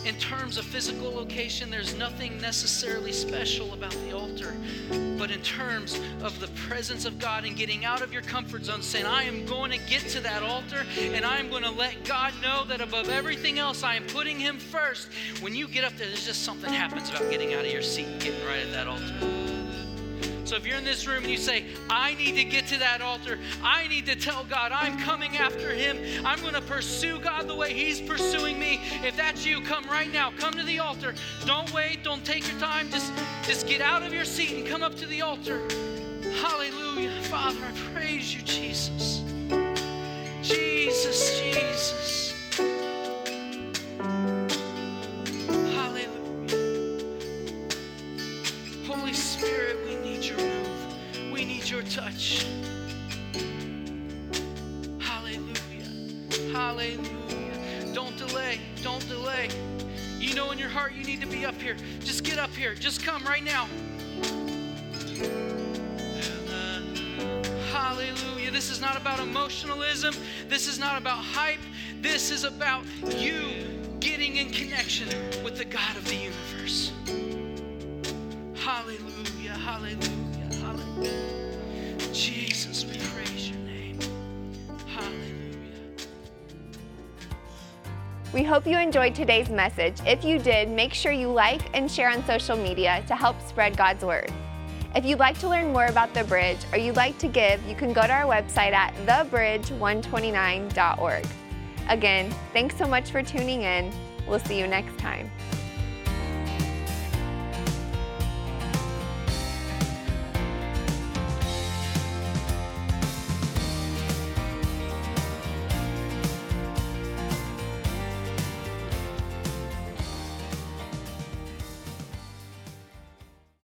in 0.06 0.16
terms 0.16 0.58
of 0.58 0.66
physical 0.66 1.12
location, 1.12 1.70
there's 1.70 1.96
nothing 1.96 2.40
necessarily 2.40 3.12
special 3.12 3.74
about 3.74 3.92
the 4.06 4.16
altar. 4.16 4.56
But 5.18 5.32
in 5.32 5.42
terms 5.42 6.00
of 6.22 6.40
the 6.40 6.48
presence 6.50 7.06
of 7.06 7.20
God 7.20 7.44
and 7.44 7.56
getting 7.56 7.84
out 7.84 8.02
of 8.02 8.14
your 8.14 8.22
comfort 8.22 8.64
zone, 8.66 8.82
saying, 8.82 9.06
I 9.06 9.24
am 9.24 9.46
going 9.46 9.72
to 9.72 9.78
get 9.78 10.08
to 10.10 10.22
that 10.22 10.44
altar 10.44 10.86
and 11.00 11.26
I'm 11.26 11.50
going 11.50 11.64
to 11.64 11.72
let 11.72 12.06
God 12.06 12.34
know 12.42 12.64
that 12.66 12.80
above 12.82 13.10
everything 13.10 13.60
else, 13.60 13.84
I 13.84 13.96
am 13.96 14.06
putting 14.08 14.40
Him 14.40 14.60
first. 14.60 15.10
When 15.42 15.54
you 15.56 15.68
get 15.68 15.84
up 15.84 15.96
there, 15.98 16.08
there's 16.08 16.26
just 16.26 16.44
something 16.44 16.72
happens 16.72 17.10
about 17.10 17.30
getting 17.30 17.54
out 17.54 17.66
of 17.66 17.72
your 17.72 17.82
seat 17.82 18.20
getting 18.20 18.46
right 18.46 18.60
at 18.60 18.72
that 18.72 18.88
altar. 18.88 19.37
So 20.48 20.56
if 20.56 20.66
you're 20.66 20.78
in 20.78 20.86
this 20.86 21.06
room 21.06 21.24
and 21.24 21.30
you 21.30 21.38
say, 21.38 21.66
I 21.90 22.14
need 22.14 22.38
to 22.38 22.46
get 22.46 22.68
to 22.68 22.78
that 22.80 23.02
altar, 23.02 23.38
I 23.62 23.86
need 23.90 24.06
to 24.06 24.16
tell 24.16 24.46
God 24.46 24.72
I'm 24.72 24.98
coming 24.98 25.36
after 25.36 25.72
Him, 25.72 26.26
I'm 26.26 26.40
going 26.40 26.54
to 26.54 26.62
pursue 26.62 27.20
God 27.20 27.50
the 27.50 27.56
way 27.56 27.74
He's 27.74 28.00
pursuing 28.00 28.58
me. 28.58 28.80
If 29.04 29.18
that's 29.18 29.46
you, 29.46 29.60
come 29.60 29.84
right 29.88 30.10
now. 30.10 30.32
Come 30.38 30.54
to 30.54 30.64
the 30.64 30.80
altar. 30.80 31.16
Don't 31.46 31.70
wait. 31.74 32.02
Don't 32.02 32.24
take 32.24 32.50
your 32.50 32.58
time. 32.62 32.90
Just, 32.90 33.12
just 33.44 33.68
get 33.68 33.82
out 33.82 34.04
of 34.04 34.14
your 34.14 34.24
seat 34.24 34.54
and 34.54 34.66
come 34.66 34.84
up 34.84 34.96
to 34.96 35.06
the 35.06 35.22
altar. 35.22 35.60
Hallelujah. 36.42 37.12
Father, 37.24 37.60
I 37.66 37.94
praise 37.94 38.34
you, 38.34 38.42
Jesus. 38.44 39.24
Jesus, 40.44 41.42
Jesus. 41.42 42.27
Touch. 51.90 52.46
Hallelujah. 55.00 56.54
Hallelujah. 56.54 57.94
Don't 57.94 58.18
delay. 58.18 58.60
Don't 58.84 59.08
delay. 59.08 59.50
You 60.20 60.36
know 60.36 60.52
in 60.52 60.60
your 60.60 60.70
heart 60.70 60.94
you 60.94 61.04
need 61.04 61.22
to 61.22 61.28
be 61.28 61.46
up 61.46 61.56
here. 61.62 61.78
Just 62.02 62.24
get 62.24 62.38
up 62.38 62.50
here. 62.52 62.76
Just 62.76 63.04
come 63.04 63.24
right 63.24 63.44
now. 63.44 63.68
Hallelujah. 67.72 68.52
This 68.52 68.70
is 68.70 68.82
not 68.82 68.98
about 68.98 69.20
emotionalism. 69.20 70.14
This 70.50 70.68
is 70.68 70.78
not 70.80 70.98
about 70.98 71.18
hype. 71.18 71.60
This 72.02 72.32
is 72.32 72.44
about 72.44 72.84
you 73.18 73.50
getting 74.00 74.38
in 74.38 74.50
connection 74.52 75.08
with 75.44 75.58
the 75.58 75.66
God 75.66 75.96
of 75.96 76.06
the 76.06 76.16
universe. 76.16 76.92
Hallelujah. 78.56 79.52
Hallelujah. 79.52 80.56
Hallelujah. 80.62 81.37
We 88.38 88.44
hope 88.44 88.68
you 88.68 88.78
enjoyed 88.78 89.16
today's 89.16 89.50
message. 89.50 89.96
If 90.06 90.24
you 90.24 90.38
did, 90.38 90.70
make 90.70 90.94
sure 90.94 91.12
you 91.12 91.28
like 91.28 91.76
and 91.76 91.90
share 91.90 92.12
on 92.12 92.24
social 92.28 92.56
media 92.56 93.04
to 93.08 93.16
help 93.16 93.42
spread 93.42 93.76
God's 93.76 94.06
word. 94.06 94.32
If 94.94 95.06
you'd 95.06 95.18
like 95.18 95.40
to 95.40 95.50
learn 95.50 95.74
more 95.74 95.88
about 95.88 96.14
The 96.14 96.24
Bridge 96.24 96.60
or 96.72 96.78
you'd 96.78 96.98
like 96.98 97.18
to 97.18 97.28
give, 97.28 97.60
you 97.68 97.74
can 97.74 97.94
go 97.94 98.04
to 98.04 98.14
our 98.14 98.26
website 98.26 98.74
at 98.74 98.94
thebridge129.org. 99.08 101.26
Again, 101.90 102.32
thanks 102.54 102.78
so 102.78 102.86
much 102.86 103.10
for 103.10 103.24
tuning 103.24 103.64
in. 103.64 103.92
We'll 104.28 104.38
see 104.38 104.60
you 104.60 104.68
next 104.68 105.00
time. 105.00 105.32